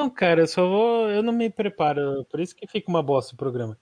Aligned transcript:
Não, 0.00 0.08
cara, 0.08 0.40
eu 0.40 0.46
só 0.46 0.66
vou. 0.66 1.10
Eu 1.10 1.22
não 1.22 1.32
me 1.32 1.50
preparo. 1.50 2.24
Por 2.30 2.40
isso 2.40 2.56
que 2.56 2.66
fica 2.66 2.88
uma 2.90 3.02
bosta 3.02 3.34
o 3.34 3.36
programa. 3.36 3.76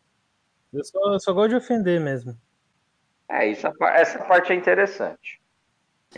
Eu 0.72 0.84
só, 0.84 0.98
eu 1.12 1.20
só 1.20 1.32
gosto 1.32 1.50
de 1.50 1.56
ofender 1.56 2.00
mesmo. 2.00 2.36
É, 3.28 3.46
isso, 3.46 3.66
essa 3.82 4.18
parte 4.24 4.52
é 4.52 4.56
interessante. 4.56 5.40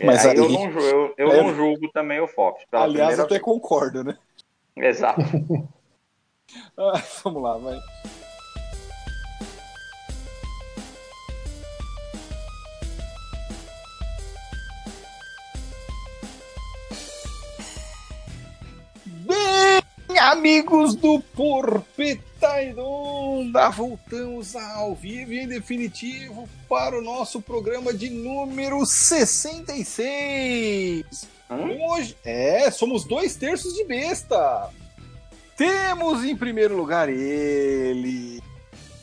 Mas 0.03 0.25
aí, 0.25 0.31
aí- 0.31 0.37
eu, 0.37 0.49
não, 0.49 0.71
eu, 0.79 1.13
eu 1.17 1.31
é- 1.31 1.43
não 1.43 1.53
julgo 1.53 1.87
também 1.91 2.19
o 2.19 2.27
Fox. 2.27 2.63
Aliás, 2.71 3.19
até 3.19 3.35
vez. 3.35 3.41
concordo, 3.41 4.03
né? 4.03 4.17
Exato. 4.75 5.21
Ah, 6.77 7.01
vamos 7.23 7.41
lá, 7.41 7.57
vai. 7.57 7.79
Amigos 20.31 20.95
do 20.95 21.19
Porpeta 21.19 22.53
Redonda, 22.53 23.69
voltamos 23.69 24.55
ao 24.55 24.95
vivo 24.95 25.33
e 25.33 25.41
em 25.41 25.47
definitivo 25.47 26.47
para 26.69 26.97
o 26.97 27.01
nosso 27.01 27.41
programa 27.41 27.93
de 27.93 28.09
número 28.09 28.85
66. 28.85 31.27
Hum? 31.49 31.85
Hoje, 31.85 32.15
é, 32.23 32.71
somos 32.71 33.03
dois 33.03 33.35
terços 33.35 33.73
de 33.73 33.83
besta. 33.83 34.69
Temos 35.57 36.23
em 36.23 36.37
primeiro 36.37 36.77
lugar 36.77 37.09
ele, 37.09 38.41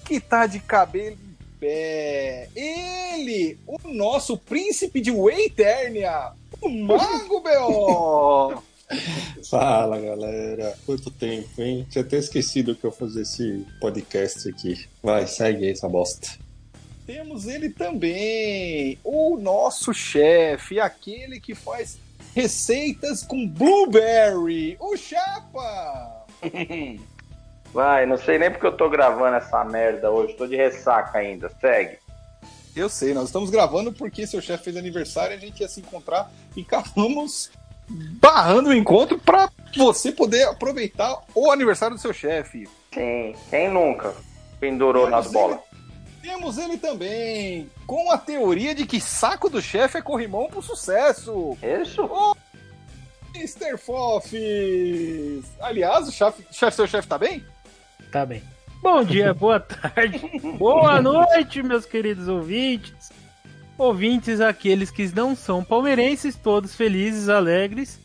que 0.06 0.19
tá 0.19 0.47
de 0.47 0.60
cabelo 0.60 1.14
em 1.14 1.36
pé. 1.60 2.48
Ele, 2.56 3.58
o 3.66 3.77
nosso 3.92 4.38
príncipe 4.38 4.98
de 4.98 5.10
Waiternia, 5.10 6.33
o 6.62 6.70
Mago 6.70 7.41
B.O. 7.41 8.62
Fala 9.51 10.01
galera, 10.01 10.74
quanto 10.87 11.10
tempo, 11.10 11.60
hein? 11.60 11.87
Tinha 11.91 12.02
até 12.02 12.16
esquecido 12.16 12.74
que 12.74 12.84
eu 12.84 12.92
fazer 12.92 13.23
esse 13.23 13.66
podcast 13.80 14.48
aqui. 14.48 14.86
Vai, 15.03 15.27
segue 15.27 15.64
aí 15.64 15.72
essa 15.72 15.89
bosta. 15.89 16.28
Temos 17.06 17.47
ele 17.47 17.70
também, 17.70 18.98
o 19.03 19.39
nosso 19.39 19.95
chefe, 19.95 20.78
aquele 20.78 21.41
que 21.41 21.55
faz 21.55 21.98
receitas 22.34 23.22
com 23.22 23.48
blueberry, 23.48 24.77
o 24.78 24.97
Chapa. 24.97 26.27
Vai, 27.73 28.06
não 28.06 28.17
sei 28.17 28.39
nem 28.39 28.50
porque 28.50 28.67
eu 28.67 28.77
tô 28.77 28.89
gravando 28.89 29.36
essa 29.36 29.64
merda 29.64 30.11
hoje. 30.11 30.34
Tô 30.34 30.47
de 30.47 30.56
ressaca 30.56 31.19
ainda. 31.19 31.50
Segue. 31.61 31.98
Eu 32.75 32.89
sei, 32.89 33.12
nós 33.12 33.25
estamos 33.27 33.50
gravando 33.50 33.92
porque 33.92 34.27
seu 34.27 34.41
chefe 34.41 34.64
fez 34.64 34.77
aniversário, 34.77 35.34
a 35.34 35.39
gente 35.39 35.61
ia 35.61 35.69
se 35.69 35.80
encontrar 35.80 36.30
e 36.56 36.61
acabamos 36.61 37.50
barrando 37.89 38.70
o 38.70 38.75
encontro 38.75 39.19
para 39.19 39.50
você 39.77 40.12
poder 40.12 40.44
aproveitar 40.44 41.20
o 41.34 41.50
aniversário 41.50 41.97
do 41.97 42.00
seu 42.00 42.12
chefe. 42.12 42.69
Sim, 42.92 43.34
quem 43.50 43.70
nunca 43.70 44.14
pendurou 44.61 45.08
nas 45.08 45.30
bolas? 45.30 45.61
Temos 46.22 46.58
ele 46.58 46.77
também, 46.77 47.70
com 47.86 48.11
a 48.11 48.19
teoria 48.19 48.75
de 48.75 48.84
que 48.84 49.00
saco 49.00 49.48
do 49.48 49.62
chefe 49.62 49.98
é 49.98 50.03
corrimão 50.03 50.48
pro 50.48 50.61
sucesso. 50.61 51.56
Isso? 51.62 52.36
Mr. 53.34 53.78
Fofes! 53.78 55.45
Aliás, 55.61 56.08
o 56.08 56.12
chefe, 56.12 56.45
chefe, 56.50 56.77
seu 56.77 56.86
chefe 56.86 57.08
tá 57.08 57.17
bem? 57.17 57.45
Tá 58.11 58.27
bem. 58.27 58.42
Bom 58.83 59.02
dia, 59.02 59.34
boa 59.34 59.58
tarde, 59.58 60.20
boa 60.56 61.00
noite, 61.02 61.62
meus 61.62 61.84
queridos 61.84 62.28
ouvintes. 62.28 63.11
Ouvintes, 63.78 64.40
aqueles 64.40 64.90
que 64.90 65.06
não 65.14 65.36
são 65.36 65.62
palmeirenses, 65.62 66.34
todos 66.34 66.74
felizes, 66.74 67.28
alegres. 67.28 68.00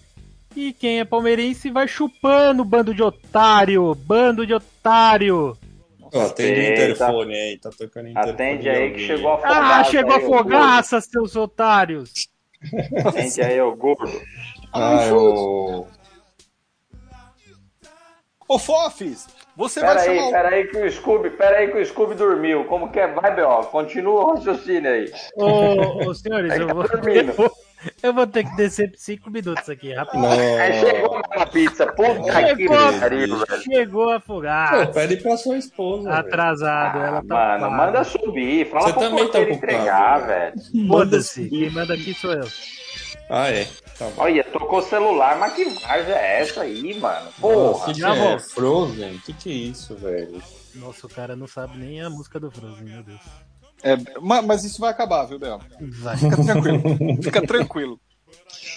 E 0.56 0.72
quem 0.72 1.00
é 1.00 1.04
palmeirense 1.06 1.72
vai 1.72 1.88
chupando, 1.88 2.64
bando 2.64 2.94
de 2.94 3.02
otário, 3.02 3.94
bando 3.96 4.46
de 4.46 4.54
otário. 4.54 5.58
Atende 6.14 6.60
o 6.60 6.64
interfone 6.74 7.34
aí, 7.34 7.58
tá 7.58 7.72
tocando 7.76 8.08
interfone. 8.10 8.34
Atende 8.34 8.62
de 8.62 8.70
aí 8.70 8.92
que 8.94 9.00
chegou 9.00 9.32
a 9.32 9.34
Ah, 9.34 9.40
fogaça. 9.40 9.92
chegou 9.92 10.14
a 10.16 10.20
fogaça, 10.20 11.02
seus 11.02 11.36
otários. 11.36 12.30
Atende 13.04 13.42
aí, 13.42 13.60
ô 13.60 13.76
gordo. 13.76 14.12
Ah, 14.72 15.06
eu... 15.08 15.88
Ô 18.48 18.60
Fofes, 18.60 19.28
você 19.56 19.80
vai 19.80 19.96
Pera 19.96 20.02
aí, 20.12 20.18
chamar 20.20 20.32
pera 20.32 20.50
aí 20.50 20.68
que 20.68 20.78
o 20.78 20.92
Scooby, 20.92 21.30
pera 21.32 21.58
aí 21.58 21.72
que 21.72 21.78
o 21.78 21.86
Scooby 21.86 22.16
dormiu. 22.16 22.66
Como 22.66 22.92
que 22.92 23.00
é? 23.00 23.08
Vai, 23.08 23.34
B.O., 23.34 23.64
continua 23.66 24.22
o 24.22 24.34
raciocínio 24.36 24.92
aí. 24.92 25.12
Ô, 25.38 26.10
ô, 26.10 26.14
senhores, 26.14 26.54
eu 26.60 26.68
tá 26.68 26.74
vou, 26.74 26.84
eu, 26.86 27.34
vou, 27.34 27.52
eu 28.04 28.14
vou 28.14 28.28
ter 28.28 28.44
que 28.44 28.56
descer 28.58 28.92
por 28.92 28.98
cinco 28.98 29.32
minutos 29.32 29.70
aqui, 29.70 29.94
rapidinho. 29.94 30.28
Aí 30.60 30.74
chegou 30.74 31.22
a 31.32 31.46
pizza. 31.46 31.88
Puta 31.88 32.22
que 32.56 32.68
Chegou, 32.68 32.78
pariu, 33.00 33.38
velho. 33.38 33.62
chegou 33.64 34.12
pede 34.94 35.18
pra 35.18 35.38
sua 35.38 35.58
esposa. 35.58 36.10
Atrasado, 36.12 36.98
ela 37.00 37.20
Ah, 37.20 37.22
tá 37.22 37.36
mano, 37.36 37.66
ocupada. 37.68 37.70
manda 37.70 38.04
subir. 38.04 38.70
Fala 38.70 38.82
Você 38.88 38.94
pro 38.94 39.02
tá 39.02 39.10
porteiro 39.10 39.52
ocupado, 39.54 39.74
entregar, 39.74 40.22
né? 40.22 40.52
velho. 40.74 40.88
Foda-se, 40.88 41.50
quem 41.50 41.70
manda 41.70 41.94
aqui 41.94 42.14
sou 42.14 42.34
eu. 42.34 42.48
Ah, 43.30 43.50
é. 43.50 43.68
Tá 43.98 44.10
bom. 44.10 44.24
Olha, 44.24 44.44
tocou 44.46 44.80
o 44.80 44.82
celular, 44.82 45.38
mas 45.40 45.54
que 45.54 45.66
varja 45.66 46.14
é 46.18 46.42
essa 46.42 46.62
aí, 46.62 47.00
mano? 47.00 47.30
O 47.38 47.42
Porra. 47.42 47.86
que, 47.86 47.94
que 48.02 48.06
é? 48.06 48.40
Frozen? 48.40 49.20
Que, 49.20 49.34
que 49.34 49.50
é 49.50 49.54
isso, 49.54 49.96
velho? 49.98 50.42
Nossa, 50.76 51.06
o 51.06 51.10
cara 51.10 51.36
não 51.36 51.48
sabe 51.48 51.78
nem 51.78 52.02
a 52.02 52.10
música 52.10 52.40
do 52.40 52.50
Frozen, 52.50 52.88
meu 52.88 53.04
Deus. 53.04 53.22
É, 53.84 53.98
ma- 54.22 54.42
mas 54.42 54.64
isso 54.64 54.80
vai 54.80 54.90
acabar, 54.90 55.26
viu, 55.26 55.38
Bel? 55.38 55.60
Vai. 56.00 56.18
Fica 56.18 56.38
tranquilo. 56.44 56.82
Fica 57.22 57.46
tranquilo. 57.46 58.00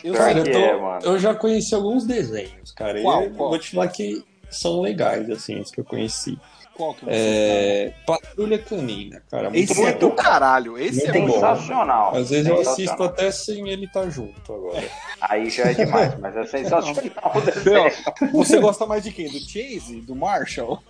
Eu 0.05 0.15
Cara, 0.15 0.39
eu, 0.39 0.45
tô- 0.53 0.59
é, 0.59 0.99
eu 1.05 1.19
já 1.19 1.35
conheci 1.35 1.75
alguns 1.75 2.05
desenhos, 2.05 2.73
cara. 2.73 3.01
Qual, 3.01 3.23
e 3.23 3.27
eu 3.27 3.31
qual? 3.35 3.51
vou 3.51 3.59
te 3.59 3.71
falar 3.71 3.89
que 3.89 4.23
são 4.51 4.81
legais, 4.81 5.29
assim, 5.31 5.61
os 5.61 5.71
que 5.71 5.81
eu 5.81 5.85
conheci. 5.85 6.39
Qual 6.77 6.95
que 6.95 7.05
você 7.05 7.11
É... 7.11 7.95
Patrulha 8.07 8.59
Canina, 8.59 9.23
cara. 9.31 9.51
Muito 9.51 9.73
Esse 9.73 9.83
é 9.83 9.93
do 9.93 10.11
caralho. 10.13 10.79
Esse 10.79 11.07
é 11.07 11.13
Muito 11.13 11.29
bom. 11.29 11.35
Sensacional. 11.35 12.15
Às 12.15 12.31
vezes 12.31 12.47
eu 12.47 12.55
assisto 12.61 12.77
Sensacional. 12.83 13.09
até 13.09 13.31
sem 13.31 13.69
ele 13.69 13.87
estar 13.87 14.09
junto 14.11 14.53
agora. 14.53 14.85
Aí 15.21 15.51
já 15.51 15.65
é 15.65 15.75
demais, 15.75 16.19
mas 16.19 16.37
é 16.37 16.45
sensacional 16.45 16.97
você 18.33 18.61
gosta 18.61 18.87
mais 18.87 19.03
de 19.03 19.13
quem? 19.13 19.29
Do 19.29 19.39
Chase? 19.39 20.01
Do 20.03 20.15
Marshall? 20.15 20.83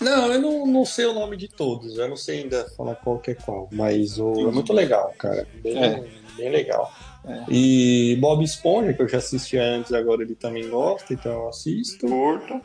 Não, 0.00 0.32
eu 0.32 0.40
não, 0.40 0.66
não 0.66 0.84
sei 0.84 1.06
o 1.06 1.12
nome 1.12 1.36
de 1.36 1.48
todos, 1.48 1.98
eu 1.98 2.08
não 2.08 2.16
sei 2.16 2.42
ainda 2.42 2.68
falar 2.76 2.94
qual 2.96 3.18
que 3.18 3.32
é 3.32 3.34
qual, 3.34 3.68
mas 3.72 4.18
o... 4.18 4.48
é 4.48 4.52
muito 4.52 4.72
legal, 4.72 5.12
cara. 5.18 5.46
Bem, 5.60 5.76
É. 5.76 6.04
bem 6.36 6.50
legal. 6.50 6.92
É. 7.26 7.44
E 7.48 8.16
Bob 8.20 8.44
Esponja, 8.44 8.94
que 8.94 9.02
eu 9.02 9.08
já 9.08 9.18
assistia 9.18 9.62
antes, 9.62 9.92
agora 9.92 10.22
ele 10.22 10.36
também 10.36 10.68
gosta, 10.70 11.12
então 11.12 11.32
eu 11.32 11.48
assisto. 11.48 12.06
Curto. 12.06 12.60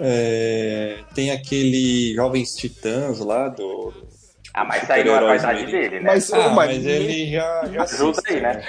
É, 0.00 0.98
Tem 1.14 1.30
aquele 1.30 2.14
Jovens 2.14 2.54
Titãs 2.56 3.18
lá 3.20 3.48
do. 3.48 3.92
Ah, 4.54 4.64
mas 4.64 4.82
isso 4.82 4.92
aí 4.92 5.04
não 5.04 5.12
é 5.14 5.16
a 5.16 5.20
americanos. 5.50 5.70
dele, 5.70 6.00
né? 6.00 6.06
Mas, 6.06 6.32
Ah, 6.32 6.48
mas 6.50 6.84
nem- 6.84 6.94
ele 6.94 7.32
já, 7.32 7.66
já 7.72 7.82
Ajuda 7.82 8.10
assiste, 8.20 8.32
aí, 8.34 8.40
né? 8.40 8.62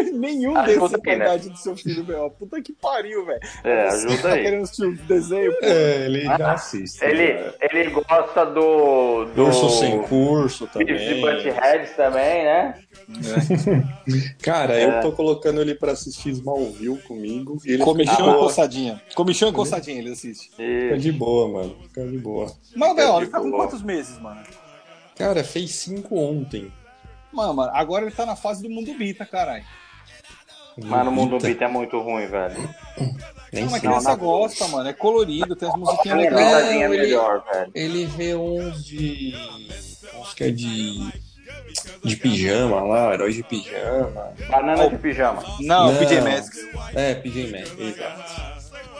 Nenhum 0.00 0.56
Ajuda 0.56 0.80
desses 0.80 0.92
é 0.92 0.96
aqui, 0.96 1.16
né? 1.16 1.38
do 1.38 1.56
seu 1.58 1.76
filho, 1.76 2.04
Bel. 2.04 2.30
Puta 2.30 2.62
que 2.62 2.72
pariu, 2.72 3.26
velho. 3.26 3.40
É, 3.64 3.90
Você 3.90 4.06
ajuda 4.06 4.22
tá 4.22 4.34
aí. 4.34 4.42
querendo 4.42 4.62
assistir 4.62 4.86
um 4.86 4.94
desenho? 4.94 5.52
pô. 5.52 5.66
É, 5.66 6.06
ele 6.06 6.26
Ah, 6.26 6.38
já 6.38 6.52
assiste. 6.52 7.04
Ele, 7.04 7.26
já. 7.38 7.52
ele 7.60 7.90
gosta 7.90 8.46
do. 8.46 9.24
do 9.26 9.44
Urso 9.44 9.68
sem 9.70 10.02
curso 10.02 10.64
e 10.64 10.68
também. 10.68 11.20
Butthead 11.20 11.90
também, 11.96 12.44
né? 12.44 12.74
Cara, 14.42 14.74
É. 14.78 14.84
eu 14.84 15.00
tô 15.00 15.12
colocando 15.12 15.60
ele 15.60 15.74
pra 15.74 15.92
assistir 15.92 16.30
Smallville 16.30 16.98
comigo. 17.02 17.58
E 17.64 17.72
ele 17.72 17.82
Comichão 17.82 18.30
de 18.30 18.36
e 18.36 18.38
coçadinha. 18.40 19.02
Comichão 19.14 19.48
e 19.48 19.52
coçadinha, 19.52 19.98
ele 19.98 20.12
assiste. 20.12 20.50
Fica 20.56 20.98
de 20.98 21.12
boa, 21.12 21.48
mano. 21.48 21.76
Fica 21.82 22.06
de 22.06 22.18
boa. 22.18 22.46
Mas, 22.74 22.94
de 22.96 23.02
ele 23.02 23.26
tá 23.26 23.40
com 23.40 23.50
quantos 23.50 23.82
meses, 23.82 24.18
mano? 24.20 24.40
Cara, 25.16 25.44
fez 25.44 25.72
cinco 25.74 26.16
ontem. 26.18 26.72
Mano, 27.32 27.54
mano, 27.54 27.70
agora 27.74 28.04
ele 28.04 28.14
tá 28.14 28.26
na 28.26 28.36
fase 28.36 28.62
do 28.62 28.68
mundo 28.68 28.92
bita, 28.94 29.24
caralho. 29.24 29.64
Mano, 30.78 31.10
o 31.10 31.14
mundo 31.14 31.38
beat 31.38 31.60
é 31.60 31.68
muito 31.68 32.00
ruim, 32.00 32.26
velho. 32.26 32.56
Nem 33.52 33.64
Não, 33.64 33.70
mas 33.70 33.74
a 33.74 33.80
sei. 33.80 33.80
criança 33.80 34.14
gosta, 34.16 34.68
mano. 34.68 34.88
É 34.88 34.92
colorido, 34.92 35.54
tem 35.54 35.68
as 35.68 35.74
musiquinhas 35.76 36.18
legais. 36.18 36.66
é 36.68 36.88
melhor, 36.88 37.44
velho. 37.52 37.70
Ele 37.74 38.06
vê 38.06 38.34
uns 38.34 38.84
de. 38.84 39.34
Acho 40.20 40.34
que 40.36 40.44
é 40.44 40.50
de. 40.50 41.12
De 42.04 42.16
pijama 42.16 42.80
lá, 42.82 43.14
heróis 43.14 43.34
de 43.34 43.42
pijama. 43.42 44.32
Banana 44.50 44.88
de 44.88 44.96
pijama. 44.98 45.42
Não, 45.60 45.92
Não. 45.92 45.98
PJ 45.98 46.20
Masks. 46.20 46.58
É, 46.94 47.14
PJ 47.14 47.50
Masks, 47.50 47.78
exato. 47.78 48.52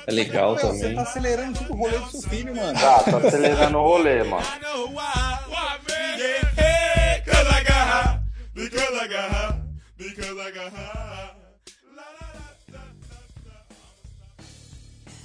É 0.07 0.11
legal 0.13 0.55
Meu, 0.55 0.61
você 0.67 0.81
também. 0.81 0.95
tá 0.97 1.03
acelerando 1.03 1.59
tipo 1.59 1.73
o 1.75 1.77
rolê 1.77 1.99
do 1.99 2.07
seu 2.11 2.23
filho, 2.29 2.55
mano. 2.57 2.79
Tá, 2.79 2.99
tô 3.05 3.17
acelerando 3.19 3.79
o 3.79 3.83
rolê, 3.83 4.23
mano. 4.25 4.45
I 4.45 4.61
know 4.63 4.89
why. 4.89 5.39
Why, 5.49 5.79
baby? 5.87 6.47
Hey, 6.57 7.23
cause 7.25 7.47
I 7.49 7.63
got 7.65 7.87
high. 7.89 8.21
Because 8.55 8.95
I 9.01 9.09
got 9.09 9.31
high. 9.31 9.61
Because 9.97 10.41
I 10.41 10.51
got 10.51 10.73
high. 10.73 11.31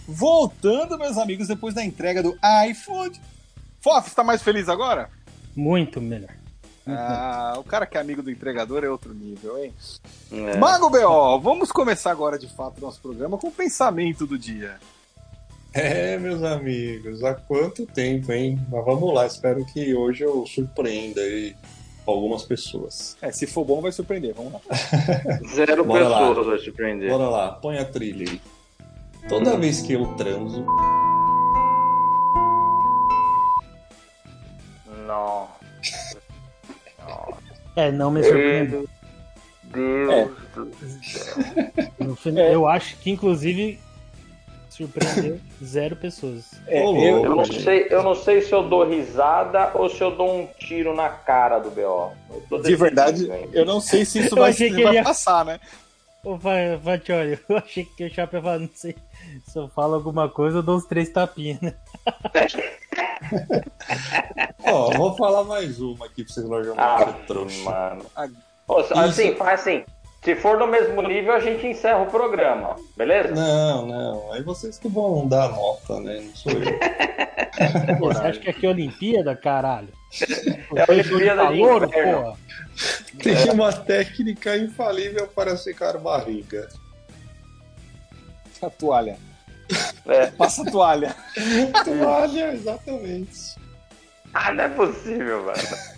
Voltando, 0.08 0.98
meus 0.98 1.18
amigos, 1.18 1.48
depois 1.48 1.74
da 1.74 1.84
entrega 1.84 2.24
do 2.24 2.38
iFood. 2.70 3.20
Fof, 3.82 4.16
tá 4.16 4.24
mais 4.24 4.42
feliz 4.42 4.70
agora? 4.70 5.10
Muito 5.56 6.00
melhor. 6.00 6.30
Ah, 6.88 7.56
o 7.58 7.64
cara 7.64 7.86
que 7.86 7.98
é 7.98 8.00
amigo 8.00 8.24
do 8.24 8.32
entregador 8.32 8.84
é 8.84 8.90
outro 8.90 9.14
nível, 9.14 9.62
hein? 9.62 9.74
É. 10.32 10.58
Mago 10.58 10.90
B.O., 10.90 11.40
vamos 11.40 11.72
começar 11.72 12.12
agora 12.12 12.40
de 12.40 12.48
fato 12.48 12.78
o 12.78 12.82
nosso 12.82 13.02
programa 13.02 13.38
com 13.38 13.48
o 13.48 13.52
pensamento 13.52 14.26
do 14.26 14.38
dia. 14.38 14.78
É, 15.74 16.18
meus 16.18 16.42
amigos, 16.44 17.24
há 17.24 17.34
quanto 17.36 17.86
tempo, 17.86 18.32
hein? 18.32 18.58
Mas 18.72 18.86
vamos 18.86 19.14
lá, 19.14 19.28
espero 19.28 19.66
que 19.66 19.94
hoje 19.94 20.24
eu 20.24 20.46
surpreenda 20.48 21.20
aí 21.20 21.56
algumas 22.06 22.44
pessoas. 22.44 23.18
É, 23.22 23.32
se 23.32 23.46
for 23.46 23.66
bom, 23.66 23.82
vai 23.82 23.92
surpreender. 23.92 24.34
Vamos 24.34 24.54
lá. 24.54 24.62
Zero 25.54 25.84
Bora 25.84 26.08
lá. 26.08 26.30
pessoas 26.30 26.48
vai 26.48 26.60
surpreender. 26.60 27.10
Bora 27.10 27.30
lá, 27.30 27.52
põe 27.52 27.78
a 27.78 27.86
trilha 27.86 28.32
aí. 28.32 28.42
Toda 29.30 29.58
vez 29.58 29.82
que 29.82 29.94
eu 29.94 30.06
transo, 30.16 30.66
Não. 35.06 35.48
É, 37.76 37.92
não 37.92 38.10
me 38.12 38.24
surpreendeu. 38.24 38.88
Deus 39.64 40.32
do 40.56 40.72
céu. 41.04 41.36
No 42.00 42.16
final, 42.16 42.44
Eu 42.46 42.68
acho 42.68 42.98
que, 42.98 43.12
inclusive, 43.12 43.80
surpreendeu 44.70 45.40
zero 45.64 45.96
pessoas. 45.96 46.52
É, 46.68 46.84
eu- 46.84 47.24
Eu 47.24 47.36
não, 47.36 47.46
sei, 47.46 47.88
eu 47.90 48.04
não 48.04 48.16
sei 48.16 48.42
se 48.42 48.52
eu 48.54 48.64
dou 48.68 48.88
risada 48.88 49.72
ou 49.76 49.90
se 49.90 50.02
eu 50.02 50.12
dou 50.16 50.40
um 50.42 50.48
tiro 50.58 50.96
na 50.96 51.10
cara 51.10 51.60
do 51.60 51.70
B.O. 51.70 52.12
De 52.64 52.76
verdade, 52.76 53.30
eu 53.54 53.66
não 53.66 53.80
sei 53.80 54.04
se 54.06 54.20
isso 54.20 54.36
vai, 54.36 54.52
vai 54.52 54.68
ele 54.68 54.82
ia- 54.94 55.04
passar, 55.04 55.46
né? 55.46 55.60
Ô, 56.28 56.36
vai, 56.36 56.76
Vatioli, 56.76 57.40
eu 57.48 57.58
achei 57.58 57.86
que 57.86 58.04
o 58.04 58.14
Chapa 58.14 58.36
ia 58.36 58.42
falar, 58.44 58.60
não 58.60 58.70
sei, 58.74 58.94
se 59.48 59.58
eu 59.58 59.70
falo 59.70 59.96
alguma 59.96 60.28
coisa, 60.28 60.58
eu 60.58 60.62
dou 60.62 60.76
uns 60.76 60.84
três 60.86 61.08
tapinhas, 61.08 61.62
né? 61.62 61.74
ó, 64.62 64.92
vou 64.92 65.16
falar 65.16 65.46
mais 65.46 65.80
uma 65.80 66.06
aqui 66.06 66.26
pra 66.26 66.34
vocês 66.34 66.50
não 66.50 66.62
jogarem 66.62 67.14
Ah, 67.14 67.18
trouxa. 67.26 67.64
mano. 67.64 68.06
Ah, 68.14 68.28
Ô, 68.68 68.80
assim, 68.80 69.30
isso- 69.30 69.38
faz 69.38 69.62
assim. 69.62 69.86
Se 70.22 70.36
for 70.36 70.60
no 70.60 70.68
mesmo 70.68 71.02
nível, 71.02 71.34
a 71.34 71.40
gente 71.40 71.66
encerra 71.66 72.02
o 72.02 72.08
programa, 72.12 72.76
beleza? 72.98 73.34
Não, 73.34 73.86
não, 73.86 74.34
aí 74.34 74.44
vocês 74.44 74.78
que 74.78 74.90
vão 74.90 75.26
dar 75.30 75.46
a 75.46 75.50
nota, 75.50 75.98
né? 76.02 76.20
Não 76.20 76.36
sou 76.36 76.52
eu. 76.52 76.78
Pô, 78.00 78.12
Você 78.12 78.20
acha 78.20 78.40
que 78.42 78.50
aqui 78.50 78.66
é 78.66 78.70
Olimpíada, 78.70 79.34
caralho? 79.34 79.94
É 80.76 80.82
a 80.82 80.86
Olimpíada 80.92 81.48
de 81.48 81.60
Calor, 81.62 81.90
porra. 81.90 82.38
Tem 83.22 83.50
uma 83.52 83.74
técnica 83.74 84.56
infalível 84.58 85.28
para 85.28 85.58
secar 85.58 85.98
barriga. 85.98 86.70
A 88.62 88.70
toalha. 88.70 89.18
É. 90.06 90.28
Passa 90.28 90.62
a 90.62 90.72
toalha. 90.72 91.16
Toalha, 91.84 92.54
exatamente. 92.54 93.56
Ah, 94.34 94.54
não 94.54 94.64
é 94.64 94.70
possível, 94.70 95.46
velho. 95.46 95.98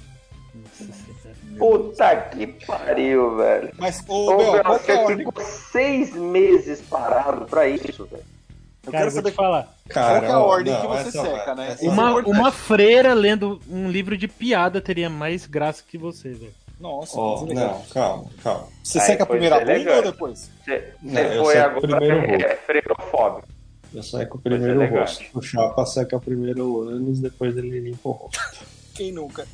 Puta 1.57 2.15
que 2.15 2.47
pariu, 2.65 3.37
velho. 3.37 3.71
Mas, 3.77 4.03
ô, 4.07 4.31
Ô, 4.31 4.61
qual 4.61 4.79
que 4.79 4.91
é 4.91 4.95
a 4.95 4.97
você 4.97 5.11
ordem? 5.11 5.25
ficou 5.27 5.43
seis 5.43 6.13
meses 6.13 6.81
parado 6.81 7.45
pra 7.45 7.67
isso, 7.67 8.05
velho. 8.05 8.23
Eu 8.85 8.91
Cara, 8.91 9.03
quero 9.03 9.11
saber 9.11 9.31
te 9.31 9.35
falar. 9.35 9.75
Cara, 9.89 10.19
Qual 10.19 10.21
que 10.21 10.25
é 10.27 10.31
a 10.31 10.39
ordem 10.39 10.73
não, 10.73 10.81
que 10.81 10.87
você 10.87 11.11
seca, 11.11 11.55
vai, 11.55 11.55
né? 11.55 11.77
é 11.81 11.89
Uma, 11.89 12.13
uma 12.19 12.51
freira 12.51 13.13
lendo 13.13 13.59
um 13.69 13.89
livro 13.89 14.15
de 14.17 14.27
piada 14.27 14.79
teria 14.79 15.09
mais 15.09 15.45
graça 15.45 15.83
que 15.87 15.97
você, 15.97 16.29
velho. 16.29 16.53
Nossa, 16.79 17.19
é 17.19 17.45
legal. 17.47 17.67
não, 17.73 17.81
calma, 17.93 18.25
calma. 18.41 18.67
Você 18.83 18.99
Aí 18.99 19.05
seca 19.05 19.23
a 19.23 19.25
primeira 19.25 19.59
bunda 19.59 19.95
ou 19.97 20.01
depois? 20.03 20.49
Você, 20.63 20.93
Não, 21.01 21.11
você 21.21 21.37
eu 21.37 21.43
foi 21.43 21.57
agora 21.59 21.81
primeiro 21.81 22.17
o 22.17 22.19
rosto. 22.31 22.45
é, 22.45 22.55
freirofóbico. 22.55 23.47
Eu 23.93 24.03
seco 24.03 24.39
primeiro 24.39 24.79
o 24.79 24.83
elegante. 24.83 24.99
rosto. 24.99 25.37
O 25.39 25.41
chapa 25.41 25.85
seca 25.85 26.19
primeiro 26.19 26.63
o 26.65 26.81
ânus, 26.87 27.19
depois 27.19 27.57
ele 27.57 27.79
limpa 27.79 28.07
o 28.09 28.11
rosto. 28.11 28.39
Quem 28.95 29.11
nunca? 29.11 29.45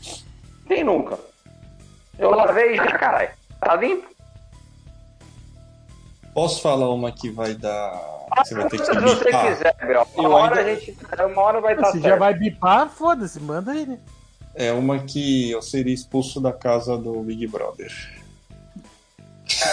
Quem 0.67 0.83
nunca? 0.83 1.17
Eu 2.19 2.31
lavei 2.31 2.75
já, 2.75 2.85
caralho. 2.97 3.29
Tá 3.59 3.75
limpo? 3.75 4.07
Posso 6.35 6.61
falar 6.61 6.93
uma 6.93 7.11
que 7.13 7.29
vai 7.31 7.55
dar. 7.55 7.93
Você 8.43 8.53
vai 8.55 8.67
ter 8.69 8.77
que 8.79 8.85
Se 8.85 8.93
você 8.93 9.23
bipar? 9.25 9.47
quiser, 9.47 9.75
Bel. 9.87 10.07
Uma 10.15 10.23
Eu 10.23 10.31
hora 10.33 10.59
ainda- 10.59 10.71
a 10.71 10.75
gente. 10.75 10.97
Uma 11.31 11.41
hora 11.41 11.61
vai 11.61 11.73
estar 11.75 11.85
Se 11.87 11.91
certo. 11.93 12.03
já 12.03 12.15
vai 12.17 12.33
bipar, 12.33 12.89
foda-se, 12.89 13.39
manda 13.39 13.71
aí, 13.71 13.85
né? 13.85 13.99
É 14.53 14.71
uma 14.73 14.99
que 14.99 15.49
eu 15.51 15.61
seria 15.61 15.93
expulso 15.93 16.41
da 16.41 16.51
casa 16.51 16.97
do 16.97 17.21
Big 17.23 17.47
Brother. 17.47 17.89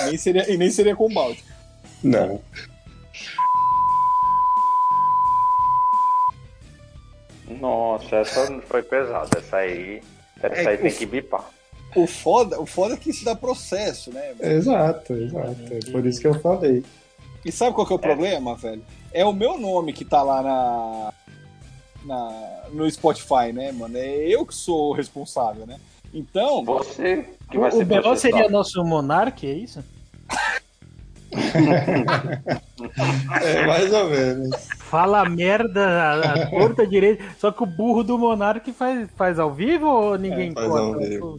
Nem 0.06 0.16
seria, 0.16 0.48
e 0.50 0.56
nem 0.56 0.70
seria 0.70 0.94
com 0.94 1.12
balde. 1.12 1.44
Não. 2.02 2.40
Nossa, 7.60 8.16
essa 8.16 8.60
foi 8.62 8.82
pesada. 8.82 9.38
Essa 9.38 9.56
aí. 9.58 10.02
Essa 10.42 10.54
É, 10.54 10.68
aí 10.68 10.78
tem 10.78 10.90
o- 10.90 10.94
que 10.96 11.06
bipar. 11.06 11.44
O 11.94 12.06
foda, 12.06 12.60
o 12.60 12.66
foda 12.66 12.94
é 12.94 12.96
que 12.96 13.10
isso 13.10 13.24
dá 13.24 13.34
processo, 13.34 14.12
né? 14.12 14.32
Exato, 14.40 15.12
exato. 15.12 15.56
É 15.70 15.90
por 15.90 16.06
isso 16.06 16.20
que 16.20 16.26
eu 16.26 16.34
falei. 16.40 16.84
E 17.44 17.52
sabe 17.52 17.74
qual 17.74 17.86
que 17.86 17.92
é 17.92 17.96
o 17.96 17.98
problema, 17.98 18.54
velho? 18.54 18.82
É 19.12 19.24
o 19.24 19.32
meu 19.32 19.58
nome 19.58 19.92
que 19.92 20.04
tá 20.04 20.22
lá 20.22 20.42
na, 20.42 21.12
na 22.04 22.62
no 22.72 22.90
Spotify, 22.90 23.52
né, 23.52 23.72
mano? 23.72 23.96
É 23.98 24.28
eu 24.28 24.46
que 24.46 24.54
sou 24.54 24.90
o 24.90 24.92
responsável, 24.92 25.66
né? 25.66 25.76
Então, 26.14 26.64
Você 26.64 27.26
que 27.50 27.58
vai 27.58 27.70
O, 27.70 27.72
ser 27.72 28.06
o 28.06 28.16
seria 28.16 28.48
nosso 28.48 28.82
monarca, 28.84 29.46
é 29.46 29.52
isso? 29.52 29.82
É, 33.42 33.66
mais 33.66 33.92
ou 33.92 34.08
menos. 34.10 34.50
Fala 34.78 35.28
merda 35.28 35.86
a, 35.86 36.32
a 36.32 36.50
torta 36.50 36.86
direita. 36.86 37.24
Só 37.38 37.50
que 37.50 37.62
o 37.62 37.66
burro 37.66 38.02
do 38.02 38.18
monarca 38.18 38.72
faz, 38.72 39.08
faz 39.16 39.38
ao 39.38 39.52
vivo 39.52 39.86
ou 39.86 40.18
ninguém 40.18 40.50
É, 40.50 40.54
faz 40.54 40.68
conta? 40.68 40.80
ao 40.80 40.98
vivo. 40.98 41.36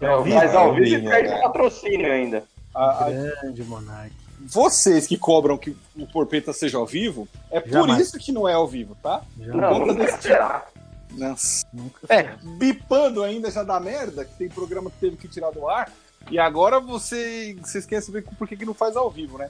É 0.00 0.06
ao 0.06 0.22
vivo? 0.24 0.36
Mas 0.36 0.54
ao 0.54 0.74
vivo 0.74 0.86
e 0.86 1.02
perde 1.08 1.28
né? 1.30 1.40
patrocínio 1.42 2.12
ainda. 2.12 2.44
a- 2.74 3.04
a- 3.06 3.10
Grande 3.10 3.62
monarca. 3.64 4.12
vocês 4.40 5.06
que 5.06 5.16
cobram 5.16 5.56
que 5.56 5.76
o 5.96 6.06
Porpeta 6.08 6.52
seja 6.52 6.76
ao 6.78 6.84
vivo, 6.86 7.28
é 7.50 7.60
por 7.60 7.70
Jamais. 7.70 8.00
isso 8.08 8.18
que 8.18 8.32
não 8.32 8.48
é 8.48 8.52
ao 8.54 8.66
vivo, 8.66 8.96
tá? 9.02 9.22
Já 9.38 9.54
Não, 9.54 9.78
nunca 9.78 9.94
desse 9.94 10.22
será. 10.22 10.66
Nossa. 11.12 11.64
nunca 11.72 12.00
É, 12.12 12.34
bipando 12.58 13.22
ainda 13.22 13.48
já 13.50 13.62
dá 13.62 13.78
merda, 13.78 14.24
que 14.24 14.34
tem 14.34 14.48
programa 14.48 14.90
que 14.90 14.96
teve 14.98 15.16
que 15.16 15.28
tirar 15.28 15.50
do 15.52 15.68
ar. 15.68 15.90
E 16.30 16.38
agora 16.38 16.80
você, 16.80 17.56
vocês 17.62 17.86
querem 17.86 18.04
saber 18.04 18.22
por 18.24 18.48
que, 18.48 18.56
que 18.56 18.64
não 18.66 18.74
faz 18.74 18.96
ao 18.96 19.08
vivo, 19.08 19.38
né? 19.38 19.48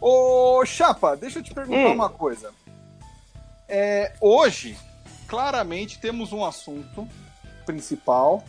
Ô, 0.00 0.64
Chapa, 0.64 1.16
deixa 1.16 1.40
eu 1.40 1.42
te 1.42 1.52
perguntar 1.52 1.88
Hum. 1.88 1.94
uma 1.94 2.08
coisa. 2.08 2.52
É, 3.68 4.12
hoje, 4.20 4.78
claramente, 5.26 5.98
temos 5.98 6.32
um 6.32 6.44
assunto 6.44 7.08
principal, 7.66 8.44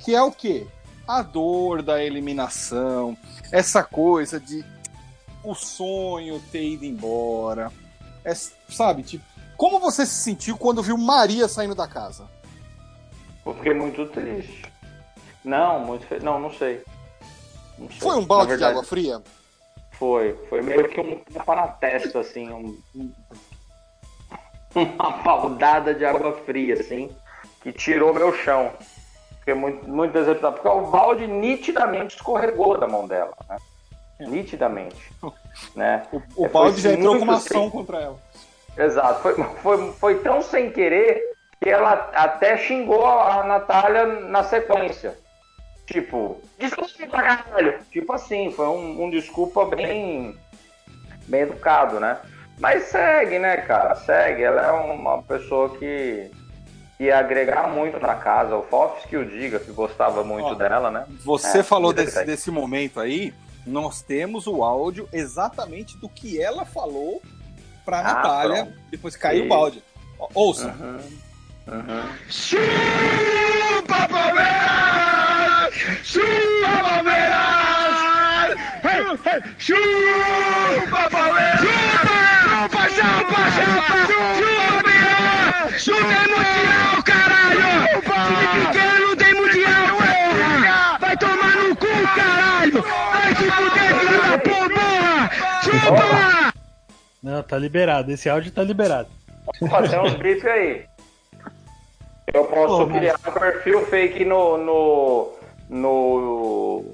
que 0.00 0.14
é 0.14 0.22
o 0.22 0.32
quê? 0.32 0.66
A 1.06 1.22
dor 1.22 1.82
da 1.82 2.02
eliminação, 2.02 3.16
essa 3.52 3.82
coisa 3.82 4.38
de 4.38 4.64
o 5.42 5.54
sonho 5.54 6.40
ter 6.52 6.62
ido 6.62 6.84
embora. 6.84 7.72
É, 8.24 8.34
sabe, 8.34 9.02
tipo, 9.02 9.24
como 9.56 9.78
você 9.78 10.06
se 10.06 10.22
sentiu 10.22 10.56
quando 10.56 10.82
viu 10.82 10.96
Maria 10.96 11.48
saindo 11.48 11.74
da 11.74 11.86
casa? 11.86 12.28
Eu 13.44 13.54
fiquei 13.54 13.74
muito 13.74 14.06
triste. 14.06 14.70
Não, 15.44 15.80
muito 15.80 16.06
fe... 16.06 16.18
Não, 16.20 16.38
não 16.38 16.52
sei. 16.52 16.82
Não 17.78 17.88
sei. 17.88 17.98
Foi 17.98 18.16
um 18.16 18.24
balde 18.24 18.56
de 18.56 18.64
água 18.64 18.84
fria? 18.84 19.22
Foi. 19.92 20.34
Foi 20.48 20.62
meio 20.62 20.88
que 20.88 21.00
um 21.00 21.18
tapa 21.32 21.56
na 21.56 21.68
testa, 21.68 22.20
assim. 22.20 22.50
Um... 22.50 22.78
Uma 24.74 25.22
paudada 25.22 25.94
de 25.94 26.04
água 26.04 26.32
fria, 26.44 26.74
assim. 26.74 27.10
Que 27.62 27.72
tirou 27.72 28.14
meu 28.14 28.34
chão. 28.34 28.72
Fiquei 29.54 29.86
muito, 29.86 30.12
decepcionado. 30.12 30.56
Porque 30.56 30.68
o 30.68 30.86
balde 30.90 31.26
nitidamente 31.26 32.16
escorregou 32.16 32.78
da 32.78 32.86
mão 32.86 33.06
dela, 33.06 33.34
né? 33.48 33.56
Nitidamente. 34.20 35.12
Né? 35.74 36.02
O, 36.12 36.20
o 36.36 36.46
É, 36.46 36.48
balde 36.48 36.80
foi 36.80 36.90
já 36.90 36.92
entrou 36.96 37.16
com 37.18 37.24
uma 37.24 37.34
ação 37.36 37.62
sem- 37.62 37.70
contra 37.70 37.98
ela. 38.00 38.16
Exato. 38.76 39.20
Foi, 39.20 39.34
foi, 39.34 39.92
foi 39.92 40.18
tão 40.20 40.42
sem 40.42 40.70
querer 40.70 41.20
que 41.62 41.68
ela 41.68 42.10
até 42.14 42.56
xingou 42.56 43.06
a 43.06 43.42
Natália 43.44 44.06
na 44.06 44.42
sequência. 44.44 45.16
Tipo, 45.86 46.40
desculpa 46.58 46.90
pra 47.10 47.22
caralho. 47.36 47.78
Tipo 47.90 48.12
assim, 48.12 48.52
foi 48.52 48.66
um, 48.66 49.04
um 49.04 49.10
desculpa 49.10 49.64
bem, 49.66 50.38
bem 51.26 51.40
educado, 51.42 51.98
né? 51.98 52.18
Mas 52.58 52.84
segue, 52.84 53.38
né, 53.38 53.56
cara? 53.56 53.94
Segue. 53.96 54.42
Ela 54.44 54.66
é 54.68 54.70
uma 54.72 55.22
pessoa 55.22 55.70
que 55.76 56.30
ia 57.00 57.18
agregar 57.18 57.68
muito 57.68 57.98
na 57.98 58.14
casa. 58.14 58.54
O 58.56 58.62
Fofs 58.62 59.06
que 59.06 59.16
o 59.16 59.24
diga, 59.24 59.58
que 59.58 59.72
gostava 59.72 60.22
muito 60.22 60.46
Ó, 60.48 60.54
dela, 60.54 60.90
né? 60.90 61.04
Você 61.24 61.58
É, 61.58 61.62
falou 61.62 61.92
desse, 61.92 62.22
desse 62.24 62.50
momento 62.50 63.00
aí. 63.00 63.32
Nós 63.66 64.00
temos 64.02 64.46
o 64.46 64.62
áudio 64.62 65.08
exatamente 65.12 65.96
do 65.98 66.08
que 66.08 66.40
ela 66.40 66.64
falou 66.64 67.20
pra 67.84 68.00
Ah, 68.00 68.02
Natália 68.02 68.64
pronto. 68.64 68.78
depois 68.90 69.16
que 69.16 69.22
caiu 69.22 69.40
Sim. 69.40 69.46
o 69.46 69.48
balde. 69.48 69.82
Ó, 70.18 70.28
Ouça. 70.34 70.68
Uhum. 70.78 71.00
Uhum. 71.68 72.02
Chupa 72.28 74.08
Palmeiras! 74.08 75.74
Chupa 76.02 76.78
Palmeiras! 76.82 78.56
Chupa 79.58 81.10
Palmeiras! 81.10 81.60
Chupa, 81.60 82.82
chupa, 82.88 83.42
chupa! 83.50 83.96
Chupa, 84.06 84.64
Palmeiras! 84.70 85.82
Chupa 85.82 86.12
é 86.12 86.26
mundial, 86.26 87.02
caralho! 87.04 87.70
Time 88.02 88.66
pequeno 88.66 89.06
não 89.06 89.16
tem 89.16 89.34
mundial, 89.34 89.96
porra! 89.96 90.98
Vai 90.98 91.16
tomar 91.16 91.56
no 91.56 91.76
cu, 91.76 91.86
Vai! 95.90 96.00
Chupa! 96.00 96.54
Não, 97.22 97.42
tá 97.42 97.58
liberado. 97.58 98.10
Esse 98.12 98.28
áudio 98.30 98.50
tá 98.52 98.62
liberado. 98.62 99.08
Opa, 99.60 99.86
tem 99.88 99.98
uns 100.00 100.14
bifes 100.14 100.44
aí. 100.46 100.84
Eu 102.32 102.44
posso 102.44 102.78
Pô, 102.78 102.86
mas- 102.86 102.98
criar 102.98 103.16
um 103.26 103.32
perfil 103.32 103.86
fake 103.86 104.24
no, 104.24 104.56
no, 104.56 105.32
no. 105.68 106.84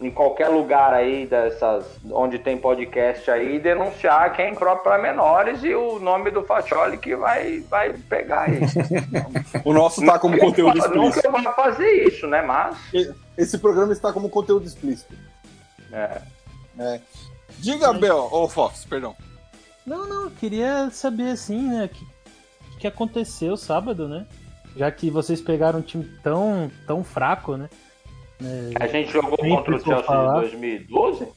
em 0.00 0.10
qualquer 0.10 0.48
lugar 0.48 0.94
aí 0.94 1.26
dessas. 1.26 1.84
onde 2.12 2.38
tem 2.38 2.56
podcast 2.56 3.28
aí 3.30 3.56
e 3.56 3.58
denunciar 3.58 4.32
que 4.32 4.40
é 4.40 4.48
impróprio 4.48 4.84
para 4.84 5.02
menores 5.02 5.64
e 5.64 5.74
o 5.74 5.98
nome 5.98 6.30
do 6.30 6.44
Fatioli 6.44 6.96
que 6.96 7.16
vai, 7.16 7.60
vai 7.68 7.92
pegar 7.92 8.42
aí. 8.42 8.60
O 9.64 9.72
nosso 9.72 10.04
tá 10.06 10.18
como 10.18 10.38
conteúdo 10.38 10.76
Não 10.78 10.82
que 10.90 11.18
explícito. 11.18 11.26
eu 11.26 11.32
vá 11.32 11.52
fazer 11.52 11.90
isso, 12.08 12.26
né? 12.26 12.40
Mas. 12.42 12.76
Esse 13.36 13.58
programa 13.58 13.92
está 13.92 14.12
como 14.12 14.30
conteúdo 14.30 14.66
explícito. 14.66 15.12
É. 15.92 16.20
Diga, 17.58 17.92
Bel, 17.92 18.28
ô 18.30 18.48
Fox, 18.48 18.84
perdão. 18.84 19.14
Não, 19.86 20.08
não, 20.08 20.24
eu 20.24 20.30
queria 20.30 20.90
saber 20.90 21.30
assim, 21.30 21.68
né? 21.68 21.84
O 21.84 21.88
que, 21.88 22.06
que 22.80 22.86
aconteceu 22.86 23.56
sábado, 23.56 24.08
né? 24.08 24.26
Já 24.76 24.90
que 24.90 25.10
vocês 25.10 25.40
pegaram 25.40 25.78
um 25.78 25.82
time 25.82 26.04
tão, 26.22 26.70
tão 26.86 27.04
fraco, 27.04 27.56
né? 27.56 27.68
A 28.80 28.86
gente 28.86 29.12
jogou 29.12 29.38
contra 29.38 29.76
o 29.76 29.80
Chelsea 29.80 30.02
falar. 30.02 30.38
em 30.38 30.40
2012? 30.40 31.28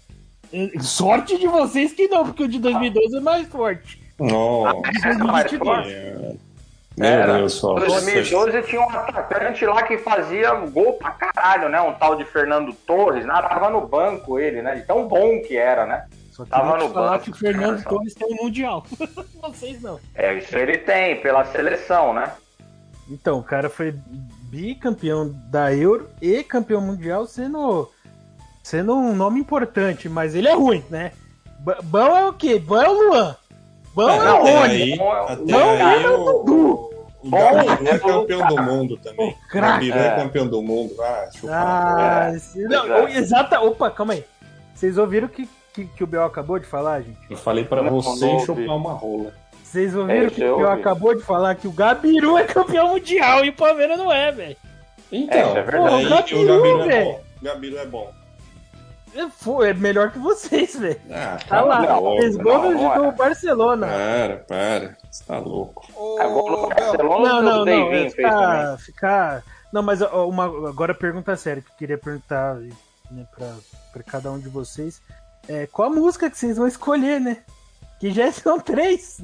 É, 0.52 0.80
Sorte 0.80 1.38
de 1.38 1.48
vocês 1.48 1.94
que 1.94 2.08
não, 2.08 2.26
porque 2.26 2.44
o 2.44 2.48
de 2.48 2.60
2012 2.60 3.18
é 3.18 3.20
mais 3.20 3.48
forte. 3.48 4.02
Nossa. 4.20 4.78
É, 5.08 5.18
mais 5.18 5.52
2022. 5.52 5.60
forte. 5.60 6.40
Era. 7.00 7.38
Em 7.40 7.42
2012 7.42 8.62
tinha 8.64 8.82
um 8.82 8.90
atacante 8.90 9.66
lá 9.66 9.84
que 9.84 9.98
fazia 10.00 10.52
gol 10.54 10.94
pra 10.94 11.12
caralho, 11.12 11.70
né? 11.70 11.80
Um 11.82 11.94
tal 11.94 12.16
de 12.16 12.26
Fernando 12.26 12.74
Torres, 12.74 13.24
né? 13.26 13.34
Tava 13.48 13.70
no 13.70 13.88
banco 13.88 14.40
ele, 14.40 14.62
né? 14.64 14.76
De 14.76 14.82
tão 14.82 15.08
bom 15.08 15.40
que 15.42 15.56
era, 15.56 15.86
né? 15.86 16.06
Só 16.32 16.44
queria 16.44 16.60
Tava 16.60 16.78
no 16.78 16.90
falar 16.90 17.12
banco. 17.12 17.24
que 17.26 17.32
o 17.32 17.36
Fernando 17.36 17.82
Só. 17.84 17.90
Torres 17.90 18.14
tem 18.16 18.28
um 18.34 18.44
mundial. 18.44 18.84
vocês 19.42 19.82
não. 19.82 20.00
É, 20.16 20.34
isso 20.36 20.56
ele 20.58 20.78
tem, 20.80 21.20
pela 21.22 21.46
seleção, 21.46 22.14
né? 22.14 22.32
Então, 23.10 23.40
o 23.40 23.44
cara 23.44 23.70
foi 23.70 23.94
bicampeão 24.50 25.32
da 25.50 25.74
Euro 25.74 26.10
e 26.22 26.44
campeão 26.44 26.82
mundial, 26.82 27.26
sendo, 27.26 27.90
sendo 28.64 28.96
um 28.96 29.16
nome 29.16 29.40
importante, 29.40 30.10
mas 30.10 30.34
ele 30.36 30.48
é 30.48 30.54
ruim, 30.54 30.84
né? 30.90 31.12
B- 31.60 31.78
bom 31.84 32.18
é 32.18 32.26
o 32.28 32.34
quê? 32.34 32.60
Bom 32.60 32.82
é 32.82 32.90
o 32.90 32.94
Luan. 32.94 33.36
Bom 33.96 34.10
é, 34.10 34.20
não, 34.20 34.42
o 34.42 34.46
Rony. 34.46 34.74
aí, 34.74 34.98
Bom, 34.98 35.12
até 35.12 35.36
bom 35.38 35.70
aí 35.72 36.04
é 36.04 36.10
o 36.10 36.22
o, 36.22 36.44
Dudu. 36.44 36.87
O 37.24 37.30
Bom 37.30 37.38
Gabiru 37.38 37.88
é 37.88 37.92
é 37.92 37.96
o 37.96 38.00
campeão 38.00 38.48
do 38.48 38.62
mundo 38.64 38.98
também. 38.98 39.30
O. 39.30 39.54
Gabiru 39.54 39.98
é 39.98 40.08
É. 40.08 40.16
campeão 40.16 40.48
do 40.48 40.62
mundo. 40.62 40.94
Ah, 41.02 41.30
Ah, 41.50 42.20
bola. 42.26 42.36
esse- 42.38 42.64
não, 42.64 43.08
exata. 43.10 43.60
Opa, 43.62 43.90
calma 43.90 44.14
aí. 44.14 44.24
Vocês 44.76 44.98
ouviram 44.98 45.28
o 45.28 45.30
que, 45.30 45.50
que, 45.74 45.86
que 45.86 46.04
o 46.04 46.08
Bel 46.08 46.24
acabou 46.26 46.60
de 46.60 46.66
falar, 46.66 47.02
gente? 47.02 47.18
Eu 47.30 47.38
falei 47.38 47.64
pra 47.66 47.82
Não, 47.82 48.02
você 48.02 48.26
não 48.26 48.34
ouvi. 48.34 48.46
chupar 48.46 48.76
uma 48.76 48.94
rola. 48.94 49.34
Vocês 49.64 49.96
ouviram 49.96 50.22
É, 50.24 50.28
o 50.28 50.32
que 50.32 50.42
eu 50.42 50.54
o 50.56 50.58
Bel 50.60 50.70
ouvi. 50.70 50.80
acabou 50.82 51.16
de 51.16 51.22
falar? 51.24 51.56
Que 51.56 51.68
o 51.68 51.72
Gabiru 51.72 52.38
é 52.38 52.44
campeão 52.44 52.90
mundial 52.90 53.44
e 53.44 53.50
o 53.50 53.54
Palmeiras 53.54 53.98
não 53.98 54.12
é, 54.12 54.32
velho. 54.32 54.56
Então, 55.12 55.56
É, 55.56 55.60
é 55.60 55.64
verdade. 55.64 55.78
Pô, 55.78 55.96
o 55.96 56.06
o 56.06 56.10
Gabiru, 56.10 56.48
Gabiru 56.48 56.92
é 56.92 57.04
bom. 57.04 57.22
O 57.42 57.46
Gabiru 57.46 57.78
é 57.80 57.86
bom. 57.86 58.12
É, 59.14 59.70
é 59.70 59.74
melhor 59.74 60.12
que 60.12 60.20
vocês, 60.20 60.76
velho. 60.78 61.00
Ah, 61.10 61.38
Tá 61.48 61.60
a 61.60 61.62
lá, 61.62 61.82
não, 61.82 62.02
não 62.04 62.98
do 62.98 63.06
é. 63.06 63.12
Barcelona. 63.12 63.88
Para, 63.88 64.38
para. 64.48 64.98
Você 65.12 65.24
tá 65.24 65.40
louco. 65.40 65.88
Ô, 65.96 66.20
É 66.20 66.28
gol 66.28 66.50
do 66.50 66.68
Bel, 66.68 66.70
Barcelona 66.70 67.30
Não, 67.30 67.40
o 67.40 67.42
não, 67.42 67.58
não. 67.60 67.66
Davinho 67.66 67.94
É 67.94 68.10
ficar, 68.10 68.78
ficar. 68.80 69.44
Não, 69.72 69.82
mas 69.82 70.02
uma, 70.02 70.46
agora 70.70 70.94
pergunta 70.94 71.36
séria 71.36 71.62
que 71.62 71.70
eu 71.72 71.76
queria 71.78 71.98
perguntar 71.98 72.56
né, 73.12 73.26
pra, 73.36 73.54
pra 73.92 74.04
cada 74.04 74.32
um 74.32 74.40
de 74.40 74.50
vocês. 74.50 75.02
É, 75.48 75.66
qual 75.68 75.90
a 75.90 75.94
música 75.94 76.30
que 76.30 76.38
vocês 76.38 76.58
vão 76.58 76.68
escolher, 76.68 77.20
né? 77.20 77.38
Que 78.00 78.12
já 78.12 78.32
são 78.34 78.60
três. 78.60 79.22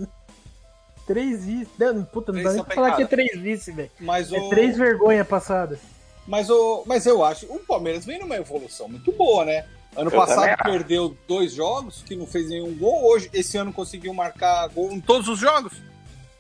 Três 1.06 1.46
vice. 1.46 1.70
Não, 1.78 2.04
puta, 2.06 2.32
não 2.32 2.40
Três 2.40 2.50
dá 2.50 2.54
nem 2.56 2.63
pra 2.63 2.75
falar 2.75 2.96
que 2.96 3.04
é 3.04 3.08
três 3.08 3.38
vice, 3.38 3.72
velho. 3.72 3.92
mas 4.00 4.32
o... 4.32 4.36
É 4.36 4.50
três 4.50 4.78
vergonha 4.78 5.25
passada. 5.25 5.78
Mas, 6.27 6.50
o... 6.50 6.84
mas 6.86 7.06
eu 7.06 7.24
acho 7.24 7.46
o 7.48 7.60
Palmeiras 7.60 8.06
vem 8.06 8.20
numa 8.20 8.36
evolução 8.36 8.88
muito 8.88 9.12
boa, 9.12 9.46
né? 9.46 9.65
Ano 9.96 10.10
Eu 10.10 10.18
passado 10.20 10.63
perdeu 10.63 11.15
dois 11.27 11.53
jogos, 11.53 12.03
que 12.03 12.15
não 12.15 12.25
fez 12.25 12.50
nenhum 12.50 12.74
gol. 12.75 13.06
Hoje, 13.06 13.30
esse 13.34 13.58
ano 13.58 13.72
conseguiu 13.72 14.13
marcar 14.13 14.68
gol 14.70 14.92
em 14.92 15.00
todos 15.00 15.27
os 15.27 15.39
jogos. 15.39 15.74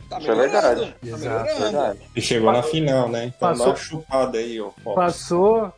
Tá 0.09 0.19
Isso 0.19 0.31
é 0.31 0.35
verdade. 0.35 0.81
Tá 0.81 1.07
Exato, 1.07 1.21
melhorando. 1.21 1.59
Verdade. 1.61 1.99
E 2.15 2.21
chegou 2.21 2.51
na 2.51 2.63
final, 2.63 3.09
né? 3.09 3.25
Então 3.25 3.49
Passou- 3.49 3.65
dá 3.65 3.71
uma 3.71 3.77
chupada 3.77 4.37
aí, 4.37 4.59
ó. 4.59 4.71
Fox. 4.83 4.95
Passou. 4.95 5.73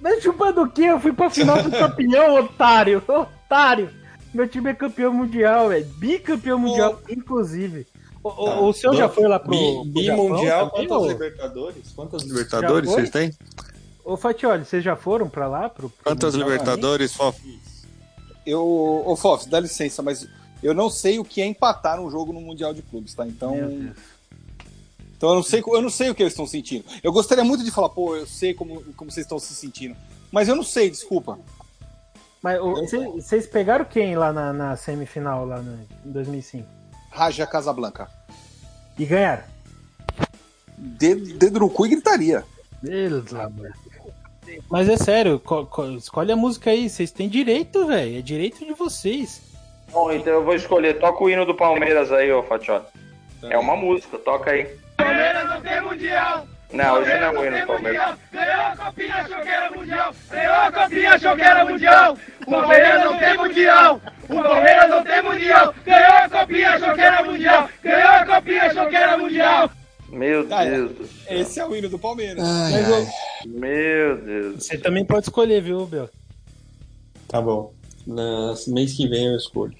Mas 0.00 0.22
chupando 0.22 0.62
o 0.62 0.70
quê? 0.70 0.82
Eu 0.84 1.00
fui 1.00 1.12
pra 1.12 1.30
final 1.30 1.62
do 1.62 1.70
campeão, 1.70 2.34
otário. 2.40 3.02
Otário. 3.06 3.90
Meu 4.34 4.46
time 4.46 4.70
é 4.70 4.74
campeão 4.74 5.12
mundial, 5.12 5.70
velho. 5.70 5.86
Bicampeão 5.96 6.58
mundial, 6.58 7.00
inclusive. 7.08 7.86
O, 8.26 8.42
o- 8.42 8.44
Tá. 8.46 8.60
o 8.60 8.72
seu 8.72 8.94
já 8.94 9.08
foi 9.08 9.28
lá 9.28 9.38
pro. 9.38 9.50
Bi- 9.50 9.92
pro 9.92 10.02
Japão 10.02 10.26
Bimundial, 10.26 10.70
também, 10.70 10.88
quantas 10.88 11.04
ô? 11.04 11.08
Libertadores? 11.12 11.92
Quantas 11.94 12.22
Libertadores 12.22 12.90
vocês 12.90 13.10
têm? 13.10 13.30
Ô, 14.04 14.16
Fatioli, 14.16 14.64
vocês 14.64 14.82
já 14.84 14.96
foram 14.96 15.28
pra 15.28 15.46
lá? 15.48 15.68
Pro, 15.68 15.88
pro 15.90 16.04
Quantas 16.04 16.34
Mundial 16.34 16.50
Libertadores, 16.50 17.12
Fof? 17.14 17.38
Eu, 18.44 19.02
ô 19.06 19.16
Fof, 19.16 19.48
dá 19.48 19.58
licença, 19.60 20.02
mas 20.02 20.26
eu 20.62 20.72
não 20.74 20.88
sei 20.88 21.18
o 21.18 21.24
que 21.24 21.40
é 21.42 21.46
empatar 21.46 22.00
um 22.00 22.10
jogo 22.10 22.32
no 22.32 22.40
Mundial 22.40 22.72
de 22.72 22.82
Clubes, 22.82 23.14
tá? 23.14 23.26
Então, 23.26 23.54
então 25.16 25.30
eu 25.30 25.34
não 25.36 25.42
sei, 25.42 25.62
eu 25.66 25.82
não 25.82 25.90
sei 25.90 26.10
o 26.10 26.14
que 26.14 26.22
eles 26.22 26.32
estão 26.32 26.46
sentindo. 26.46 26.84
Eu 27.02 27.12
gostaria 27.12 27.42
muito 27.44 27.64
de 27.64 27.70
falar, 27.70 27.88
pô, 27.88 28.16
eu 28.16 28.26
sei 28.26 28.54
como, 28.54 28.82
como 28.96 29.10
vocês 29.10 29.24
estão 29.26 29.38
se 29.38 29.54
sentindo, 29.54 29.96
mas 30.30 30.48
eu 30.48 30.54
não 30.54 30.62
sei, 30.64 30.90
desculpa. 30.90 31.38
Mas 32.42 32.60
vocês 33.14 33.46
pegaram 33.46 33.84
quem 33.84 34.14
lá 34.16 34.32
na, 34.32 34.52
na 34.52 34.76
semifinal, 34.76 35.44
lá 35.44 35.60
na- 35.60 35.78
em 36.04 36.10
2005? 36.12 36.68
Raja 37.16 37.46
Casablanca. 37.46 38.08
E 38.98 39.06
ganharam? 39.06 39.42
Dedo, 40.76 41.38
dedo 41.38 41.60
no 41.60 41.70
cu 41.70 41.86
e 41.86 41.90
gritaria. 41.90 42.44
Deus, 42.82 43.32
amor. 43.34 43.72
Mas 44.70 44.86
é 44.88 44.96
sério, 44.98 45.40
co- 45.40 45.64
co- 45.66 45.86
escolhe 45.92 46.30
a 46.30 46.36
música 46.36 46.70
aí. 46.70 46.88
Vocês 46.90 47.10
têm 47.10 47.26
direito, 47.28 47.86
velho. 47.86 48.18
É 48.18 48.20
direito 48.20 48.64
de 48.64 48.74
vocês. 48.74 49.40
Bom, 49.90 50.12
então 50.12 50.32
eu 50.34 50.44
vou 50.44 50.54
escolher. 50.54 50.98
Toca 50.98 51.24
o 51.24 51.30
hino 51.30 51.46
do 51.46 51.54
Palmeiras 51.54 52.12
aí, 52.12 52.30
ô 52.30 52.42
Fatioli. 52.42 52.84
É 53.44 53.56
uma 53.58 53.74
música, 53.76 54.18
toca 54.18 54.50
aí. 54.50 54.66
Palmeiras 54.98 55.48
não 55.48 55.60
tem 55.62 55.80
mundial. 55.80 56.46
Não, 56.76 57.02
esse 57.02 57.18
não 57.18 57.26
é 57.26 57.30
o 57.30 57.44
hino 57.46 57.52
tem 57.56 57.60
do 57.60 57.66
Palmeiras. 57.66 58.00
mundial. 58.00 58.18
Ganhou 58.32 58.60
a 58.66 58.76
copinha, 58.76 59.14
achou 59.16 59.40
que 59.40 59.48
era 59.48 59.70
mundial. 59.70 60.14
Ganhou 60.30 60.54
a 60.54 60.72
copinha, 60.72 61.10
achou 61.14 61.36
que 61.36 61.42
era 61.42 61.64
mundial. 61.64 62.18
O 62.46 62.50
Palmeiras 62.50 63.04
não 63.04 63.18
tem 63.18 63.36
mundial. 63.38 64.00
O 64.28 64.42
Palmeiras 64.42 64.90
não 64.90 65.04
tem 65.04 65.22
mundial. 65.22 65.74
Ganhou 65.84 66.12
a 66.16 66.28
copinha, 66.28 66.70
achou 66.70 66.94
que 66.94 67.00
era 67.00 67.22
mundial. 67.22 67.70
Ganhou 67.82 68.08
a 68.10 68.26
copinha, 68.26 68.62
achou 68.64 68.86
que 68.88 68.96
era 68.96 69.18
mundial. 69.18 69.70
Meu 70.08 70.46
Ah, 70.52 70.64
é. 70.64 70.70
Deus 70.70 70.92
do 70.92 71.06
céu. 71.06 71.38
Esse 71.40 71.60
é 71.60 71.66
o 71.66 71.74
hino 71.76 71.88
do 71.88 71.98
Palmeiras. 71.98 72.42
Mas 72.44 72.88
ô, 72.88 73.06
Meu 73.48 74.16
Deus. 74.18 74.64
você 74.64 74.78
também 74.78 75.04
pode 75.04 75.26
escolher, 75.26 75.60
viu, 75.60 75.84
Bel? 75.86 76.08
Tá 77.28 77.40
bom. 77.40 77.72
No 78.06 78.54
mês 78.68 78.94
que 78.94 79.08
vem 79.08 79.26
eu 79.26 79.36
escolho. 79.36 79.74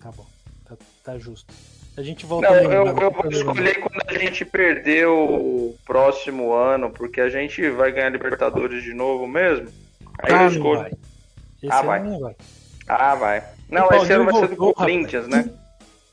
Tá 0.00 0.10
bom. 0.10 0.26
Tá, 0.68 0.74
tá 1.04 1.18
justo. 1.18 1.54
A 2.02 2.04
gente 2.04 2.26
volta 2.26 2.50
Não, 2.50 2.56
eu, 2.56 2.86
eu 2.88 3.10
vou 3.12 3.30
escolher 3.30 3.78
quando 3.78 4.02
a 4.08 4.18
gente 4.18 4.44
perder 4.44 5.06
o 5.06 5.72
próximo 5.86 6.52
ano, 6.52 6.90
porque 6.90 7.20
a 7.20 7.28
gente 7.28 7.70
vai 7.70 7.92
ganhar 7.92 8.08
Libertadores 8.08 8.82
de 8.82 8.92
novo 8.92 9.24
mesmo. 9.28 9.68
Aí 10.18 10.34
Ah, 10.34 10.42
eu 10.42 10.48
escolho. 10.48 10.80
vai. 10.80 10.90
Esse 11.62 11.72
Ah, 11.72 11.94
ano 11.94 12.10
vai. 12.10 12.20
vai. 12.20 12.34
Ah, 12.88 13.14
vai. 13.14 13.44
Não, 13.70 13.86
O 13.86 13.94
esse 13.94 14.12
ano 14.12 14.24
vai 14.24 14.34
ser 14.34 14.48
do 14.48 14.56
voltou, 14.56 14.74
Corinthians, 14.74 15.28
né? 15.28 15.48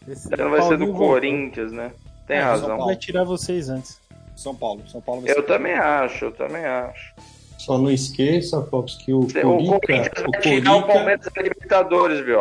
Esse 0.07 0.31
Esse 0.31 0.39
ano 0.39 0.51
vai 0.51 0.61
ser 0.61 0.77
do 0.77 0.85
voltou. 0.85 1.07
Corinthians, 1.07 1.71
né? 1.71 1.91
Tem 2.27 2.37
É, 2.37 2.41
razão. 2.41 2.67
São 2.67 2.77
Paulo. 2.77 2.85
Vai 2.85 2.95
tirar 2.95 3.23
vocês 3.23 3.69
antes. 3.69 3.99
São 4.35 4.53
Paulo. 4.55 4.83
São 4.87 5.01
Paulo 5.01 5.21
vai 5.21 5.31
Eu 5.31 5.41
também 5.41 5.73
acho, 5.73 6.25
eu 6.25 6.31
também 6.31 6.65
acho. 6.65 7.15
Só 7.57 7.79
não 7.79 7.89
esqueça, 7.89 8.61
Fox, 8.61 8.93
que 9.03 9.11
o 9.11 9.21
O 9.21 9.27
Corinthians 9.33 10.23
o 10.27 10.31
vai 10.31 10.39
tirar 10.41 10.75
o 10.75 10.83
Palmeiras 10.85 11.25
da 11.33 11.41
Libertadores, 11.41 12.23
viu? 12.23 12.39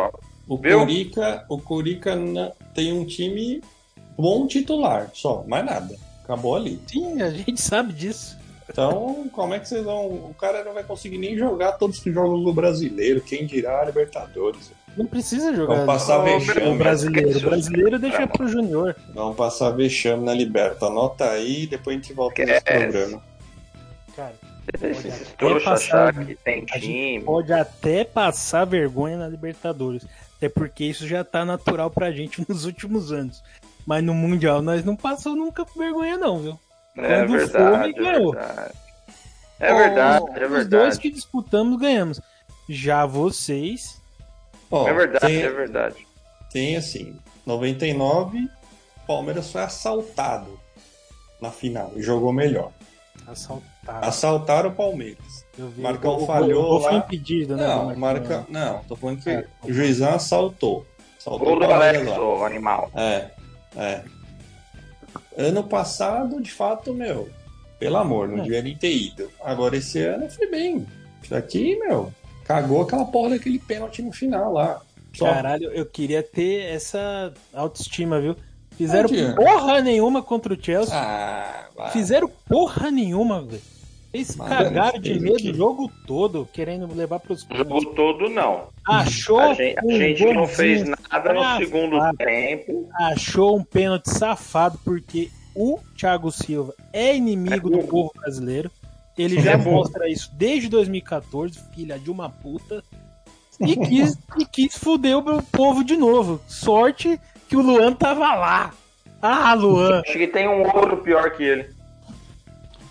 O 0.48 0.56
Viu? 0.56 0.78
Corica, 0.80 1.44
o 1.48 1.58
Corica 1.60 2.16
tem 2.74 2.92
um 2.92 3.04
time 3.04 3.60
bom 4.16 4.46
titular, 4.46 5.10
só, 5.14 5.44
mais 5.46 5.64
nada. 5.64 5.94
Acabou 6.24 6.56
ali. 6.56 6.80
Sim, 6.86 7.22
a 7.22 7.30
gente 7.30 7.60
sabe 7.60 7.92
disso. 7.92 8.36
Então, 8.70 9.28
como 9.32 9.54
é 9.54 9.58
que 9.58 9.66
vocês 9.66 9.82
vão. 9.82 10.06
O 10.06 10.34
cara 10.38 10.62
não 10.62 10.74
vai 10.74 10.84
conseguir 10.84 11.16
nem 11.16 11.36
jogar 11.38 11.72
todos 11.72 12.04
os 12.04 12.12
jogos 12.12 12.44
do 12.44 12.52
brasileiro, 12.52 13.20
quem 13.22 13.46
dirá 13.46 13.80
a 13.80 13.84
Libertadores. 13.86 14.70
Não 14.96 15.06
precisa 15.06 15.54
jogar 15.54 15.76
Vão 15.76 15.86
passar 15.86 16.18
vexame. 16.24 16.68
o 16.68 16.76
brasileiro. 16.76 17.38
O 17.38 17.42
brasileiro 17.42 17.98
deixa 17.98 18.26
pro 18.26 18.46
Júnior. 18.48 18.94
Vão 19.14 19.32
passar 19.34 19.70
vexame 19.70 20.24
na 20.24 20.34
Liberta. 20.34 20.86
Anota 20.86 21.30
aí, 21.30 21.66
depois 21.66 21.96
a 21.96 22.00
gente 22.00 22.12
volta 22.12 22.44
nesse 22.44 22.60
programa. 22.64 23.22
Cara, 24.14 24.34
Esses 24.74 25.28
Pode 25.28 25.36
trouxas 25.38 25.62
até 25.62 25.70
passar- 25.70 26.08
achar 26.10 26.26
que 26.26 26.34
tem 26.34 26.64
time. 26.66 27.20
pode 27.24 27.52
até 27.54 28.04
passar 28.04 28.64
vergonha 28.66 29.16
na 29.16 29.28
Libertadores. 29.28 30.04
Até 30.38 30.48
porque 30.48 30.84
isso 30.84 31.06
já 31.06 31.22
tá 31.24 31.44
natural 31.44 31.90
pra 31.90 32.10
gente 32.12 32.42
nos 32.48 32.64
últimos 32.64 33.12
anos. 33.12 33.42
Mas 33.86 34.02
no 34.02 34.14
Mundial 34.14 34.62
nós 34.62 34.84
não 34.84 34.94
passamos 34.96 35.38
nunca 35.38 35.64
vergonha, 35.76 36.16
não, 36.16 36.38
viu? 36.38 36.60
É 36.96 37.24
Quando 37.26 37.32
verdade, 37.32 37.52
for, 37.52 37.88
é 37.88 37.92
ganhou. 37.92 38.32
verdade. 38.32 38.74
É 39.60 39.74
verdade, 39.74 40.24
é 40.40 40.46
Os 40.46 40.66
dois 40.68 40.98
que 40.98 41.10
disputamos 41.10 41.78
ganhamos. 41.78 42.20
Já 42.68 43.04
vocês. 43.06 44.00
Ó, 44.70 44.86
É 44.88 44.92
verdade, 44.92 45.26
tem, 45.26 45.42
é 45.42 45.50
verdade. 45.50 46.06
tem 46.52 46.76
assim, 46.76 47.18
99, 47.46 48.48
Palmeiras 49.06 49.50
foi 49.50 49.62
assaltado 49.62 50.60
na 51.40 51.50
final 51.50 51.92
e 51.96 52.02
jogou 52.02 52.32
melhor. 52.32 52.70
Assaltado. 53.30 54.06
Assaltaram 54.06 54.70
o 54.70 54.74
Palmeiras. 54.74 55.44
Vi. 55.56 55.80
Marcão 55.80 56.12
O- 56.18 56.22
o- 56.22 56.26
falhou 56.26 56.64
o 56.64 56.68
gol 56.68 56.80
foi 56.82 56.94
impedido, 56.94 57.56
né? 57.56 57.66
Não, 57.66 57.94
marca, 57.96 58.46
não, 58.48 58.82
tô 58.84 58.96
falando 58.96 59.22
que 59.22 59.30
É. 59.30 59.44
o 59.62 59.72
juizão 59.72 60.14
assaltou. 60.14 60.86
Assaltou 61.18 61.46
Gol 61.46 61.56
o 61.56 61.60
do 61.60 61.66
Palmeiras 61.66 61.96
Alex, 62.02 62.10
lá. 62.16 62.20
ô 62.24 62.44
animal. 62.44 62.90
É, 62.94 63.30
é. 63.76 64.04
Ano 65.36 65.62
passado, 65.64 66.40
de 66.42 66.50
fato, 66.50 66.92
meu, 66.92 67.28
pelo 67.78 67.96
amor, 67.96 68.28
não 68.28 68.38
É. 68.38 68.42
devia 68.42 68.62
nem 68.62 68.76
ter 68.76 68.92
ido. 68.92 69.30
Agora 69.42 69.76
esse 69.76 70.00
ano 70.02 70.28
foi 70.30 70.48
bem. 70.50 70.86
Isso 71.22 71.34
aqui, 71.34 71.76
meu, 71.78 72.12
cagou 72.44 72.82
aquela 72.82 73.04
porra 73.04 73.30
daquele 73.30 73.58
pênalti 73.58 74.02
no 74.02 74.12
final 74.12 74.52
lá. 74.52 74.80
Só. 75.14 75.26
Caralho, 75.26 75.70
eu 75.72 75.84
queria 75.86 76.22
ter 76.22 76.62
essa 76.72 77.32
autoestima, 77.52 78.20
viu? 78.20 78.36
Fizeram 78.78 79.08
Tadinha. 79.08 79.34
porra 79.34 79.80
nenhuma 79.82 80.22
contra 80.22 80.54
o 80.54 80.62
Chelsea. 80.62 80.94
Ah, 80.96 81.66
vai. 81.76 81.90
Fizeram 81.90 82.30
porra 82.48 82.90
nenhuma, 82.90 83.42
velho. 83.42 83.60
Eles 84.14 84.34
Mas 84.36 84.48
cagaram 84.48 84.98
de 84.98 85.20
medo 85.20 85.50
o 85.50 85.54
jogo 85.54 85.90
todo, 86.06 86.48
querendo 86.52 86.88
levar 86.94 87.20
pros 87.20 87.42
O 87.50 87.54
jogo 87.56 87.84
todo, 87.94 88.30
não. 88.30 88.68
Achou 88.88 89.38
A 89.38 89.52
gente, 89.52 89.78
a 89.78 89.84
um 89.84 89.90
gente 89.98 90.32
não 90.32 90.46
fez 90.46 90.88
nada 90.88 91.32
no 91.34 91.40
safado. 91.40 91.64
segundo 91.64 92.16
tempo. 92.16 92.88
Achou 92.98 93.58
um 93.58 93.62
pênalti 93.62 94.08
safado, 94.08 94.78
porque 94.82 95.28
o 95.54 95.78
Thiago 95.94 96.32
Silva 96.32 96.72
é 96.90 97.14
inimigo 97.14 97.68
do 97.68 97.80
povo 97.80 98.10
brasileiro. 98.16 98.70
Ele 99.18 99.40
já 99.42 99.52
É 99.52 99.56
mostra 99.56 100.08
isso 100.08 100.30
desde 100.34 100.68
2014, 100.70 101.58
filha 101.74 101.98
de 101.98 102.10
uma 102.10 102.30
puta. 102.30 102.82
E 103.60 103.76
quis, 103.76 104.16
e 104.38 104.46
quis 104.46 104.78
fuder 104.78 105.18
o 105.18 105.42
povo 105.42 105.84
de 105.84 105.96
novo. 105.96 106.40
Sorte 106.46 107.20
que 107.48 107.56
o 107.56 107.62
Luan 107.62 107.92
tava 107.94 108.34
lá. 108.34 108.74
Ah, 109.20 109.54
Luan. 109.54 110.00
Acho 110.00 110.12
que 110.18 110.26
tem 110.26 110.48
um 110.48 110.62
outro 110.62 110.98
pior 110.98 111.30
que 111.32 111.42
ele. 111.42 111.70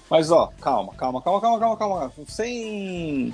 Mas 0.10 0.32
ó, 0.32 0.52
calma, 0.60 0.94
calma, 0.94 1.22
calma, 1.22 1.42
calma, 1.42 1.60
calma, 1.60 1.78
calma. 1.78 2.12
Sem. 2.28 3.34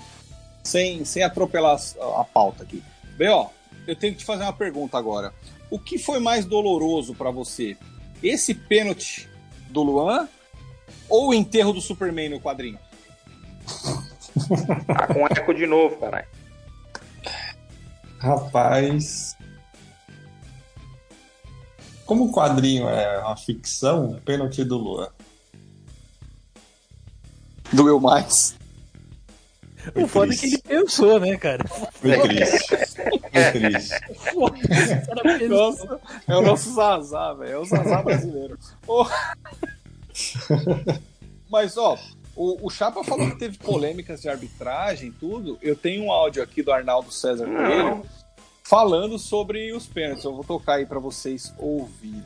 Sem, 0.63 1.03
sem 1.03 1.23
atropelar 1.23 1.77
a, 1.99 2.21
a 2.21 2.23
pauta 2.23 2.63
aqui. 2.63 2.83
Bem, 3.17 3.29
ó, 3.29 3.47
eu 3.87 3.95
tenho 3.95 4.13
que 4.13 4.19
te 4.19 4.25
fazer 4.25 4.43
uma 4.43 4.53
pergunta 4.53 4.97
agora. 4.97 5.33
O 5.69 5.79
que 5.79 5.97
foi 5.97 6.19
mais 6.19 6.45
doloroso 6.45 7.15
pra 7.15 7.31
você? 7.31 7.77
Esse 8.21 8.53
pênalti 8.53 9.29
do 9.69 9.81
Luan 9.81 10.27
ou 11.09 11.29
o 11.29 11.33
enterro 11.33 11.73
do 11.73 11.81
Superman 11.81 12.29
no 12.29 12.39
quadrinho? 12.39 12.79
Tá 14.87 15.07
com 15.07 15.25
eco 15.27 15.53
de 15.53 15.67
novo, 15.67 15.97
caralho. 15.97 16.27
Rapaz. 18.19 19.35
Como 22.05 22.25
o 22.25 22.31
quadrinho 22.31 22.87
é 22.89 23.19
uma 23.19 23.37
ficção, 23.37 24.19
pênalti 24.25 24.63
do 24.63 24.77
Lua. 24.77 25.13
Doeu 27.71 27.99
mais. 27.99 28.55
O 29.95 30.07
foda 30.07 30.33
é 30.33 30.37
que 30.37 30.45
ele 30.45 30.57
pensou, 30.59 31.19
né, 31.19 31.35
cara? 31.37 31.67
Foi 31.67 32.19
triste. 32.19 32.67
Foi 32.67 33.51
triste. 33.51 33.95
Foda, 34.33 35.21
pensou. 35.23 35.49
Nossa, 35.49 35.99
é 36.27 36.35
o 36.37 36.41
nosso 36.41 36.73
Zazá, 36.73 37.33
velho. 37.33 37.51
É 37.51 37.57
o 37.57 37.65
Zazá 37.65 38.01
brasileiro. 38.01 38.57
Ô. 38.87 39.05
Mas, 41.49 41.77
ó, 41.77 41.97
o, 42.35 42.67
o 42.67 42.69
Chapa 42.69 43.03
falou 43.03 43.29
que 43.29 43.37
teve 43.37 43.57
polêmicas 43.57 44.21
de 44.21 44.29
arbitragem 44.29 45.09
e 45.09 45.11
tudo. 45.11 45.57
Eu 45.61 45.75
tenho 45.75 46.05
um 46.05 46.11
áudio 46.11 46.41
aqui 46.41 46.63
do 46.63 46.71
Arnaldo 46.71 47.11
César 47.11 47.45
Coelho 47.45 48.05
falando 48.63 49.19
sobre 49.19 49.73
os 49.73 49.85
pênaltis. 49.85 50.23
Eu 50.23 50.33
vou 50.33 50.43
tocar 50.43 50.75
aí 50.75 50.85
pra 50.85 50.99
vocês 50.99 51.53
ouvirem. 51.57 52.23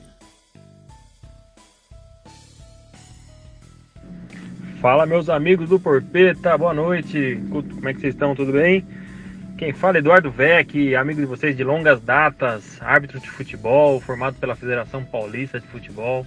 Fala, 4.80 5.08
meus 5.08 5.28
amigos 5.28 5.68
do 5.68 5.80
Porpeta, 5.80 6.56
boa 6.56 6.74
noite. 6.74 7.42
Como 7.50 7.90
é 7.90 7.94
que 7.94 8.00
vocês 8.00 8.14
estão? 8.14 8.36
Tudo 8.36 8.52
bem? 8.52 8.86
Quem 9.58 9.74
fala 9.74 9.98
é 9.98 10.00
Eduardo 10.00 10.30
Vec, 10.30 10.96
amigo 10.96 11.20
de 11.20 11.26
vocês 11.26 11.58
de 11.58 11.64
longas 11.64 12.00
datas, 12.00 12.80
árbitro 12.80 13.20
de 13.20 13.28
futebol, 13.28 14.00
formado 14.00 14.36
pela 14.36 14.56
Federação 14.56 15.04
Paulista 15.04 15.60
de 15.60 15.66
Futebol. 15.66 16.24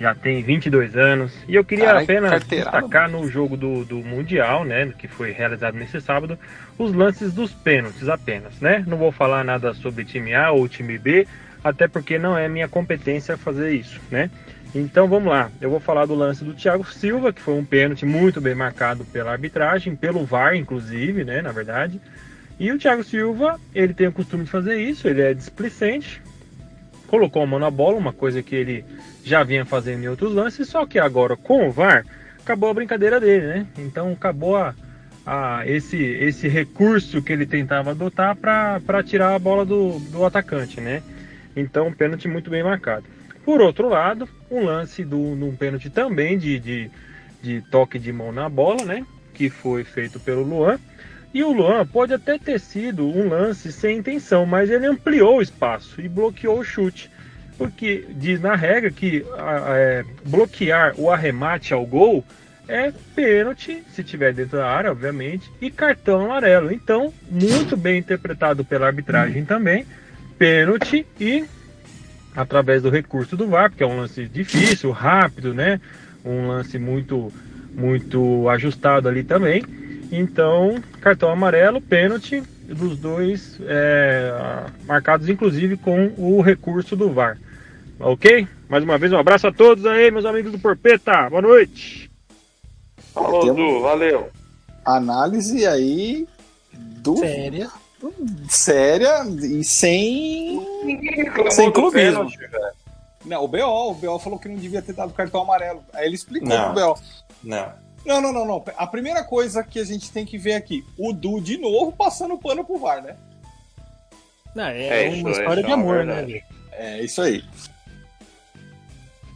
Já 0.00 0.14
tem 0.14 0.42
22 0.42 0.96
anos. 0.96 1.32
E 1.48 1.54
eu 1.54 1.64
queria 1.64 1.86
Carai, 1.86 2.04
apenas 2.04 2.30
carteirada, 2.30 2.70
destacar 2.70 3.10
no 3.10 3.28
jogo 3.30 3.56
do, 3.56 3.84
do 3.84 3.96
Mundial, 3.96 4.64
né, 4.64 4.92
que 4.98 5.08
foi 5.08 5.32
realizado 5.32 5.76
nesse 5.76 6.00
sábado, 6.00 6.38
os 6.78 6.92
lances 6.92 7.32
dos 7.32 7.52
pênaltis 7.52 8.08
apenas, 8.08 8.60
né? 8.60 8.84
Não 8.86 8.98
vou 8.98 9.10
falar 9.10 9.42
nada 9.42 9.72
sobre 9.72 10.04
time 10.04 10.34
A 10.34 10.50
ou 10.50 10.68
time 10.68 10.98
B, 10.98 11.26
até 11.64 11.88
porque 11.88 12.18
não 12.18 12.36
é 12.36 12.48
minha 12.48 12.68
competência 12.68 13.36
fazer 13.36 13.72
isso, 13.72 14.00
né? 14.10 14.30
Então 14.74 15.08
vamos 15.08 15.30
lá, 15.30 15.50
eu 15.60 15.70
vou 15.70 15.80
falar 15.80 16.04
do 16.04 16.14
lance 16.14 16.44
do 16.44 16.52
Thiago 16.52 16.84
Silva, 16.84 17.32
que 17.32 17.40
foi 17.40 17.54
um 17.54 17.64
pênalti 17.64 18.04
muito 18.04 18.40
bem 18.40 18.54
marcado 18.54 19.04
pela 19.06 19.32
arbitragem, 19.32 19.96
pelo 19.96 20.26
VAR 20.26 20.54
inclusive, 20.54 21.24
né, 21.24 21.40
na 21.40 21.52
verdade. 21.52 21.98
E 22.58 22.70
o 22.70 22.78
Thiago 22.78 23.02
Silva, 23.02 23.58
ele 23.74 23.94
tem 23.94 24.06
o 24.06 24.12
costume 24.12 24.44
de 24.44 24.50
fazer 24.50 24.76
isso, 24.76 25.08
ele 25.08 25.22
é 25.22 25.32
displicente, 25.32 26.20
colocou 27.06 27.42
a 27.42 27.46
mão 27.46 27.58
na 27.58 27.70
bola, 27.70 27.96
uma 27.96 28.12
coisa 28.12 28.42
que 28.42 28.54
ele 28.54 28.84
já 29.24 29.42
vinha 29.42 29.64
fazendo 29.64 30.04
em 30.04 30.08
outros 30.08 30.32
lances, 30.34 30.68
só 30.68 30.86
que 30.86 30.98
agora 30.98 31.36
com 31.36 31.68
o 31.68 31.72
VAR 31.72 32.04
acabou 32.40 32.70
a 32.70 32.74
brincadeira 32.74 33.20
dele, 33.20 33.46
né? 33.46 33.66
Então 33.78 34.12
acabou 34.12 34.56
a, 34.56 34.74
a- 35.24 35.62
esse, 35.66 35.96
esse 35.96 36.48
recurso 36.48 37.22
que 37.22 37.32
ele 37.32 37.46
tentava 37.46 37.90
adotar 37.90 38.36
para 38.36 39.02
tirar 39.02 39.34
a 39.34 39.38
bola 39.38 39.64
do, 39.64 39.98
do 39.98 40.24
atacante, 40.24 40.80
né? 40.80 41.02
Então, 41.56 41.88
um 41.88 41.92
pênalti 41.92 42.28
muito 42.28 42.50
bem 42.50 42.62
marcado. 42.62 43.04
Por 43.44 43.60
outro 43.60 43.88
lado, 43.88 44.28
um 44.50 44.64
lance 44.64 45.04
do, 45.04 45.16
num 45.34 45.56
pênalti 45.56 45.88
também 45.88 46.36
de, 46.38 46.58
de, 46.58 46.90
de 47.42 47.62
toque 47.70 47.98
de 47.98 48.12
mão 48.12 48.30
na 48.32 48.48
bola, 48.48 48.84
né? 48.84 49.06
Que 49.32 49.48
foi 49.48 49.84
feito 49.84 50.20
pelo 50.20 50.42
Luan. 50.42 50.78
E 51.32 51.44
o 51.44 51.52
Luan 51.52 51.86
pode 51.86 52.14
até 52.14 52.38
ter 52.38 52.58
sido 52.58 53.06
um 53.06 53.28
lance 53.28 53.70
sem 53.70 53.98
intenção, 53.98 54.46
mas 54.46 54.70
ele 54.70 54.86
ampliou 54.86 55.38
o 55.38 55.42
espaço 55.42 56.00
e 56.00 56.08
bloqueou 56.08 56.60
o 56.60 56.64
chute. 56.64 57.10
Porque 57.58 58.06
diz 58.10 58.40
na 58.40 58.54
regra 58.54 58.90
que 58.90 59.24
é, 59.68 60.04
bloquear 60.24 60.94
o 60.96 61.10
arremate 61.10 61.72
ao 61.72 61.84
gol 61.86 62.24
é 62.68 62.92
pênalti, 63.14 63.82
se 63.90 64.02
tiver 64.02 64.32
dentro 64.34 64.58
da 64.58 64.68
área, 64.68 64.90
obviamente, 64.90 65.50
e 65.60 65.70
cartão 65.70 66.24
amarelo. 66.24 66.72
Então, 66.72 67.12
muito 67.30 67.76
bem 67.76 67.98
interpretado 67.98 68.64
pela 68.64 68.86
arbitragem 68.86 69.44
também, 69.44 69.86
pênalti 70.38 71.06
e 71.20 71.44
através 72.34 72.82
do 72.82 72.90
recurso 72.90 73.36
do 73.36 73.46
VAR, 73.46 73.70
porque 73.70 73.82
é 73.82 73.86
um 73.86 73.96
lance 73.96 74.26
difícil, 74.26 74.90
rápido, 74.90 75.54
né? 75.54 75.80
Um 76.24 76.48
lance 76.48 76.78
muito 76.78 77.32
muito 77.72 78.48
ajustado 78.48 79.08
ali 79.08 79.22
também. 79.22 79.62
Então, 80.10 80.82
cartão 81.06 81.30
amarelo, 81.30 81.80
pênalti 81.80 82.42
dos 82.64 82.98
dois 82.98 83.60
é, 83.60 84.34
marcados 84.88 85.28
inclusive 85.28 85.76
com 85.76 86.12
o 86.18 86.40
recurso 86.40 86.96
do 86.96 87.12
VAR. 87.12 87.38
Ok? 88.00 88.48
Mais 88.68 88.82
uma 88.82 88.98
vez 88.98 89.12
um 89.12 89.16
abraço 89.16 89.46
a 89.46 89.52
todos 89.52 89.86
aí, 89.86 90.10
meus 90.10 90.24
amigos 90.24 90.50
do 90.50 90.58
Porpeta. 90.58 91.30
Boa 91.30 91.40
noite. 91.40 92.10
Falou, 93.14 93.54
Du, 93.54 93.82
valeu. 93.82 94.30
Análise 94.84 95.64
aí 95.64 96.26
do... 96.74 97.18
Séria. 97.18 97.70
séria 98.48 99.24
e 99.44 99.62
sem. 99.62 100.60
Sem 101.50 101.70
clubismo. 101.70 102.28
pênalti. 102.28 102.36
Não, 103.24 103.44
o 103.44 103.48
BO, 103.48 103.90
o 103.90 103.94
BO 103.94 104.18
falou 104.18 104.40
que 104.40 104.48
não 104.48 104.56
devia 104.56 104.82
ter 104.82 104.92
dado 104.92 105.12
cartão 105.12 105.42
amarelo. 105.42 105.84
Aí 105.94 106.06
ele 106.06 106.16
explicou 106.16 106.48
Não. 106.48 106.74
pro 106.74 106.94
BO. 106.94 107.00
Não. 107.44 107.85
Não, 108.06 108.20
não, 108.20 108.32
não, 108.32 108.46
não. 108.46 108.64
A 108.76 108.86
primeira 108.86 109.24
coisa 109.24 109.62
que 109.64 109.78
a 109.80 109.84
gente 109.84 110.10
tem 110.12 110.24
que 110.24 110.38
ver 110.38 110.54
aqui, 110.54 110.84
o 110.96 111.12
Du 111.12 111.40
de 111.40 111.58
novo 111.58 111.90
passando 111.92 112.38
pano 112.38 112.64
pro 112.64 112.78
VAR, 112.78 113.02
né? 113.02 113.16
Não, 114.54 114.64
é, 114.68 115.06
É, 115.06 115.08
uma 115.08 115.30
isso- 115.30 115.40
história 115.40 115.62
de 115.62 115.70
é 115.70 115.74
uma 115.74 115.82
amor, 115.82 116.04
né, 116.06 116.14
verdade. 116.14 116.44
É 116.72 117.02
isso 117.02 117.20
aí. 117.20 117.42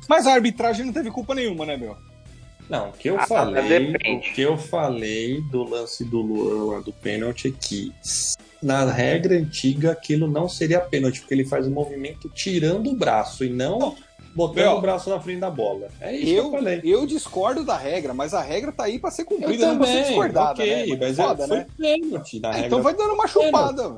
Mas 0.09 0.27
a 0.27 0.33
arbitragem 0.35 0.87
não 0.87 0.93
teve 0.93 1.11
culpa 1.11 1.35
nenhuma, 1.35 1.67
né, 1.67 1.77
meu? 1.77 1.97
Não, 2.69 2.91
o 2.91 2.93
que 2.93 3.09
eu 3.09 3.19
Ah, 3.19 3.27
falei, 3.27 3.93
o 4.17 4.21
que 4.21 4.41
eu 4.41 4.57
falei 4.57 5.41
do 5.51 5.65
lance 5.65 6.05
do 6.05 6.21
Luan 6.21 6.75
lá 6.77 6.81
do 6.81 6.93
pênalti 6.93 7.49
é 7.49 7.51
que 7.51 7.93
na 8.63 8.85
regra 8.91 9.35
antiga 9.37 9.91
aquilo 9.91 10.29
não 10.29 10.49
seria 10.49 10.79
pênalti, 10.81 11.21
porque 11.21 11.35
ele 11.35 11.45
faz 11.45 11.67
o 11.67 11.71
movimento 11.71 12.29
tirando 12.29 12.89
o 12.91 12.95
braço 12.95 13.45
e 13.45 13.49
não 13.51 13.97
botando 14.35 14.57
Meu, 14.57 14.73
o 14.73 14.81
braço 14.81 15.11
na 15.11 15.21
frente 15.21 15.41
da 15.41 15.51
bola. 15.51 15.89
É 16.01 16.15
isso 16.15 16.25
que 16.25 16.35
eu 16.35 16.45
Eu, 16.45 16.51
falei. 16.51 16.81
eu 16.85 17.07
discordo 17.07 17.65
da 17.65 17.77
regra, 17.77 18.15
mas 18.15 18.33
a 18.35 18.41
regra 18.41 18.71
tá 18.73 18.85
aí 18.85 18.99
pra 18.99 19.11
ser 19.11 19.23
Eu 19.23 19.27
cumprida, 19.27 19.67
não 19.69 19.77
pra 19.79 19.87
ser 19.87 19.93
também, 19.93 20.07
discordada, 20.09 20.51
ok, 20.53 20.87
né? 20.87 20.99
mas 21.01 21.17
Foda, 21.17 21.45
é, 21.45 21.47
foi 21.49 21.57
né? 21.57 21.67
pênalti 21.79 22.41
na 22.41 22.49
Ah, 22.49 22.53
regra. 22.53 22.67
então 22.67 22.83
vai 22.83 22.95
dando 22.95 23.15
uma 23.15 23.27
chupada. 23.27 23.97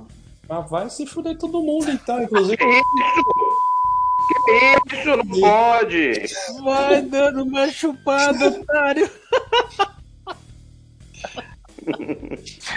Mas 0.48 0.70
vai 0.70 0.90
se 0.90 1.06
fuder 1.06 1.38
todo 1.38 1.62
mundo 1.62 1.90
então, 1.90 2.22
inclusive. 2.22 2.58
Isso 4.92 5.16
não 5.16 5.26
pode. 5.40 6.12
Vai 6.62 7.02
dando 7.02 7.42
uma 7.44 7.68
chupada, 7.70 8.48
otário. 8.48 9.10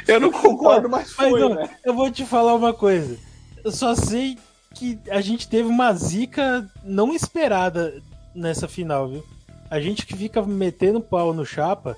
Eu 0.08 0.20
não 0.20 0.32
concordo, 0.32 0.90
mas 0.90 1.14
Mas 1.18 1.30
foi, 1.30 1.44
ó, 1.44 1.50
né? 1.56 1.70
eu 1.84 1.94
vou 1.94 2.10
te 2.12 2.26
falar 2.26 2.54
uma 2.56 2.74
coisa. 2.74 3.18
Eu 3.64 3.72
só 3.72 3.94
sei 3.96 4.38
que 4.76 5.00
a 5.10 5.22
gente 5.22 5.48
teve 5.48 5.68
uma 5.70 5.94
zica 5.94 6.68
não 6.84 7.14
esperada 7.14 8.02
nessa 8.36 8.68
final, 8.68 9.08
viu? 9.10 9.24
A 9.70 9.80
gente 9.80 10.06
que 10.06 10.16
fica 10.16 10.42
metendo 10.44 11.02
pau 11.02 11.34
no 11.34 11.46
Chapa, 11.46 11.96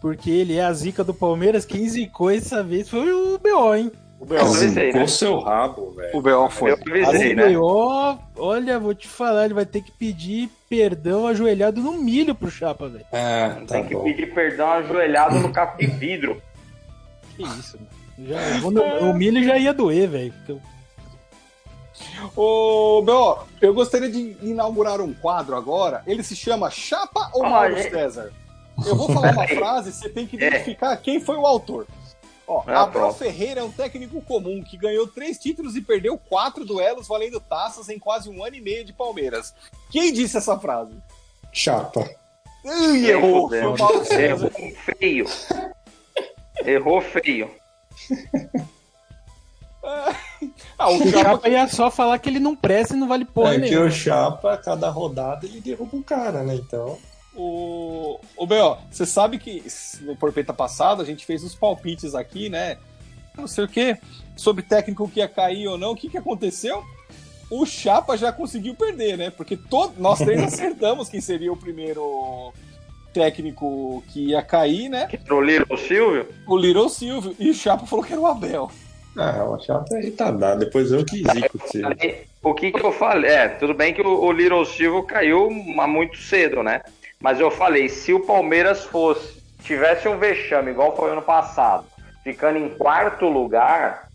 porque 0.00 0.30
ele 0.30 0.56
é 0.56 0.64
a 0.64 0.72
zica 0.72 1.02
do 1.04 1.14
Palmeiras, 1.14 1.64
quem 1.64 1.88
zicou 1.88 2.30
essa 2.30 2.62
vez 2.62 2.88
foi 2.88 3.10
o 3.12 3.38
BO, 3.38 3.74
hein? 3.74 3.90
O 4.18 4.34
avisei, 4.34 4.92
Com 4.92 4.98
né? 4.98 5.06
seu 5.06 5.38
rabo, 5.38 5.92
velho. 5.92 6.14
O 6.14 6.20
B.O. 6.20 6.50
foi. 6.50 6.72
Eu 6.72 6.78
avisei, 7.08 7.32
o 7.32 7.36
né? 7.36 7.52
BO, 7.54 8.18
olha, 8.36 8.78
vou 8.78 8.92
te 8.94 9.08
falar, 9.08 9.46
ele 9.46 9.54
vai 9.54 9.64
ter 9.64 9.80
que 9.82 9.90
pedir 9.92 10.50
perdão 10.68 11.26
ajoelhado 11.26 11.80
no 11.80 11.94
milho 11.94 12.34
pro 12.34 12.50
Chapa, 12.50 12.86
velho. 12.88 13.06
Ah, 13.12 13.56
tá 13.66 13.76
Tem 13.76 13.86
que 13.86 13.94
bom. 13.94 14.04
pedir 14.04 14.34
perdão 14.34 14.70
ajoelhado 14.72 15.38
no 15.38 15.50
capo 15.50 15.78
de 15.78 15.86
vidro. 15.86 16.42
Que 17.34 17.42
isso, 17.44 17.78
mano. 17.78 18.28
Já, 18.28 18.60
quando- 18.60 18.82
o 18.82 19.14
milho 19.14 19.42
já 19.42 19.56
ia 19.56 19.72
doer, 19.72 20.06
velho. 20.10 20.34
Ô, 22.36 23.02
B.O., 23.02 23.38
eu 23.60 23.74
gostaria 23.74 24.10
de 24.10 24.36
inaugurar 24.42 25.00
um 25.00 25.12
quadro 25.14 25.56
agora. 25.56 26.02
Ele 26.06 26.22
se 26.22 26.36
chama 26.36 26.70
Chapa 26.70 27.30
ou 27.34 27.42
Mauro. 27.42 27.76
César? 27.82 28.32
Eu 28.86 28.96
vou 28.96 29.08
falar 29.12 29.32
uma 29.32 29.48
frase, 29.48 29.92
você 29.92 30.08
tem 30.08 30.26
que 30.26 30.36
identificar 30.36 30.96
quem 30.96 31.20
foi 31.20 31.36
o 31.36 31.46
autor. 31.46 31.86
Ó, 32.46 32.62
Ah, 32.66 32.82
Abel. 32.82 33.12
Ferreira 33.12 33.60
é 33.60 33.64
um 33.64 33.70
técnico 33.70 34.20
comum 34.22 34.62
que 34.62 34.76
ganhou 34.76 35.06
três 35.06 35.38
títulos 35.38 35.76
e 35.76 35.80
perdeu 35.80 36.18
quatro 36.18 36.64
duelos 36.64 37.06
valendo 37.06 37.40
taças 37.40 37.88
em 37.88 37.98
quase 37.98 38.28
um 38.28 38.44
ano 38.44 38.56
e 38.56 38.60
meio 38.60 38.84
de 38.84 38.92
Palmeiras. 38.92 39.54
Quem 39.90 40.12
disse 40.12 40.36
essa 40.36 40.58
frase? 40.58 40.94
Chapa. 41.52 42.08
Ih, 42.64 43.06
errou! 43.08 43.48
Foi 43.48 43.64
o 43.66 43.78
Mauro 43.78 44.04
César. 44.04 44.50
Errou 44.56 44.76
feio. 44.98 45.26
Errou 46.64 47.00
feio. 47.00 47.50
Ah, 50.78 50.90
o 50.90 50.96
O 50.96 51.10
Chapa 51.10 51.22
Chapa 51.22 51.48
ia 51.48 51.68
só 51.68 51.90
falar 51.90 52.18
que 52.18 52.28
ele 52.28 52.40
não 52.40 52.56
presta 52.56 52.94
e 52.94 52.98
não 52.98 53.08
vale 53.08 53.24
porra 53.24 53.54
é 53.54 53.60
que 53.60 53.70
nenhuma. 53.70 53.86
o 53.86 53.90
Chapa, 53.90 54.56
cada 54.56 54.88
rodada, 54.88 55.46
ele 55.46 55.60
derruba 55.60 55.96
um 55.96 56.02
cara, 56.02 56.42
né? 56.42 56.54
Então. 56.54 56.98
O, 57.34 58.18
o 58.36 58.46
B.O., 58.46 58.76
você 58.90 59.06
sabe 59.06 59.38
que 59.38 59.62
no 60.02 60.16
Porpeta 60.16 60.52
passado 60.52 61.00
a 61.00 61.04
gente 61.04 61.24
fez 61.24 61.44
os 61.44 61.54
palpites 61.54 62.14
aqui, 62.14 62.48
né? 62.48 62.76
Não 63.36 63.46
sei 63.46 63.64
o 63.64 63.68
que, 63.68 63.96
sobre 64.36 64.62
técnico 64.62 65.08
que 65.08 65.20
ia 65.20 65.28
cair 65.28 65.68
ou 65.68 65.78
não. 65.78 65.92
O 65.92 65.96
que, 65.96 66.08
que 66.08 66.18
aconteceu? 66.18 66.82
O 67.50 67.64
Chapa 67.64 68.16
já 68.16 68.32
conseguiu 68.32 68.74
perder, 68.74 69.16
né? 69.16 69.30
Porque 69.30 69.56
todo, 69.56 69.94
nós 69.98 70.18
três 70.18 70.42
acertamos 70.42 71.08
quem 71.08 71.20
seria 71.20 71.52
o 71.52 71.56
primeiro 71.56 72.52
técnico 73.12 74.02
que 74.08 74.26
ia 74.28 74.42
cair, 74.42 74.88
né? 74.88 75.06
Que 75.06 75.18
trolleiro 75.18 75.66
o 75.68 75.76
Silvio? 75.76 76.28
O 76.46 76.56
Little 76.56 76.88
Silvio. 76.88 77.34
E 77.38 77.50
o 77.50 77.54
Chapa 77.54 77.86
falou 77.86 78.04
que 78.04 78.12
era 78.12 78.20
o 78.20 78.26
Abel. 78.26 78.70
Ah, 79.16 79.44
Chapa 79.60 79.96
é 79.96 80.00
retardado. 80.00 80.60
Depois 80.60 80.92
eu 80.92 81.04
que 81.04 81.18
zico. 81.18 81.58
Aí, 82.00 82.24
O 82.42 82.54
que 82.54 82.72
que 82.72 82.84
eu 82.84 82.92
falei? 82.92 83.30
É, 83.30 83.48
tudo 83.48 83.74
bem 83.74 83.92
que 83.92 84.00
o, 84.00 84.24
o 84.24 84.32
Little 84.32 84.64
Silvio 84.64 85.02
caiu 85.02 85.50
muito 85.50 86.16
cedo, 86.18 86.62
né? 86.62 86.82
Mas 87.20 87.38
eu 87.38 87.50
falei, 87.50 87.88
se 87.88 88.12
o 88.12 88.20
Palmeiras 88.20 88.84
fosse, 88.84 89.42
tivesse 89.62 90.08
um 90.08 90.18
vexame 90.18 90.70
igual 90.70 90.96
foi 90.96 91.10
ano 91.10 91.20
passado, 91.22 91.84
ficando 92.24 92.58
em 92.58 92.70
quarto 92.70 93.28
lugar, 93.28 94.08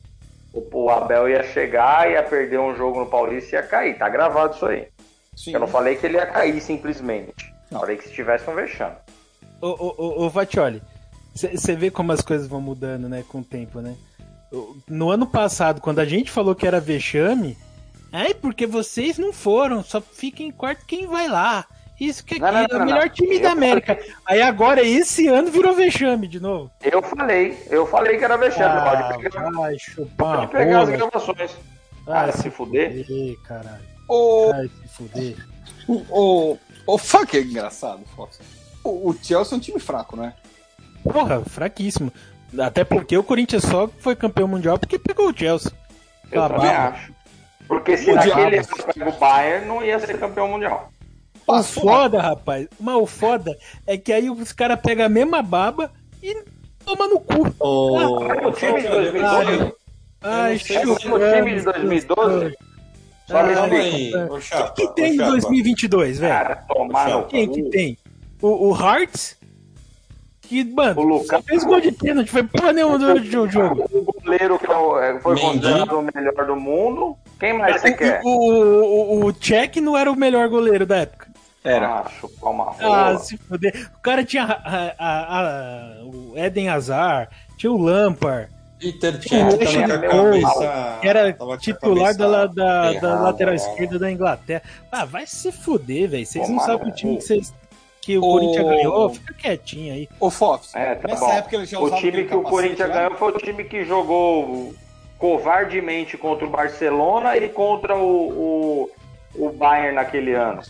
o, 0.52 0.66
o 0.72 0.90
Abel 0.90 1.30
ia 1.30 1.44
chegar, 1.44 2.10
ia 2.10 2.24
perder 2.24 2.60
um 2.60 2.76
jogo 2.76 3.02
no 3.02 3.06
Paulista 3.06 3.56
e 3.56 3.60
ia 3.60 3.64
cair. 3.64 3.98
Tá 3.98 4.10
gravado 4.10 4.56
isso 4.56 4.66
aí. 4.66 4.88
Sim. 5.36 5.54
Eu 5.54 5.60
não 5.60 5.68
falei 5.68 5.96
que 5.98 6.06
ele 6.06 6.18
ia 6.18 6.26
cair 6.26 6.60
simplesmente. 6.62 7.54
Não. 7.70 7.82
Falei 7.82 7.98
que 7.98 8.08
se 8.08 8.14
tivesse 8.14 8.50
um 8.50 8.56
vexame. 8.56 8.96
Ô, 9.62 9.68
ô, 9.68 9.96
ô, 9.98 10.26
ô 10.26 10.30
Vatioli, 10.30 10.82
você 11.34 11.76
vê 11.76 11.92
como 11.92 12.12
as 12.12 12.22
coisas 12.22 12.48
vão 12.48 12.62
mudando, 12.62 13.10
né, 13.10 13.24
com 13.28 13.40
o 13.40 13.44
tempo, 13.44 13.82
né? 13.82 13.96
O- 14.52 14.78
No 14.88 15.10
ano 15.10 15.28
passado, 15.28 15.82
quando 15.82 16.00
a 16.00 16.06
gente 16.06 16.32
falou 16.32 16.56
que 16.56 16.68
era 16.68 16.80
vexame, 16.80 17.58
ai, 18.12 18.34
porque 18.34 18.66
vocês 18.68 19.18
não 19.18 19.34
foram, 19.34 19.84
só 19.84 20.00
fica 20.02 20.42
em 20.44 20.52
quarto 20.52 20.86
quem 20.86 21.08
vai 21.08 21.28
lá. 21.28 21.66
Isso 22.00 22.26
que 22.26 22.38
Não, 22.40 22.52
não, 22.52 22.60
aqui 22.64 22.74
é 22.74 22.76
o 22.76 22.80
não, 22.80 22.86
melhor 22.86 23.06
não. 23.06 23.10
time 23.14 23.36
Eu 23.38 23.42
da 23.42 23.52
América. 23.52 23.98
Aí 24.26 24.42
agora, 24.42 24.82
esse 24.84 25.28
ano, 25.30 25.50
virou 25.50 25.74
vexame 25.74 26.28
de 26.28 26.42
novo. 26.42 26.70
Eu 26.82 27.02
falei, 27.02 27.58
eu 27.70 27.88
falei 27.88 28.18
que 28.18 28.24
era 28.26 28.36
vexame. 28.36 28.66
Ah, 28.80 29.08
pode 29.08 29.24
pegar, 29.24 29.50
vai 29.52 29.80
chupar 29.80 30.38
pode 30.40 30.52
pegar 30.52 30.82
as 30.82 30.90
gravações. 30.90 31.52
Ah, 32.08 32.24
Ah, 32.26 32.32
se 32.34 32.50
fuder. 32.50 33.06
fuder, 33.06 33.38
caralho. 33.44 33.84
O, 34.10 34.52
Ai, 34.54 34.70
se 34.84 34.88
fuder. 34.90 35.36
o, 35.88 36.58
o 36.86 36.98
fuck 36.98 37.38
é 37.38 37.42
engraçado, 37.42 38.02
Fox. 38.16 38.40
O, 38.84 39.10
o 39.10 39.16
Chelsea 39.24 39.56
é 39.56 39.58
um 39.58 39.62
time 39.62 39.80
fraco, 39.80 40.18
né? 40.18 40.34
Porra, 41.04 41.44
fraquíssimo. 41.46 42.12
Até 42.58 42.84
porque 42.84 43.18
o 43.18 43.24
Corinthians 43.24 43.64
só 43.64 43.88
foi 44.00 44.16
campeão 44.16 44.48
mundial 44.48 44.78
porque 44.80 44.98
pegou 45.00 45.30
o 45.30 45.38
Chelsea. 45.38 45.72
Eu 46.32 46.48
também 46.48 46.70
acho. 46.70 47.14
Porque 47.68 47.98
se 47.98 48.12
O 48.12 48.16
naquele 48.16 48.34
diabo. 48.62 48.68
ano 48.76 48.94
pega 48.94 49.10
o 49.10 49.20
Bayern, 49.20 49.68
não 49.68 49.84
ia 49.84 50.00
ser 50.00 50.20
campeão 50.20 50.48
mundial. 50.48 50.92
O 51.48 51.64
foda, 51.64 52.22
rapaz, 52.22 52.68
mas 52.80 52.96
o 52.96 53.06
foda 53.06 53.56
é 53.86 53.98
que 53.98 54.12
aí 54.12 54.30
os 54.30 54.52
caras 54.52 54.80
pegam 54.82 55.06
a 55.06 55.10
mesma 55.10 55.42
baba 55.44 55.92
e 56.22 56.44
toma 56.84 57.08
no 57.08 57.20
cu. 57.20 57.54
Ô, 57.60 58.18
O 58.48 58.52
time 58.52 58.82
de 58.82 58.88
2012, 58.88 59.74
Ai, 60.22 60.56
o 60.56 60.60
time 60.60 61.56
de 61.56 61.62
2012, 61.62 62.58
só 63.28 63.44
me 63.44 63.54
explica. 63.54 64.34
O 64.34 64.74
que 64.74 64.88
tem 64.96 65.14
em 65.14 65.18
Chapa. 65.18 65.32
2022, 65.32 66.20
velho? 66.20 66.34
Cara, 66.34 66.56
tomar 66.68 67.28
Quem 67.28 67.52
que 67.52 67.64
tem? 67.70 67.98
O, 68.42 68.70
o 68.70 68.76
Hearts, 68.76 69.38
que, 70.48 70.64
mano, 70.64 71.02
O 71.02 71.04
Lucas. 71.04 71.44
fez 71.46 71.64
gol 71.64 71.80
de 71.82 71.92
pênalti, 71.92 72.30
foi 72.30 72.44
porra 72.44 72.72
nenhuma 72.74 72.98
do 72.98 73.14
do 73.20 73.50
jogo. 73.50 73.84
O 73.92 74.14
goleiro 74.24 74.58
que 74.60 74.66
é 74.72 74.76
o- 74.76 75.00
é, 75.00 75.20
foi 75.20 75.40
considerado 75.40 76.00
o 76.00 76.02
melhor 76.02 76.46
do 76.46 76.56
mundo. 76.56 77.18
Quem 77.40 77.58
mais 77.58 77.82
você 77.82 77.92
quer? 77.94 78.22
O, 78.24 78.30
o, 78.30 79.20
o, 79.22 79.26
o 79.26 79.34
Cech 79.44 79.82
não 79.82 79.98
era 79.98 80.12
o 80.12 80.16
melhor 80.16 80.48
goleiro 80.50 80.86
da 80.86 80.98
época. 80.98 81.28
Era. 81.64 81.88
Ah, 82.02 82.10
chupar 82.20 82.52
uma 82.52 82.66
Ah, 82.66 82.76
rola. 82.80 83.18
se 83.18 83.38
fuder. 83.38 83.90
O 83.98 84.00
cara 84.02 84.24
tinha 84.24 84.44
a- 84.44 84.94
a- 85.00 85.40
a- 85.40 86.04
o 86.06 86.34
Eden 86.38 86.70
Hazard, 86.70 87.28
tinha 87.58 87.72
o 87.72 87.78
Lampard, 87.82 88.50
Peter 88.80 89.16
O 89.16 89.22
Cech 89.22 89.30
tava 89.30 89.58
com 89.58 89.64
a 89.64 89.68
Ashley 89.68 90.42
cabeça. 90.42 90.98
que 91.02 91.08
era 91.08 91.34
titular 91.58 92.16
da, 92.16 92.46
da, 92.46 92.94
da 92.94 93.20
lateral 93.22 93.56
esquerda 93.56 93.98
da 93.98 94.12
Inglaterra. 94.12 94.62
Ah, 94.92 95.06
vai 95.06 95.26
se 95.26 95.52
fuder, 95.52 96.10
velho. 96.10 96.26
Vocês 96.26 96.48
não 96.50 96.60
sabem 96.60 96.90
o 96.90 96.94
time 96.94 97.18
que, 97.18 97.24
vocês, 97.24 97.52
que 98.06 98.18
o 98.20 98.24
Ô. 98.24 98.34
Corinthians 98.34 98.66
ganhou. 98.68 99.10
Fica 99.10 99.34
quietinho 99.34 99.94
aí. 99.94 100.08
O 100.20 100.30
Fox, 100.30 100.76
É, 100.76 100.94
tá 100.96 101.08
nessa 101.08 101.26
bom. 101.26 101.32
época 101.34 101.56
ele 101.56 101.66
já 101.66 101.80
O 101.80 101.90
time 101.96 102.24
que 102.26 102.36
o 102.36 102.42
Corinthians 102.44 102.90
ganhou 102.92 103.16
foi 103.16 103.32
o 103.32 103.38
time 103.38 103.64
que 103.64 103.84
jogou 103.84 104.74
covardemente 105.18 106.18
contra 106.18 106.46
o 106.46 106.50
Barcelona 106.50 107.36
e 107.36 107.50
contra 107.50 107.96
o, 107.98 108.90
o, 109.36 109.46
o 109.48 109.50
Bayern 109.52 109.96
naquele 109.96 110.34
ano. 110.34 110.62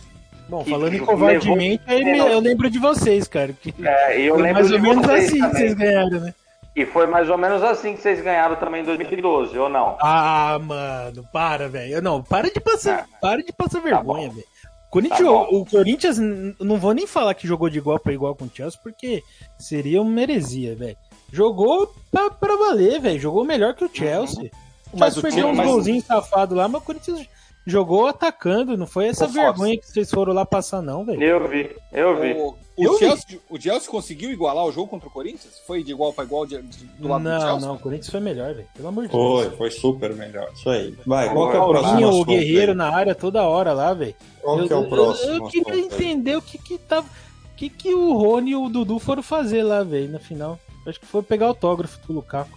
Bom, 0.48 0.62
Que 0.64 0.70
falando 0.70 0.88
em 0.88 0.98
levou- 1.00 1.06
covardemente, 1.08 1.82
levou- 1.88 2.28
eu 2.28 2.40
lembro 2.40 2.70
de 2.70 2.78
vocês, 2.78 3.28
cara. 3.28 3.52
Que 3.52 3.74
É, 3.84 4.18
e 4.20 4.26
eu 4.26 4.34
foi 4.34 4.42
lembro 4.44 4.54
mais 4.62 4.68
de 4.68 4.74
ou 4.74 4.80
menos 4.80 5.06
vocês 5.06 5.24
assim 5.24 5.34
que 5.34 5.40
também. 5.40 5.52
vocês 5.58 5.74
ganharam, 5.74 6.20
né? 6.20 6.34
E 6.74 6.84
foi 6.86 7.06
mais 7.06 7.28
ou 7.30 7.38
menos 7.38 7.62
assim 7.62 7.94
que 7.94 8.02
vocês 8.02 8.20
ganharam 8.22 8.54
também 8.56 8.82
em 8.82 8.84
2012, 8.84 9.58
ou 9.58 9.68
não? 9.68 9.96
Ah, 10.00 10.58
mano, 10.62 11.24
para, 11.32 11.68
velho. 11.68 12.00
Não, 12.02 12.22
para 12.22 12.50
de 12.50 12.60
passar, 12.60 13.06
Ah. 13.12 13.18
para 13.20 13.42
de 13.42 13.52
passar 13.52 13.80
vergonha, 13.80 14.28
bom. 14.28 14.34
velho. 14.34 14.46
Corinthians, 14.90 15.20
Tá 15.20 15.40
o 15.50 15.66
Corinthians, 15.66 16.18
não 16.60 16.78
vou 16.78 16.92
nem 16.94 17.06
falar 17.06 17.34
que 17.34 17.46
jogou 17.46 17.68
de 17.68 17.78
igual 17.78 17.98
para 17.98 18.12
igual 18.12 18.34
com 18.34 18.44
o 18.46 18.50
Chelsea, 18.52 18.78
porque 18.82 19.22
seria 19.58 20.00
uma 20.00 20.20
heresia, 20.22 20.74
velho. 20.74 20.96
Jogou 21.32 21.92
pra, 22.10 22.30
pra 22.30 22.56
valer, 22.56 23.00
velho. 23.00 23.18
Jogou 23.18 23.44
melhor 23.44 23.74
que 23.74 23.84
o 23.84 23.90
Chelsea. 23.92 24.50
O 24.92 24.98
Mas 24.98 25.14
Chelsea 25.14 25.22
perdeu 25.30 25.48
uns 25.48 25.56
mas- 25.56 25.66
golzinhos 25.68 26.04
safados 26.04 26.56
lá, 26.56 26.68
mas 26.68 26.80
o 26.80 26.84
Corinthians 26.84 27.26
jogou 27.66 28.06
atacando. 28.06 28.76
Não 28.76 28.86
foi 28.86 29.08
essa 29.08 29.24
Ô, 29.24 29.28
Fox. 29.28 29.34
vergonha 29.40 29.76
que 29.76 29.86
vocês 29.86 30.08
foram 30.10 30.32
lá 30.32 30.46
passar, 30.46 30.80
não, 30.80 31.04
velho. 31.04 31.22
Eu 31.22 31.48
vi, 31.48 31.68
eu 31.92 32.20
vi. 32.20 32.32
O, 32.34 32.54
Eu 32.78 32.90
o, 32.92 32.98
vi. 32.98 32.98
Chelsea, 33.06 33.40
o 33.50 33.60
Chelsea 33.60 33.90
conseguiu 33.90 34.30
igualar 34.30 34.64
o 34.64 34.70
jogo 34.70 34.86
contra 34.88 35.08
o 35.08 35.10
Corinthians? 35.10 35.58
Foi 35.66 35.82
de 35.82 35.90
igual 35.92 36.12
para 36.12 36.24
igual 36.24 36.46
de- 36.46 36.60
de- 36.62 36.84
do 36.84 37.08
lado 37.08 37.22
do 37.24 37.28
Não, 37.30 37.40
Chelsea? 37.40 37.68
não, 37.68 37.74
o 37.74 37.78
Corinthians 37.78 38.10
foi 38.10 38.20
melhor, 38.20 38.54
velho. 38.54 38.68
Pelo 38.76 38.88
amor 38.88 39.04
de 39.06 39.10
Foi, 39.10 39.44
Deus. 39.46 39.56
foi 39.58 39.70
super 39.70 40.14
melhor. 40.14 40.48
Isso 40.54 40.70
aí. 40.70 40.94
Vai, 41.04 41.32
qual 41.32 41.50
que 41.50 41.56
é 41.56 41.60
o 41.60 41.68
próximo 41.70 42.08
o? 42.20 42.24
Guerreiro 42.24 42.74
na 42.74 42.94
área 42.94 43.14
toda 43.14 43.42
hora 43.42 43.72
lá, 43.72 43.92
velho. 43.94 44.14
Qual 44.46 44.60
Eu, 44.60 44.66
que 44.68 44.72
é 44.72 44.76
o 44.76 44.84
eu- 44.84 44.88
próximo 44.88 45.32
eu 45.32 45.48
queria 45.48 45.72
assunto 45.72 45.72
aí? 45.72 45.80
entender 46.06 46.36
o 46.36 46.42
que 46.42 46.56
que 46.56 46.78
tava. 46.78 47.06
O 47.08 47.56
que, 47.56 47.68
que 47.68 47.92
o 47.92 48.12
Rony 48.12 48.52
e 48.52 48.56
o 48.56 48.68
Dudu 48.68 49.00
foram 49.00 49.24
fazer 49.24 49.64
lá, 49.64 49.82
velho, 49.82 50.08
na 50.08 50.20
final. 50.20 50.56
Acho 50.86 51.00
que 51.00 51.06
foi 51.06 51.20
pegar 51.20 51.46
autógrafo 51.46 51.98
do 52.06 52.12
Lukaku. 52.12 52.56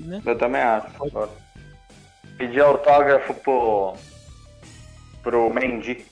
Né? 0.00 0.20
Eu 0.26 0.36
também 0.36 0.60
acho. 0.60 0.86
Pedi 2.36 2.60
autógrafo 2.60 3.32
pro. 3.34 3.94
pro 5.22 5.48
Mendy. 5.54 6.04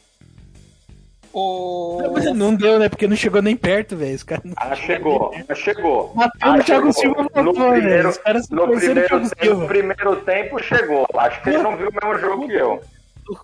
O... 1.34 1.98
Não 2.34 2.54
deu, 2.54 2.78
né? 2.78 2.88
Porque 2.88 3.06
não 3.06 3.16
chegou 3.16 3.42
nem 3.42 3.56
perto, 3.56 3.96
velho. 3.96 4.14
Os 4.14 4.22
caras 4.22 4.44
não. 4.44 4.54
Ah, 4.56 4.74
chegou, 4.76 5.34
ah, 5.48 5.54
chegou. 5.54 6.12
Matando 6.14 6.38
Ah, 6.40 6.58
o 6.58 6.64
Thiago 6.64 6.92
chegou. 6.92 6.92
Silva 6.92 7.22
No 7.22 7.44
voltou, 7.44 7.70
velho. 7.70 7.82
primeiro- 7.82 8.08
Os 8.10 8.18
caras 8.18 8.46
se 8.46 8.54
No 8.54 8.68
primeiro, 8.68 9.08
tempo, 9.30 9.54
no 9.56 9.66
primeiro 9.66 10.16
tempo 10.24 10.62
chegou. 10.62 11.06
Acho 11.16 11.42
que 11.42 11.48
ele 11.50 11.58
não 11.58 11.76
viu 11.76 11.88
o 11.88 11.92
mesmo 11.92 12.18
jogo 12.18 12.46
que 12.46 12.54
eu. 12.54 12.82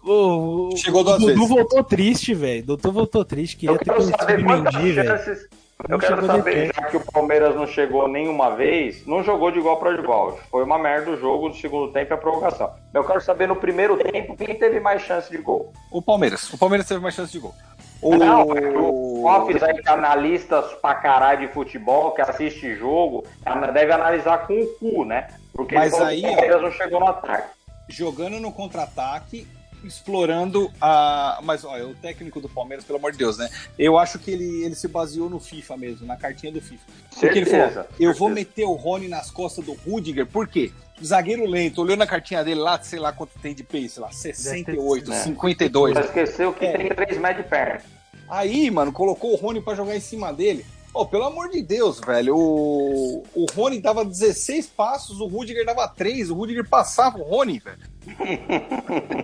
O, 0.04 0.70
o, 0.72 0.76
Chegou 0.76 1.04
duas 1.04 1.16
o 1.16 1.20
Dudu 1.20 1.32
vezes. 1.34 1.48
voltou 1.48 1.84
triste, 1.84 2.34
velho. 2.34 2.62
O 2.62 2.66
Dudu 2.66 2.92
voltou 2.92 3.24
triste. 3.24 3.56
Queria 3.56 3.74
Eu 3.74 3.78
ter 3.78 3.84
quero 3.84 4.02
saber 4.02 4.40
o 4.40 4.44
quantas 4.44 4.74
chances. 4.74 5.48
Eu 5.84 5.90
Não 5.90 5.98
quero 6.00 6.26
saber, 6.26 6.74
já 6.74 6.82
que 6.86 6.96
o 6.96 7.00
Palmeiras 7.12 7.54
não 7.54 7.64
chegou 7.64 8.08
nenhuma 8.08 8.56
vez, 8.56 9.06
não 9.06 9.22
jogou 9.22 9.52
de 9.52 9.60
igual 9.60 9.76
para 9.76 9.92
igual. 9.92 10.36
Foi 10.50 10.64
uma 10.64 10.76
merda 10.76 11.12
o 11.12 11.16
jogo 11.16 11.50
do 11.50 11.54
segundo 11.54 11.92
tempo 11.92 12.12
e 12.12 12.14
a 12.14 12.16
prorrogação. 12.16 12.72
Eu 12.92 13.04
quero 13.04 13.20
saber 13.20 13.46
no 13.46 13.54
primeiro 13.54 13.96
tempo 13.96 14.36
quem 14.36 14.58
teve 14.58 14.80
mais 14.80 15.02
chance 15.02 15.30
de 15.30 15.38
gol. 15.38 15.72
O 15.92 16.02
Palmeiras. 16.02 16.52
O 16.52 16.58
Palmeiras 16.58 16.88
teve 16.88 16.98
mais 17.00 17.14
chance 17.14 17.30
de 17.30 17.38
gol. 17.38 17.54
O... 18.02 18.16
Não, 18.16 18.46
o 18.48 19.26
Office 19.28 19.62
aí, 19.62 19.80
que 19.80 19.88
é 19.88 19.92
analistas 19.92 20.66
pra 20.82 20.96
caralho 20.96 21.46
de 21.46 21.52
futebol, 21.54 22.10
que 22.10 22.22
assiste 22.22 22.74
jogo, 22.74 23.24
deve 23.72 23.92
analisar 23.92 24.48
com 24.48 24.54
o 24.60 24.66
cu, 24.78 25.04
né? 25.04 25.28
Porque 25.52 25.76
Mas 25.76 25.94
aí, 25.94 26.22
o 26.22 26.26
ó. 26.26 26.30
Palmeiras 26.32 26.62
não 26.62 26.72
chegou 26.72 26.98
no 27.00 27.08
ataque. 27.08 27.48
jogando 27.88 28.40
no 28.40 28.50
contra-ataque, 28.52 29.46
explorando 29.84 30.70
a. 30.80 31.40
Mas 31.42 31.64
olha, 31.64 31.86
o 31.86 31.94
técnico 31.94 32.40
do 32.40 32.48
Palmeiras, 32.48 32.84
pelo 32.84 32.98
amor 32.98 33.12
de 33.12 33.18
Deus, 33.18 33.38
né? 33.38 33.48
Eu 33.78 33.98
acho 33.98 34.18
que 34.18 34.30
ele, 34.30 34.64
ele 34.64 34.74
se 34.74 34.88
baseou 34.88 35.28
no 35.30 35.38
FIFA 35.40 35.76
mesmo, 35.76 36.06
na 36.06 36.16
cartinha 36.16 36.52
do 36.52 36.60
FIFA. 36.60 36.84
Porque 37.10 37.26
ele 37.38 37.46
Certeza, 37.46 37.82
falou: 37.84 37.88
eu 37.98 38.14
vou 38.14 38.28
certeza. 38.28 38.34
meter 38.48 38.64
o 38.64 38.72
Rony 38.74 39.08
nas 39.08 39.30
costas 39.30 39.64
do 39.64 39.72
Rudiger, 39.72 40.26
por 40.26 40.46
quê? 40.48 40.70
Zagueiro 41.04 41.46
lento, 41.46 41.80
olhou 41.80 41.96
na 41.96 42.06
cartinha 42.06 42.42
dele 42.42 42.60
lá, 42.60 42.80
sei 42.82 42.98
lá 42.98 43.12
quanto 43.12 43.38
tem 43.40 43.54
de 43.54 43.62
pace, 43.62 43.88
sei 43.90 44.02
lá, 44.02 44.10
68, 44.10 45.10
né? 45.10 45.16
52. 45.22 45.94
Só 45.94 46.00
esqueceu 46.00 46.52
que 46.52 46.64
É. 46.64 46.76
tem 46.76 46.88
3 46.88 47.18
metros 47.18 47.44
de 47.44 47.50
perna. 47.50 47.80
Aí, 48.28 48.70
mano, 48.70 48.92
colocou 48.92 49.32
o 49.32 49.36
Rony 49.36 49.60
pra 49.60 49.74
jogar 49.74 49.96
em 49.96 50.00
cima 50.00 50.32
dele. 50.32 50.66
Ô, 50.92 51.04
pelo 51.06 51.24
amor 51.24 51.48
de 51.50 51.62
Deus, 51.62 52.00
velho. 52.00 52.36
O, 52.36 53.24
o 53.34 53.46
Rony 53.54 53.80
dava 53.80 54.04
16 54.04 54.66
passos, 54.68 55.20
o 55.20 55.26
Rudiger 55.26 55.64
dava 55.64 55.86
3. 55.86 56.30
O 56.30 56.34
Rudiger 56.34 56.68
passava 56.68 57.18
o 57.18 57.22
Rony, 57.22 57.58
velho. 57.58 57.78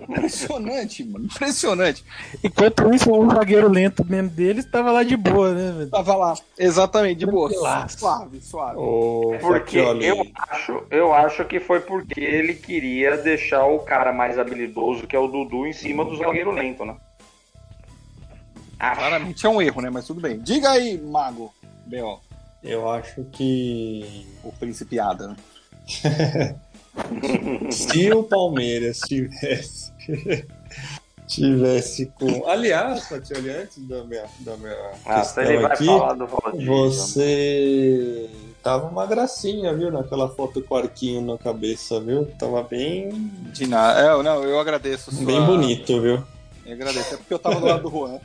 Impressionante, 0.09 1.03
mano. 1.03 1.25
Impressionante. 1.25 2.05
Enquanto 2.43 2.93
isso, 2.93 3.11
o 3.11 3.29
zagueiro 3.29 3.67
lento 3.67 4.05
mesmo 4.05 4.29
deles 4.29 4.65
tava 4.65 4.91
lá 4.91 5.03
de 5.03 5.17
boa, 5.17 5.53
né, 5.53 5.71
velho? 5.71 5.89
Tava 5.89 6.15
lá. 6.15 6.33
Exatamente, 6.57 7.19
de 7.19 7.25
boa. 7.25 7.49
Tranquilaço. 7.49 7.99
Suave, 7.99 8.41
suave. 8.41 8.77
Ô, 8.77 9.35
Porque 9.41 9.79
eu 9.79 10.25
acho, 10.49 10.83
eu 10.91 11.13
acho 11.13 11.45
que 11.45 11.59
foi 11.59 11.79
porque 11.79 12.19
ele 12.19 12.53
queria 12.53 13.17
deixar 13.17 13.65
o 13.65 13.79
cara 13.79 14.13
mais 14.13 14.37
habilidoso, 14.37 15.07
que 15.07 15.15
é 15.15 15.19
o 15.19 15.27
Dudu, 15.27 15.65
em 15.65 15.73
cima 15.73 16.05
do 16.05 16.15
zagueiro 16.17 16.51
lento, 16.51 16.85
né? 16.85 16.95
Acho. 18.79 18.99
Claramente 18.99 19.45
é 19.45 19.49
um 19.49 19.61
erro, 19.61 19.81
né? 19.81 19.89
Mas 19.89 20.05
tudo 20.05 20.21
bem. 20.21 20.39
Diga 20.39 20.71
aí, 20.71 20.97
Mago. 20.97 21.53
B.O. 21.85 22.19
eu 22.63 22.89
acho 22.89 23.23
que 23.25 24.25
O 24.43 24.51
principiada, 24.53 25.27
né? 25.27 25.35
se 27.71 28.11
o 28.11 28.23
Palmeiras 28.23 28.99
tivesse 29.01 29.91
tivesse 31.27 32.05
com. 32.07 32.47
Aliás, 32.47 33.07
Facchioli, 33.07 33.49
antes 33.49 33.77
da 33.87 34.03
minha, 34.03 34.25
da 34.39 34.57
minha 34.57 34.91
Ah, 35.05 35.19
questão 35.19 35.43
ele 35.43 35.57
vai 35.59 35.71
aqui, 35.73 35.85
falar 35.85 36.13
do 36.13 36.27
Valdívia. 36.27 36.67
você 36.75 38.29
tava 38.63 38.87
uma 38.87 39.05
gracinha, 39.05 39.73
viu, 39.73 39.91
naquela 39.91 40.29
foto 40.29 40.61
com 40.61 40.75
o 40.75 40.77
arquinho 40.77 41.21
na 41.21 41.37
cabeça, 41.37 41.99
viu? 41.99 42.25
Tava 42.37 42.63
bem, 42.63 43.09
De 43.53 43.67
nada. 43.67 43.99
É, 43.99 44.23
não, 44.23 44.43
eu 44.43 44.59
agradeço. 44.59 45.11
Sua... 45.13 45.25
bem 45.25 45.43
bonito, 45.45 46.01
viu? 46.01 46.23
Eu 46.65 46.73
agradeço. 46.73 47.13
É 47.15 47.17
porque 47.17 47.33
eu 47.33 47.39
tava 47.39 47.59
do 47.59 47.65
lado 47.65 47.83
do 47.83 47.89
Juan. 47.89 48.19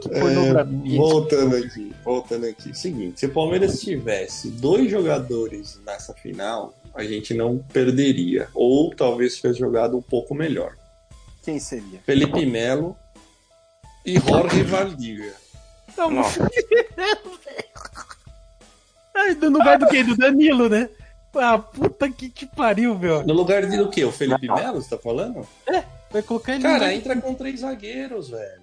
Que 0.00 0.14
É, 0.14 0.24
voltando 0.96 1.56
aqui, 1.56 1.94
voltando 2.04 2.46
aqui. 2.46 2.76
Seguinte, 2.76 3.20
se 3.20 3.26
o 3.26 3.32
Palmeiras 3.32 3.80
tivesse 3.80 4.50
dois 4.50 4.90
jogadores 4.90 5.80
nessa 5.84 6.14
final, 6.14 6.74
a 6.94 7.04
gente 7.04 7.34
não 7.34 7.58
perderia. 7.58 8.48
Ou 8.54 8.94
talvez 8.94 9.36
tivesse 9.36 9.58
jogado 9.58 9.96
um 9.96 10.02
pouco 10.02 10.34
melhor. 10.34 10.74
Quem 11.42 11.58
seria? 11.58 12.00
Felipe 12.04 12.44
Melo 12.46 12.96
e 14.04 14.18
Jorge 14.18 14.62
Valdívia. 14.62 15.34
Não, 15.96 16.10
Não. 16.10 16.22
Ai, 19.14 19.34
no 19.34 19.50
lugar 19.50 19.78
do 19.78 19.88
quê? 19.88 20.04
Do 20.04 20.16
Danilo, 20.16 20.68
né? 20.68 20.88
Ah, 21.34 21.58
puta 21.58 22.08
que 22.10 22.30
te 22.30 22.46
pariu, 22.46 22.96
meu. 22.98 23.26
No 23.26 23.34
lugar 23.34 23.66
de 23.66 23.76
do 23.76 23.90
quê? 23.90 24.04
O 24.04 24.12
Felipe 24.12 24.46
Não. 24.46 24.54
Melo, 24.54 24.80
você 24.80 24.90
tá 24.90 24.98
falando? 24.98 25.46
Vai 26.10 26.22
colocar 26.22 26.54
ele 26.54 26.62
Cara, 26.62 26.94
entra 26.94 27.16
com 27.20 27.34
três 27.34 27.60
zagueiros, 27.60 28.30
velho. 28.30 28.62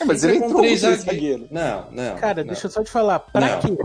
É, 0.00 0.04
mas 0.04 0.18
Entra 0.24 0.30
ele 0.30 0.38
com 0.40 0.46
entrou 0.46 0.60
três 0.62 0.80
com 0.80 0.86
três 0.86 1.00
zagueiros. 1.02 1.50
Não, 1.50 1.90
não. 1.90 2.16
Cara, 2.16 2.42
não. 2.44 2.52
deixa 2.52 2.66
eu 2.66 2.70
só 2.70 2.82
te 2.84 2.90
falar. 2.90 3.18
Pra 3.20 3.40
Não. 3.40 3.60
quê? 3.60 3.76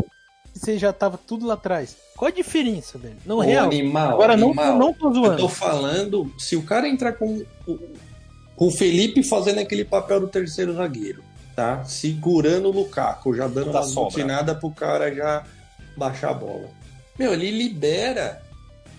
Você 0.54 0.78
já 0.78 0.94
tava 0.94 1.18
tudo 1.18 1.46
lá 1.48 1.56
atrás. 1.56 1.96
Qual 2.16 2.30
a 2.30 2.34
diferença, 2.34 2.98
velho? 2.98 3.18
Não, 3.26 3.38
Ô, 3.38 3.42
real. 3.42 3.66
animal, 3.66 4.12
Agora 4.14 4.38
não, 4.38 4.48
animal. 4.50 4.78
não 4.78 4.94
tô 4.94 5.08
Eu 5.10 5.14
zoando. 5.16 5.38
tô 5.38 5.50
falando, 5.50 6.32
se 6.38 6.56
o 6.56 6.62
cara 6.64 6.88
entrar 6.88 7.14
com, 7.14 7.44
com 8.56 8.68
o 8.68 8.72
Felipe 8.72 9.24
fazendo 9.24 9.60
aquele 9.60 9.84
papel 9.84 10.20
do 10.20 10.28
terceiro 10.28 10.74
zagueiro, 10.76 11.24
tá? 11.56 11.84
Segurando 11.86 12.68
o 12.68 12.72
Lukaku, 12.72 13.36
já 13.36 13.48
dando 13.48 13.72
Da 13.72 13.82
uma 13.82 14.04
butinada 14.04 14.54
pro 14.54 14.70
cara 14.70 15.14
já 15.14 15.44
baixar 15.98 16.30
a 16.30 16.34
bola. 16.36 16.70
Meu, 17.18 17.34
ele 17.34 17.50
libera 17.50 18.42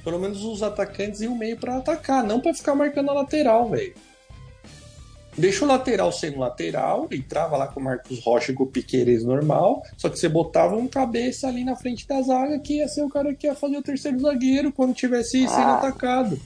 pelo 0.04 0.18
menos 0.18 0.44
os 0.44 0.62
atacantes 0.62 1.22
e 1.22 1.26
o 1.26 1.34
meio 1.34 1.56
pra 1.56 1.78
atacar, 1.78 2.22
não 2.22 2.38
pra 2.40 2.52
ficar 2.54 2.74
marcando 2.74 3.10
a 3.10 3.14
lateral, 3.14 3.68
velho. 3.70 3.94
Deixa 5.36 5.64
o 5.64 5.68
lateral 5.68 6.12
sendo 6.12 6.38
lateral, 6.38 7.08
entrava 7.10 7.56
lá 7.56 7.66
com 7.66 7.80
o 7.80 7.82
Marcos 7.82 8.22
Rocha 8.22 8.52
e 8.52 8.54
com 8.54 8.62
o 8.62 8.66
Piqueires 8.68 9.24
normal, 9.24 9.82
só 9.96 10.08
que 10.08 10.16
você 10.16 10.28
botava 10.28 10.76
um 10.76 10.86
cabeça 10.86 11.48
ali 11.48 11.64
na 11.64 11.74
frente 11.74 12.06
da 12.06 12.22
zaga 12.22 12.56
que 12.60 12.74
ia 12.74 12.86
ser 12.86 13.02
o 13.02 13.08
cara 13.08 13.34
que 13.34 13.48
ia 13.48 13.54
fazer 13.56 13.76
o 13.76 13.82
terceiro 13.82 14.20
zagueiro 14.20 14.70
quando 14.70 14.94
tivesse 14.94 15.40
sendo 15.48 15.50
Ah. 15.50 15.78
atacado. 15.78 16.38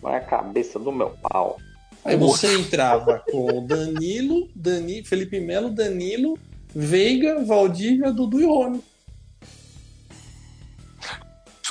Vai 0.00 0.16
a 0.16 0.20
cabeça 0.20 0.78
do 0.78 0.92
meu 0.92 1.10
pau. 1.22 1.58
Aí 2.04 2.16
você 2.16 2.54
entrava 2.56 3.22
com 3.30 3.58
o 3.58 3.60
Danilo, 3.66 4.48
Dani, 4.54 5.02
Felipe 5.02 5.40
Melo, 5.40 5.68
Danilo, 5.68 6.38
Veiga, 6.74 7.44
Valdívia, 7.44 8.12
Dudu 8.12 8.40
e 8.40 8.46
Rony. 8.46 8.80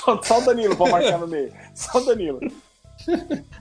Só, 0.04 0.22
só 0.22 0.38
o 0.38 0.44
Danilo 0.44 0.76
pra 0.76 0.90
marcar 0.90 1.18
no 1.18 1.26
meio. 1.28 1.52
Só 1.74 1.98
o 1.98 2.04
Danilo. 2.04 2.40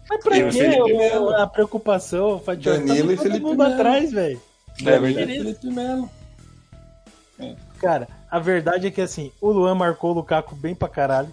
Mas 0.10 0.23
pra 0.23 0.38
E 0.38 0.49
quê 0.52 0.80
o- 0.82 0.86
Melo. 0.97 1.36
a 1.36 1.47
preocupação, 1.47 2.39
Fatiota? 2.39 2.80
Danilo 2.80 2.97
Tava 2.97 3.13
e 3.13 3.15
todo 3.17 3.23
Felipe 3.28 3.45
mundo 3.45 3.58
Melo. 3.60 3.73
atrás, 3.73 4.12
velho. 4.12 4.41
É 4.86 4.99
verdade. 4.99 5.34
Felipe 5.38 5.67
Melo. 5.67 6.10
Cara, 7.80 8.08
a 8.30 8.39
verdade 8.39 8.88
é 8.88 8.91
que 8.91 9.02
assim, 9.02 9.32
o 9.39 9.49
Luan 9.52 9.75
marcou 9.75 10.12
o 10.12 10.13
Lukaku 10.15 10.56
bem 10.56 10.75
pra 10.75 10.89
caralho. 10.89 11.30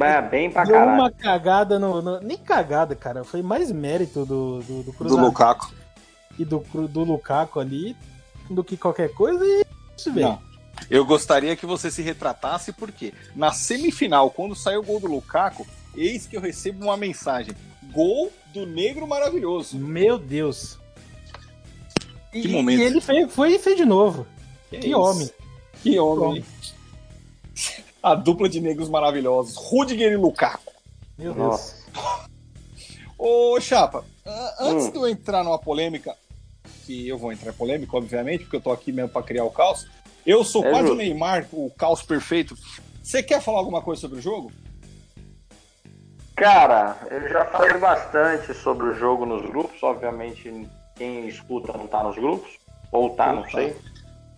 É, 0.00 0.20
bem 0.20 0.50
pra 0.50 0.64
Deu 0.64 0.74
caralho. 0.74 1.00
uma 1.00 1.10
cagada 1.10 1.78
no, 1.78 2.02
no- 2.02 2.20
Nem 2.20 2.36
cagada, 2.36 2.94
cara. 2.94 3.24
Foi 3.24 3.40
mais 3.40 3.70
mérito 3.70 4.26
do, 4.26 4.58
do, 4.60 4.82
do 4.82 4.92
Do 5.04 5.16
Lukaku. 5.16 5.72
e 6.38 6.44
do, 6.44 6.58
do 6.88 7.04
Lukaku 7.04 7.60
ali 7.60 7.96
do 8.50 8.62
que 8.64 8.76
qualquer 8.76 9.14
coisa. 9.14 9.42
E 9.44 9.64
isso, 9.96 10.12
velho. 10.12 10.38
Eu 10.90 11.04
gostaria 11.04 11.56
que 11.56 11.66
você 11.66 11.90
se 11.90 12.02
retratasse, 12.02 12.72
porque 12.72 13.12
na 13.34 13.52
semifinal, 13.52 14.30
quando 14.30 14.54
saiu 14.54 14.80
o 14.80 14.84
gol 14.84 15.00
do 15.00 15.06
Lukaku, 15.06 15.66
eis 15.96 16.26
que 16.26 16.36
eu 16.36 16.40
recebo 16.40 16.84
uma 16.84 16.96
mensagem. 16.96 17.54
Gol 17.92 18.30
do 18.52 18.66
Negro 18.66 19.06
Maravilhoso. 19.06 19.78
Meu 19.78 20.18
Deus. 20.18 20.78
E, 22.32 22.42
Que 22.42 22.48
momento. 22.48 22.80
e 22.80 22.84
ele 22.84 23.00
fez, 23.00 23.32
foi 23.32 23.54
e 23.54 23.58
fez 23.58 23.76
de 23.76 23.84
novo. 23.84 24.26
Que, 24.70 24.76
isso? 24.78 24.98
homem. 24.98 25.30
Que 25.82 25.98
homem. 25.98 26.44
A 28.02 28.14
dupla 28.14 28.48
de 28.48 28.60
negros 28.60 28.88
maravilhosos. 28.88 29.56
Rudiger 29.56 30.12
e 30.12 30.16
Lukaku. 30.16 30.72
Meu 31.18 31.34
Deus. 31.34 31.74
Ô, 33.18 33.58
Chapa, 33.60 34.04
a- 34.24 34.56
antes 34.60 34.86
Hum. 34.86 34.90
de 34.92 34.96
eu 34.98 35.08
entrar 35.08 35.42
numa 35.42 35.58
polêmica, 35.58 36.14
que 36.86 37.08
eu 37.08 37.18
vou 37.18 37.32
entrar 37.32 37.50
em 37.50 37.54
polêmica, 37.54 37.96
obviamente, 37.96 38.44
porque 38.44 38.56
eu 38.56 38.60
tô 38.60 38.70
aqui 38.70 38.92
mesmo 38.92 39.08
pra 39.10 39.22
criar 39.22 39.44
o 39.44 39.50
caos. 39.50 39.86
Eu 40.28 40.44
sou 40.44 40.62
É 40.62 40.70
quase 40.70 40.90
o. 40.90 40.94
Neymar, 40.94 41.46
o 41.50 41.70
caos 41.70 42.02
perfeito. 42.02 42.54
Você 43.02 43.22
quer 43.22 43.40
falar 43.40 43.60
alguma 43.60 43.80
coisa 43.80 44.02
sobre 44.02 44.18
o 44.18 44.20
jogo? 44.20 44.52
Cara, 46.36 46.98
eu 47.10 47.26
já 47.30 47.46
falei 47.46 47.78
bastante 47.78 48.52
sobre 48.52 48.88
o 48.88 48.94
jogo 48.94 49.24
nos 49.24 49.40
grupos. 49.48 49.82
Obviamente, 49.82 50.68
quem 50.94 51.26
escuta 51.26 51.72
não 51.72 51.86
tá 51.86 52.04
nos 52.04 52.14
grupos. 52.16 52.50
Ou 52.92 53.08
tá, 53.08 53.32
não 53.32 53.48
sei. 53.48 53.74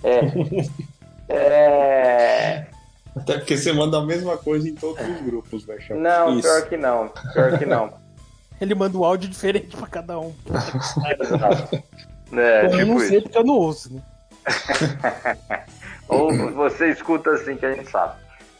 É. 0.05 0.21
é... 1.29 2.67
Até 3.17 3.39
porque 3.39 3.57
você 3.57 3.73
manda 3.73 3.99
a 3.99 4.07
mesma 4.07 4.37
coisa 4.37 4.69
em 4.69 4.75
todos 4.77 5.05
os 5.05 5.21
grupos, 5.23 5.67
né, 5.67 5.77
Chapa? 5.81 5.99
Não, 5.99 6.39
Isso. 6.39 6.43
pior 6.43 6.69
que 6.69 6.77
não. 6.77 7.09
Pior 7.33 7.59
que 7.59 7.67
não. 7.67 7.93
Ele 8.61 8.77
manda 8.77 8.97
um 8.97 9.05
áudio 9.05 9.29
diferente 9.29 9.77
pra 9.77 9.89
cada 9.89 10.21
um. 10.21 10.33
É, 12.33 12.67
eu 12.67 12.87
não 12.87 12.95
tipo 12.95 13.01
sei 13.01 13.17
isso. 13.17 13.23
porque 13.23 13.39
eu 13.39 13.45
não 13.45 13.55
ouço, 13.55 13.93
né? 13.93 14.01
Ou 16.11 16.33
você 16.53 16.91
escuta 16.91 17.31
assim 17.31 17.57
que 17.57 17.65
a 17.67 17.73
gente 17.75 17.89
sabe. 17.91 18.15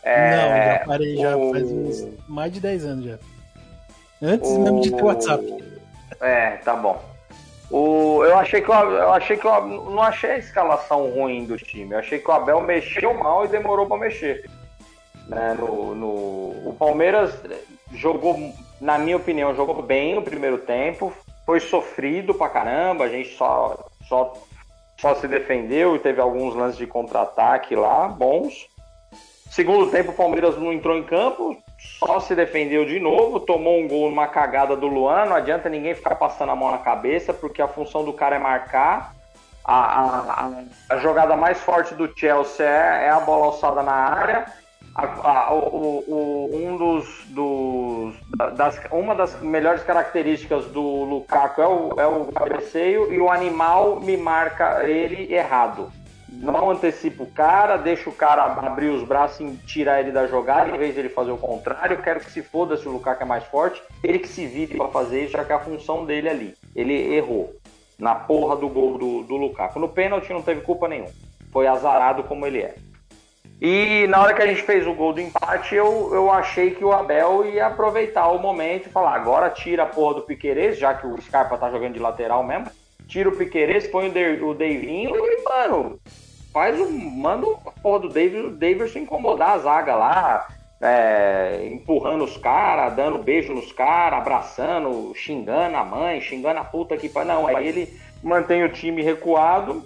Não, 0.05 0.11
É, 0.13 0.79
já 0.79 0.87
parei 0.87 1.17
já 1.17 1.37
o- 1.37 1.51
faz 1.53 1.71
uns 1.71 2.09
mais 2.29 2.53
de 2.53 2.61
10 2.61 2.85
anos 2.85 3.05
já. 3.05 3.19
Antes 4.23 4.57
mesmo 4.59 4.81
de 4.81 4.91
ter 4.91 5.03
WhatsApp. 5.03 5.65
É, 6.21 6.51
tá 6.59 6.75
bom. 6.77 7.03
O, 7.71 8.25
eu 8.25 8.37
achei 8.37 8.61
que 8.61 8.69
eu, 8.71 8.75
eu 8.75 9.13
achei 9.13 9.37
que 9.37 9.47
eu 9.47 9.67
não 9.67 10.03
achei 10.03 10.31
a 10.33 10.39
escalação 10.39 11.11
ruim 11.11 11.45
do 11.45 11.57
time. 11.57 11.93
Eu 11.93 11.99
achei 11.99 12.19
que 12.19 12.29
o 12.29 12.33
Abel 12.33 12.61
mexeu 12.63 13.15
mal 13.15 13.45
e 13.45 13.49
demorou 13.49 13.87
pra 13.87 13.97
mexer. 13.97 14.49
Né, 15.29 15.55
no, 15.59 15.95
no, 15.95 16.09
o 16.69 16.77
Palmeiras 16.79 17.33
jogou, 17.93 18.37
na 18.81 18.99
minha 18.99 19.17
opinião, 19.17 19.55
jogou 19.55 19.81
bem 19.83 20.15
no 20.17 20.23
primeiro 20.23 20.59
tempo. 20.59 21.13
Foi 21.47 21.61
sofrido 21.61 22.35
pra 22.35 22.49
caramba. 22.49 23.05
A 23.05 23.09
gente 23.09 23.37
só, 23.37 23.89
só 24.09 24.33
só 25.01 25.15
se 25.15 25.27
defendeu 25.27 25.97
e 25.97 25.99
teve 25.99 26.21
alguns 26.21 26.55
lances 26.55 26.77
de 26.77 26.87
contra-ataque 26.87 27.75
lá, 27.75 28.07
bons. 28.07 28.69
Segundo 29.51 29.91
tempo, 29.91 30.11
o 30.11 30.15
Palmeiras 30.15 30.57
não 30.59 30.73
entrou 30.73 30.97
em 30.97 31.03
campo, 31.03 31.57
só 31.99 32.21
se 32.21 32.35
defendeu 32.35 32.85
de 32.85 33.01
novo, 33.01 33.41
tomou 33.41 33.81
um 33.81 33.89
gol 33.89 34.11
numa 34.11 34.29
cagada 34.29 34.77
do 34.77 34.87
Luan. 34.87 35.25
Não 35.25 35.35
adianta 35.35 35.71
ninguém 35.71 35.95
ficar 35.95 36.15
passando 36.17 36.53
a 36.53 36.57
mão 36.57 36.71
na 36.71 36.79
cabeça, 36.79 37.33
porque 37.33 37.63
a 37.63 37.67
função 37.67 38.05
do 38.05 38.13
cara 38.13 38.37
é 38.37 38.39
marcar. 38.39 39.15
A, 39.65 40.01
a, 40.01 40.63
a, 40.91 40.97
jogada 40.99 41.37
mais 41.37 41.61
forte 41.61 41.95
do 41.95 42.13
Chelsea 42.17 42.67
é, 42.67 43.07
é 43.07 43.11
a 43.11 43.21
bola 43.21 43.47
alçada 43.47 43.83
na 43.83 43.93
área. 43.93 44.47
A- 44.95 45.47
a- 45.49 45.55
o- 45.55 46.05
o- 46.09 46.51
um 46.53 46.77
dos, 46.77 47.25
dos 47.29 48.15
das, 48.57 48.81
uma 48.91 49.15
das 49.15 49.41
melhores 49.41 49.83
características 49.85 50.67
do 50.67 50.83
Lukaku 51.05 51.63
é 51.63 51.67
o, 51.67 52.01
é 52.01 52.07
o 52.07 52.27
cabeceio 52.33 53.13
e 53.13 53.21
o 53.21 53.31
animal 53.31 54.01
me 54.01 54.17
marca 54.17 54.83
ele 54.85 55.33
errado. 55.33 55.91
Não 56.29 56.71
antecipa 56.71 57.23
o 57.23 57.27
cara, 57.27 57.77
deixa 57.77 58.09
o 58.09 58.13
cara 58.13 58.45
abrir 58.45 58.89
os 58.89 59.03
braços 59.07 59.41
e 59.41 59.57
tirar 59.67 60.01
ele 60.01 60.11
da 60.11 60.27
jogada, 60.27 60.71
em 60.71 60.79
vez 60.79 60.95
de 60.95 61.01
ele 61.01 61.09
fazer 61.09 61.31
o 61.33 61.37
contrário. 61.37 61.97
Eu 61.97 62.03
quero 62.03 62.21
que 62.21 62.31
se 62.31 62.43
foda 62.43 62.77
se 62.77 62.89
o 62.89 62.93
Lukaku 62.93 63.23
é 63.23 63.27
mais 63.27 63.45
forte, 63.45 63.83
ele 64.03 64.19
que 64.19 64.29
se 64.29 64.47
vire 64.47 64.77
pra 64.77 64.89
fazer 64.89 65.25
isso, 65.25 65.33
já 65.33 65.45
que 65.45 65.53
é 65.53 65.55
a 65.55 65.61
função 65.61 66.05
dele 66.05 66.29
ali. 66.29 66.55
Ele 66.75 67.15
errou 67.15 67.53
na 67.99 68.15
porra 68.15 68.57
do 68.57 68.69
gol 68.69 68.97
do, 68.97 69.23
do 69.23 69.37
Lukaku. 69.37 69.79
No 69.79 69.89
pênalti 69.89 70.33
não 70.33 70.41
teve 70.43 70.63
culpa 70.63 70.89
nenhuma. 70.89 71.11
Foi 71.53 71.67
azarado 71.67 72.23
como 72.25 72.47
ele 72.47 72.61
é. 72.63 72.75
E 73.61 74.07
na 74.07 74.23
hora 74.23 74.33
que 74.33 74.41
a 74.41 74.47
gente 74.47 74.63
fez 74.63 74.87
o 74.87 74.95
gol 74.95 75.13
do 75.13 75.21
empate, 75.21 75.75
eu, 75.75 76.15
eu 76.15 76.31
achei 76.31 76.71
que 76.71 76.83
o 76.83 76.93
Abel 76.93 77.45
ia 77.45 77.67
aproveitar 77.67 78.29
o 78.29 78.39
momento 78.39 78.87
e 78.87 78.91
falar: 78.91 79.15
agora 79.15 79.51
tira 79.51 79.83
a 79.83 79.87
porra 79.87 80.15
do 80.15 80.23
Piquerez, 80.23 80.79
já 80.79 80.95
que 80.95 81.07
o 81.07 81.21
Scarpa 81.21 81.59
tá 81.59 81.71
jogando 81.71 81.93
de 81.93 81.99
lateral 81.99 82.43
mesmo. 82.43 82.71
Tira 83.07 83.29
o 83.29 83.37
Piquerez, 83.37 83.87
põe 83.87 84.09
o, 84.09 84.13
De, 84.13 84.43
o 84.43 84.55
Davinho 84.55 85.15
e, 85.15 85.43
mano, 85.43 86.01
faz 86.55 86.81
o. 86.81 86.91
Manda 86.91 87.47
a 87.67 87.71
porra 87.83 88.01
do 88.01 88.09
David, 88.09 88.83
o 88.83 88.99
incomodar 88.99 89.51
a 89.51 89.59
zaga 89.59 89.95
lá, 89.95 90.49
é, 90.81 91.69
empurrando 91.71 92.25
os 92.25 92.39
caras, 92.39 92.95
dando 92.95 93.19
beijo 93.19 93.53
nos 93.53 93.73
caras, 93.73 94.21
abraçando, 94.21 95.13
xingando 95.15 95.77
a 95.77 95.85
mãe, 95.85 96.23
xingando 96.23 96.61
a 96.61 96.65
puta 96.65 96.97
que. 96.97 97.11
Não, 97.25 97.47
aí 97.47 97.69
ele 97.69 98.01
mantém 98.23 98.65
o 98.65 98.73
time 98.73 99.03
recuado 99.03 99.85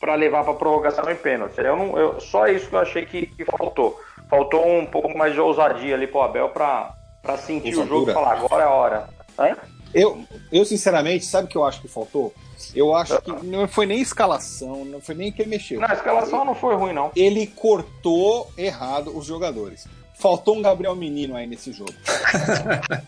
para 0.00 0.14
levar 0.14 0.44
para 0.44 0.54
prorrogação 0.54 1.10
em 1.10 1.16
pênalti. 1.16 1.58
Eu 1.58 1.76
não, 1.76 1.98
eu- 1.98 2.20
só 2.20 2.46
isso 2.48 2.68
que 2.68 2.74
eu 2.74 2.80
achei 2.80 3.06
que, 3.06 3.26
que 3.26 3.44
faltou. 3.44 3.98
Faltou 4.28 4.66
um 4.66 4.86
pouco 4.86 5.16
mais 5.16 5.32
de 5.34 5.40
ousadia 5.40 5.94
ali 5.94 6.06
pro 6.06 6.20
Abel 6.22 6.48
para 6.50 6.92
sentir 7.38 7.76
o 7.76 7.86
jogo 7.86 8.10
e 8.10 8.14
falar 8.14 8.32
agora 8.38 8.62
é 8.62 8.66
a 8.66 8.70
hora. 8.70 9.08
Hã? 9.38 9.56
Eu, 9.94 10.24
eu, 10.52 10.64
sinceramente, 10.64 11.24
sabe 11.24 11.46
o 11.46 11.48
que 11.48 11.56
eu 11.56 11.64
acho 11.64 11.80
que 11.80 11.88
faltou? 11.88 12.34
Eu 12.74 12.94
acho 12.94 13.20
que 13.22 13.30
não 13.46 13.68
foi 13.68 13.86
nem 13.86 14.00
escalação, 14.00 14.84
não 14.84 15.00
foi 15.00 15.14
nem 15.14 15.30
que 15.30 15.42
ele 15.42 15.50
mexeu. 15.50 15.80
Não, 15.80 15.88
a 15.88 15.92
escalação 15.94 16.44
não 16.44 16.54
foi 16.54 16.74
ruim, 16.74 16.92
não. 16.92 17.10
Ele 17.14 17.46
cortou 17.46 18.50
errado 18.58 19.16
os 19.16 19.24
jogadores. 19.26 19.86
Faltou 20.14 20.56
um 20.56 20.62
Gabriel 20.62 20.96
Menino 20.96 21.36
aí 21.36 21.46
nesse 21.46 21.72
jogo. 21.72 21.92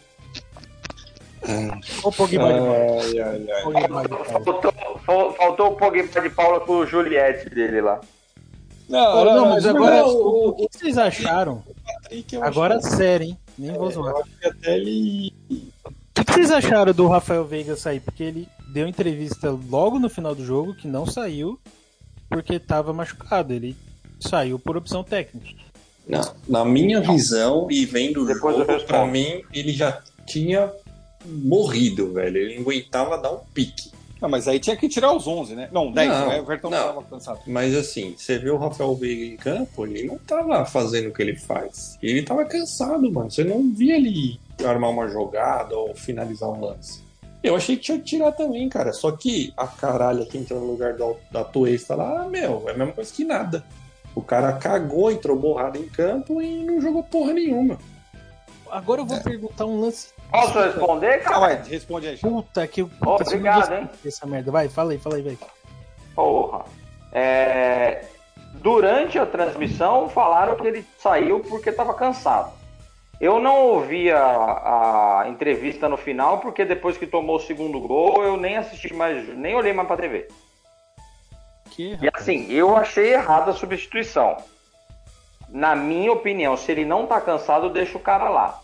Ô, 2.03 2.13
Pogba. 2.13 2.49
Faltou, 4.43 4.73
fal- 4.73 4.88
faltou 5.37 5.69
o 5.73 5.77
Pogba 5.77 6.21
de 6.21 6.31
Paula 6.31 6.61
com 6.61 6.73
o 6.79 6.87
Juliette 6.87 7.49
dele 7.51 7.81
lá. 7.81 8.01
Ô, 8.91 9.25
não, 9.25 9.49
mas 9.51 9.67
agora, 9.67 9.97
não, 10.03 10.09
o, 10.09 10.49
o- 10.49 10.49
o 10.65 10.69
que 10.69 10.79
vocês 10.79 10.97
acharam? 10.97 11.63
Agora 12.41 12.77
acho 12.77 12.89
sério, 12.97 13.27
hein? 13.27 13.39
Nem 13.59 13.73
vou 13.73 13.89
que- 13.89 13.95
zoar. 13.95 14.15
ele. 14.65 15.33
O 15.51 15.61
que 16.15 16.25
que 16.25 16.33
vocês 16.33 16.51
acharam 16.51 16.93
do 16.95 17.07
Rafael 17.07 17.45
Veiga 17.45 17.77
sair? 17.77 18.01
Porque 18.01 18.23
ele 18.23 18.49
deu 18.73 18.89
entrevista 18.89 19.51
logo 19.71 19.99
no 19.99 20.09
final 20.09 20.35
do 20.35 20.45
jogo 20.45 20.75
que 20.75 20.89
não 20.89 21.05
saiu 21.07 21.59
porque 22.31 22.55
estava 22.55 22.93
machucado. 22.93 23.53
Ele 23.53 23.77
saiu 24.21 24.59
por 24.59 24.77
opção 24.77 25.05
técnica. 25.05 25.49
Não, 26.09 26.23
na 26.49 26.65
minha 26.65 27.01
visão 27.03 27.69
e 27.71 27.85
vendo 27.85 28.23
o 28.23 28.27
Depois 28.27 28.57
eu 28.59 28.65
jogo, 28.67 28.85
pra 28.85 29.05
mim, 29.07 29.43
ele 29.53 29.73
já 29.73 30.01
tinha 30.27 30.73
morrido, 31.27 32.13
velho. 32.15 32.39
Ele 32.39 32.55
não 32.55 32.63
aguentava 32.63 33.19
dar 33.19 33.33
um 33.33 33.41
pique. 33.55 33.91
Não, 34.21 34.29
mas 34.29 34.49
aí 34.49 34.59
tinha 34.59 34.77
que 34.77 34.89
tirar 34.89 35.13
os 35.13 35.27
11, 35.27 35.55
né? 35.55 35.69
Não, 35.71 35.93
10, 35.93 36.09
Não, 36.09 36.29
né? 36.29 36.37
O 36.37 36.43
Everton 36.43 36.71
não. 36.71 36.87
tava 36.87 37.03
cansado. 37.05 37.41
Mas 37.47 37.75
assim, 37.75 38.15
você 38.17 38.39
vê 38.39 38.51
o 38.51 38.57
Rafael 38.57 38.95
Veiga 38.95 39.25
em 39.25 39.37
campo, 39.37 39.87
ele 39.87 40.09
não 40.09 40.19
tava 40.19 40.65
fazendo 40.65 41.09
o 41.09 41.13
que 41.13 41.23
ele 41.23 41.37
faz. 41.37 41.97
Ele 42.03 42.23
tava 42.23 42.45
cansado, 42.45 43.11
mano. 43.11 43.31
Você 43.31 43.45
não 43.45 43.73
via 43.73 43.97
ele 43.97 44.41
armar 44.65 44.91
uma 44.91 45.09
jogada 45.09 45.77
ou 45.77 45.95
finalizar 45.95 46.49
um 46.49 46.61
lance. 46.61 47.07
Eu 47.43 47.55
achei 47.55 47.77
que 47.77 47.83
tinha 47.83 47.99
que 47.99 48.05
tirar 48.05 48.33
também, 48.33 48.69
cara. 48.69 48.93
Só 48.93 49.13
que 49.13 49.53
a 49.57 49.67
caralha 49.67 50.27
que 50.27 50.37
entrou 50.37 50.61
no 50.61 50.67
lugar 50.67 50.95
do, 50.95 51.17
da 51.31 51.45
Tuesta 51.45 51.95
lá, 51.95 52.29
meu, 52.29 52.65
é 52.67 52.73
a 52.73 52.77
mesma 52.77 52.93
coisa 52.93 53.13
que 53.13 53.25
nada. 53.25 53.65
O 54.15 54.21
cara 54.21 54.53
cagou, 54.55 55.13
entrou 55.13 55.39
borrado 55.39 55.79
em 55.79 55.89
campo 55.89 56.43
e 56.43 56.65
não 56.65 56.81
jogou 56.81 57.05
porra 57.05 57.33
nenhuma. 57.33 57.79
Agora 58.69 59.01
eu 59.01 59.07
vou 59.07 59.21
perguntar 59.21 59.65
um 59.67 59.81
lance. 59.81 60.09
Posso 60.31 60.61
responder, 60.61 61.23
Calma 61.23 61.49
cara? 61.49 61.63
aí, 61.63 61.71
responde 61.71 62.09
aí. 62.09 62.19
Puta 62.19 62.67
que 62.67 62.85
puta, 62.85 63.23
obrigado, 63.25 63.73
hein? 63.75 63.89
Essa 64.05 64.27
merda. 64.27 64.51
Vai, 64.51 64.69
fala 64.69 64.93
aí, 64.93 64.99
fala 64.99 65.17
aí, 65.17 65.23
vai. 65.23 65.39
Porra. 66.15 66.65
É, 67.13 68.05
Durante 68.55 69.19
a 69.19 69.27
transmissão 69.27 70.09
falaram 70.09 70.57
que 70.57 70.67
ele 70.67 70.85
saiu 70.99 71.41
porque 71.41 71.71
estava 71.71 71.95
cansado. 71.95 72.53
Eu 73.21 73.39
não 73.39 73.57
ouvi 73.63 74.11
a, 74.11 75.21
a 75.23 75.29
entrevista 75.29 75.89
no 75.89 75.97
final 75.97 76.39
porque 76.39 76.65
depois 76.65 76.97
que 76.97 77.07
tomou 77.07 77.37
o 77.37 77.41
segundo 77.41 77.81
gol 77.81 78.23
eu 78.23 78.37
nem 78.37 78.57
assisti 78.57 78.93
mais, 78.95 79.29
nem 79.37 79.55
olhei 79.55 79.73
mais 79.73 79.87
pra 79.87 79.97
TV. 79.97 80.29
Que, 81.71 81.99
E 82.01 82.11
assim, 82.13 82.51
eu 82.51 82.77
achei 82.77 83.13
errada 83.13 83.51
a 83.51 83.55
substituição. 83.55 84.37
Na 85.49 85.75
minha 85.75 86.13
opinião, 86.13 86.57
se 86.57 86.71
ele 86.71 86.85
não 86.85 87.07
tá 87.07 87.21
cansado, 87.21 87.71
deixa 87.71 87.97
o 87.97 88.01
cara 88.01 88.29
lá. 88.29 88.61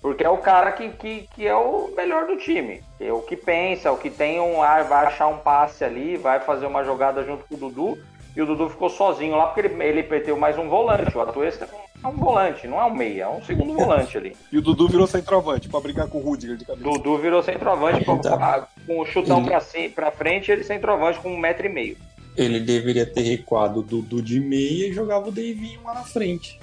Porque 0.00 0.22
é 0.24 0.28
o 0.30 0.38
cara 0.38 0.70
que, 0.72 0.88
que, 0.90 1.28
que 1.34 1.46
é 1.46 1.54
o 1.54 1.90
melhor 1.96 2.26
do 2.26 2.36
time. 2.36 2.82
É 3.00 3.12
o 3.12 3.20
que 3.22 3.36
pensa, 3.36 3.90
o 3.90 3.96
que 3.96 4.10
tem 4.10 4.38
um 4.40 4.62
ar, 4.62 4.84
vai 4.84 5.06
achar 5.06 5.26
um 5.26 5.38
passe 5.38 5.82
ali, 5.84 6.16
vai 6.16 6.38
fazer 6.40 6.66
uma 6.66 6.84
jogada 6.84 7.24
junto 7.24 7.44
com 7.48 7.54
o 7.54 7.58
Dudu. 7.58 7.98
E 8.36 8.42
o 8.42 8.46
Dudu 8.46 8.68
ficou 8.68 8.88
sozinho 8.90 9.34
lá 9.36 9.46
porque 9.46 9.60
ele, 9.66 9.82
ele 9.82 10.02
perdeu 10.02 10.36
mais 10.36 10.58
um 10.58 10.68
volante. 10.68 11.16
O 11.16 11.20
Atuesta 11.22 11.66
é 12.04 12.06
um 12.06 12.12
volante, 12.12 12.68
não 12.68 12.78
é 12.78 12.84
um 12.84 12.94
meia, 12.94 13.22
é 13.24 13.28
um 13.28 13.42
segundo 13.42 13.72
volante 13.72 14.16
ali. 14.18 14.36
E 14.52 14.58
o 14.58 14.62
Dudu 14.62 14.86
virou 14.88 15.06
centroavante 15.06 15.68
pra 15.68 15.80
brigar 15.80 16.06
com 16.08 16.18
o 16.18 16.20
Rudiger 16.20 16.56
de 16.56 16.64
cabeça. 16.66 16.84
Dudu 16.84 17.16
virou 17.18 17.42
centroavante 17.42 18.04
com- 18.04 18.16
Então. 18.16 18.38
com 18.86 19.00
o 19.00 19.06
chutão 19.06 19.38
Ele- 19.40 19.48
pra, 19.48 19.60
pra 19.94 20.10
frente, 20.12 20.52
ele 20.52 20.62
centroavante 20.62 21.18
com 21.18 21.30
um 21.32 21.38
metro 21.38 21.66
e 21.66 21.70
meio. 21.70 21.96
Ele 22.36 22.60
deveria 22.60 23.06
ter 23.06 23.22
recuado 23.22 23.80
o 23.80 23.82
Dudu 23.82 24.20
de 24.20 24.38
meia 24.38 24.88
e 24.88 24.92
jogava 24.92 25.28
o 25.28 25.32
Davinho 25.32 25.80
lá 25.82 25.94
na 25.94 26.02
frente. 26.04 26.60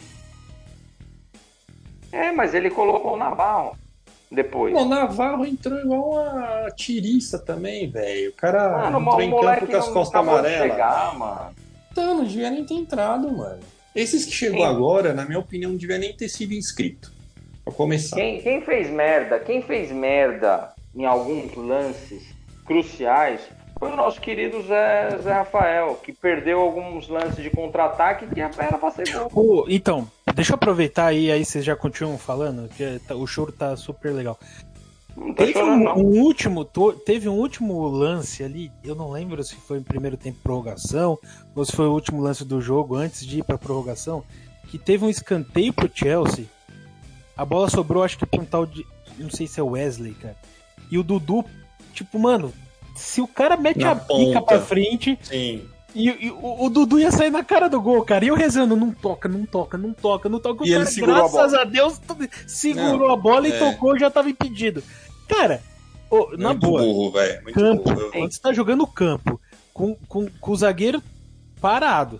É, 2.13 2.31
mas 2.31 2.53
ele 2.53 2.69
colocou 2.69 3.13
o 3.15 3.17
Navarro 3.17 3.75
depois. 4.31 4.73
O 4.75 4.85
Navarro 4.85 5.45
entrou 5.45 5.79
igual 5.79 6.19
a 6.19 6.69
tiriça 6.71 7.39
também, 7.39 7.89
velho. 7.89 8.29
O 8.29 8.33
cara 8.33 8.89
Mano, 8.89 8.99
entrou 8.99 9.21
em 9.21 9.31
campo 9.31 9.67
com 9.67 9.77
as 9.77 9.87
não 9.87 9.93
costas 9.93 10.21
amarelas. 10.21 10.71
chegar, 10.71 11.17
mano. 11.17 11.55
Então, 11.91 12.17
não 12.17 12.23
devia 12.23 12.49
nem 12.49 12.63
ter 12.65 12.75
entrado, 12.75 13.31
mano. 13.31 13.59
Esses 13.95 14.25
que 14.25 14.31
chegou 14.31 14.59
Sim. 14.59 14.65
agora, 14.65 15.13
na 15.13 15.25
minha 15.25 15.39
opinião, 15.39 15.71
não 15.71 15.77
devia 15.77 15.97
nem 15.97 16.13
ter 16.15 16.29
sido 16.29 16.53
inscrito. 16.53 17.11
Pra 17.63 17.73
começar. 17.73 18.15
Quem, 18.15 18.41
quem 18.41 18.61
fez 18.61 18.89
merda, 18.89 19.39
quem 19.39 19.61
fez 19.61 19.91
merda 19.91 20.71
em 20.95 21.05
alguns 21.05 21.55
lances 21.55 22.23
cruciais 22.65 23.41
foi 23.79 23.91
o 23.91 23.95
nosso 23.95 24.19
querido 24.21 24.61
Zé, 24.63 25.17
Zé 25.21 25.33
Rafael, 25.33 25.95
que 25.95 26.13
perdeu 26.13 26.59
alguns 26.59 27.07
lances 27.07 27.43
de 27.43 27.49
contra-ataque 27.49 28.25
que 28.27 28.39
era 28.39 28.77
pra 28.77 28.91
ser 28.91 29.05
gol. 29.29 29.65
Então, 29.67 30.07
deixa 30.35 30.51
eu 30.53 30.55
aproveitar 30.55 31.07
aí, 31.07 31.31
aí 31.31 31.43
vocês 31.45 31.63
já 31.65 31.75
continuam 31.75 32.17
falando, 32.17 32.67
que 32.69 32.99
tá- 33.07 33.15
o 33.15 33.25
choro 33.27 33.51
tá 33.51 33.75
super 33.75 34.11
legal. 34.13 34.39
Não 35.15 35.33
tá 35.33 35.45
Teve 35.45 35.53
chorando, 35.53 35.81
um, 35.81 35.83
não. 35.83 35.95
um 35.97 36.21
último, 36.23 36.65
teve 37.05 37.29
um 37.29 37.33
último 37.37 37.87
lance 37.87 38.43
ali, 38.43 38.71
eu 38.83 38.95
não 38.95 39.11
lembro 39.11 39.43
se 39.43 39.55
foi 39.55 39.77
em 39.77 39.83
primeiro 39.83 40.17
tempo 40.17 40.39
prorrogação, 40.41 41.17
ou 41.55 41.63
se 41.63 41.71
foi 41.75 41.85
o 41.87 41.91
último 41.93 42.21
lance 42.21 42.43
do 42.43 42.59
jogo 42.59 42.95
antes 42.95 43.25
de 43.25 43.39
ir 43.39 43.43
pra 43.43 43.57
prorrogação, 43.57 44.23
que 44.69 44.77
teve 44.79 45.05
um 45.05 45.09
escanteio 45.09 45.71
pro 45.71 45.89
Chelsea. 45.93 46.45
A 47.37 47.45
bola 47.45 47.69
sobrou, 47.69 48.03
acho 48.03 48.17
que 48.17 48.25
pra 48.25 48.41
um 48.41 48.45
tal 48.45 48.65
de. 48.65 48.85
Não 49.19 49.29
sei 49.29 49.45
se 49.45 49.59
é 49.59 49.63
Wesley, 49.63 50.13
cara. 50.15 50.35
E 50.89 50.97
o 50.97 51.03
Dudu, 51.03 51.45
tipo, 51.93 52.17
mano, 52.17 52.51
se 52.95 53.21
o 53.21 53.27
cara 53.27 53.55
mete 53.55 53.79
Na 53.79 53.91
a 53.91 53.95
pica 53.95 54.07
ponta. 54.07 54.41
pra 54.41 54.59
frente, 54.61 55.17
Sim. 55.21 55.63
E, 55.95 56.27
e 56.27 56.31
o, 56.31 56.65
o 56.65 56.69
Dudu 56.69 56.99
ia 56.99 57.11
sair 57.11 57.29
na 57.29 57.43
cara 57.43 57.67
do 57.69 57.81
gol, 57.81 58.03
cara. 58.03 58.25
E 58.25 58.27
eu 58.29 58.35
rezando, 58.35 58.75
não 58.75 58.91
toca, 58.91 59.27
não 59.29 59.45
toca, 59.45 59.77
não 59.77 59.93
toca, 59.93 60.27
não 60.29 60.39
toca. 60.39 60.63
O 60.63 60.65
E 60.65 60.69
ele 60.69 60.79
cara, 60.79 60.85
segurou 60.91 61.15
a 61.15 61.19
graças 61.19 61.51
bola. 61.51 61.61
a, 61.61 61.65
Deus, 61.65 62.01
segurou 62.47 63.11
a 63.11 63.15
bola 63.17 63.47
e 63.47 63.51
é. 63.53 63.59
tocou, 63.59 63.97
já 63.97 64.09
tava 64.09 64.29
impedido. 64.29 64.83
Cara, 65.27 65.61
ô, 66.09 66.31
na 66.37 66.49
muito 66.49 66.67
boa, 66.67 66.81
burro, 66.81 67.11
velho. 67.11 67.43
Muito 67.43 67.53
campo, 67.59 67.83
burro. 67.83 68.11
quando 68.11 68.33
você 68.33 68.41
tá 68.41 68.53
jogando 68.53 68.87
campo, 68.87 69.39
com, 69.73 69.95
com, 70.07 70.27
com 70.39 70.51
o 70.51 70.55
zagueiro 70.55 71.01
parado, 71.61 72.19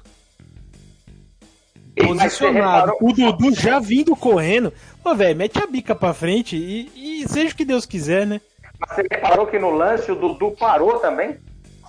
E, 1.95 2.05
posicionado, 2.07 2.91
reparou- 2.93 2.97
o 3.09 3.13
Dudu 3.13 3.53
já 3.53 3.80
vindo 3.80 4.15
correndo, 4.15 4.74
ô, 5.03 5.13
velho, 5.13 5.36
mete 5.38 5.59
a 5.61 5.67
bica 5.67 5.93
pra 5.93 6.13
frente 6.13 6.55
e, 6.55 7.21
e 7.24 7.28
seja 7.28 7.53
o 7.53 7.57
que 7.57 7.65
Deus 7.65 7.86
quiser, 7.86 8.26
né? 8.26 8.41
Mas 8.80 8.95
você 8.95 9.01
reparou 9.11 9.45
que 9.47 9.59
no 9.59 9.69
lance 9.69 10.11
o 10.11 10.15
Dudu 10.15 10.51
parou 10.51 10.97
também? 10.99 11.38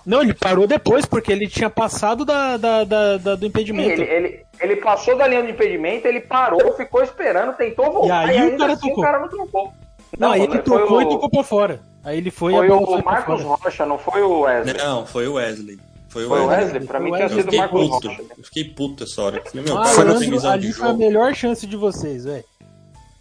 Não, 0.05 0.21
ele 0.21 0.33
parou 0.33 0.67
depois, 0.67 1.05
porque 1.05 1.31
ele 1.31 1.47
tinha 1.47 1.69
passado 1.69 2.23
da, 2.23 2.57
da, 2.57 2.83
da- 2.83 3.17
da- 3.17 3.35
do 3.35 3.39
Sim, 3.41 3.45
impedimento. 3.47 3.89
ele, 4.01 4.03
ele, 4.03 4.45
ele 4.61 4.75
passou 4.75 5.17
da 5.17 5.27
linha 5.27 5.41
de 5.43 5.51
impedimento, 5.51 6.07
ele 6.07 6.19
parou, 6.21 6.73
ficou 6.73 7.01
esperando, 7.03 7.53
tentou 7.57 7.91
voltar 7.91 8.27
E 8.27 8.29
aí 8.29 8.39
o 8.39 8.43
ainda 8.43 8.57
cara 8.57 8.73
assim 8.73 8.87
tocou. 8.89 9.03
o 9.03 9.05
cara 9.07 9.19
não 9.19 9.27
trocou. 9.29 9.73
Não, 10.19 10.31
aí 10.31 10.41
ele 10.43 10.51
foi 10.51 10.61
tocou 10.61 11.01
e 11.01 11.05
o- 11.05 11.09
tocou 11.09 11.29
pra 11.29 11.43
fora. 11.43 11.79
Aí 12.03 12.17
ele 12.19 12.29
foi, 12.29 12.53
Foi 12.53 12.67
e 12.67 12.69
o 12.71 13.03
Marcos. 13.03 13.41
Rocha, 13.41 13.85
não 13.85 13.97
foi 13.97 14.21
o 14.21 14.41
Wesley. 14.41 14.77
Não, 14.77 15.05
foi 15.07 15.27
o 15.27 15.33
Wesley. 15.33 15.79
Foi 16.07 16.23
o 16.25 16.27
Foi 16.29 16.39
o 16.39 16.45
Wesley. 16.45 16.65
Wesley? 16.65 16.87
Pra 16.87 16.99
Foi 16.99 17.05
mim 17.09 17.13
o 17.13 17.17
tinha 17.17 17.29
sido 17.29 17.51
o 17.51 17.57
Marcos 17.57 17.89
puto. 17.89 18.07
Rocha. 18.07 18.21
Eu 18.37 18.43
fiquei 18.43 18.63
puto 18.65 19.03
essa 19.03 19.21
hora. 19.23 19.43
Meu, 19.55 19.63
o 19.63 19.67
cara 19.67 19.79
não 19.83 19.83
tem 19.95 20.05
Malandro, 20.05 20.29
visão 20.31 20.51
de 20.59 20.65
ali 20.67 20.71
foi 20.73 20.87
a 20.89 20.93
melhor 20.93 21.33
chance 21.33 21.65
de 21.65 21.75
vocês, 21.75 22.23
velho. 22.25 22.43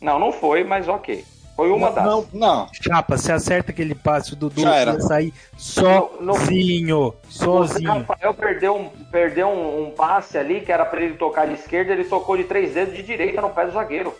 Não, 0.03 0.19
não 0.19 0.31
foi, 0.31 0.63
mas 0.65 0.87
ok. 0.87 1.25
Foi 1.57 1.71
uma 1.71 1.91
das. 1.91 2.05
Não, 2.05 2.27
não. 2.33 2.69
Chapa, 2.73 3.17
você 3.17 3.31
acerta 3.31 3.71
aquele 3.71 3.95
passe, 3.95 4.33
o 4.33 4.37
Dudu 4.37 4.61
ia 4.61 5.01
sair 5.01 5.33
No- 6.21 6.35
sozinho. 6.35 6.99
O 7.09 7.15
Sozinho. 7.29 7.91
Rafael 7.93 8.35
perdeu, 8.35 8.77
um, 8.77 8.89
perdeu 9.11 9.49
um, 9.49 9.85
um 9.87 9.91
passe 9.91 10.37
ali 10.37 10.61
que 10.63 10.73
era 10.73 10.85
pra 10.85 11.01
ele 11.01 11.15
tocar 11.15 11.47
de 11.47 11.55
esquerda, 11.55 11.93
ele 11.93 12.05
tocou 12.05 12.37
de 12.37 12.45
três 12.45 12.75
dedos 12.75 12.97
de 12.97 13.03
direita 13.03 13.41
no 13.41 13.51
pé 13.51 13.67
do 13.67 13.73
zagueiro. 13.73 14.13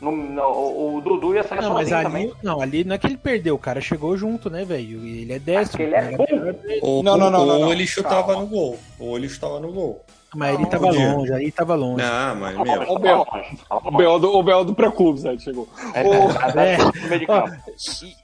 No- 0.00 0.10
no- 0.14 0.42
o, 0.42 0.96
o 0.96 1.00
Dudu 1.00 1.34
ia 1.34 1.42
sair 1.42 1.62
Não, 1.62 1.72
mas 1.74 1.88
sozinho 1.88 1.96
ali, 1.98 2.06
também. 2.28 2.32
não, 2.42 2.60
ali 2.60 2.84
não 2.84 2.94
é 2.94 2.98
que 2.98 3.06
ele 3.06 3.16
perdeu, 3.16 3.54
o 3.54 3.58
cara 3.58 3.80
chegou 3.80 4.16
junto, 4.16 4.50
né, 4.50 4.64
velho? 4.64 5.04
E 5.06 5.22
Ele 5.22 5.32
é 5.32 5.38
destro. 5.38 5.82
Aquele 5.82 5.94
é 5.94 6.16
bom. 6.16 6.26
Ou, 6.82 7.02
Não, 7.02 7.16
não, 7.16 7.30
não, 7.30 7.40
ou 7.40 7.46
não, 7.46 7.58
não. 7.60 7.72
ele 7.72 7.86
chutava 7.86 8.26
Calma. 8.34 8.40
no 8.42 8.46
gol. 8.46 8.78
Ou 8.98 9.16
ele 9.16 9.28
chutava 9.28 9.58
no 9.60 9.72
gol. 9.72 10.04
Mas 10.34 10.54
ele 10.54 10.62
Não, 10.64 10.70
tava 10.70 10.86
podia. 10.88 11.12
longe, 11.14 11.32
aí 11.32 11.52
tava 11.52 11.74
longe. 11.74 12.02
Ah, 12.04 12.34
mas, 12.38 12.58
meu. 12.58 12.82
Ô, 12.90 12.98
Bel. 12.98 13.26
O. 13.70 13.90
BO 13.90 14.18
do, 14.18 14.36
o 14.36 14.42
BO 14.42 14.64
do 14.64 14.74
aí 15.28 15.38
chegou. 15.38 15.68
É, 15.94 16.02
É. 16.74 16.76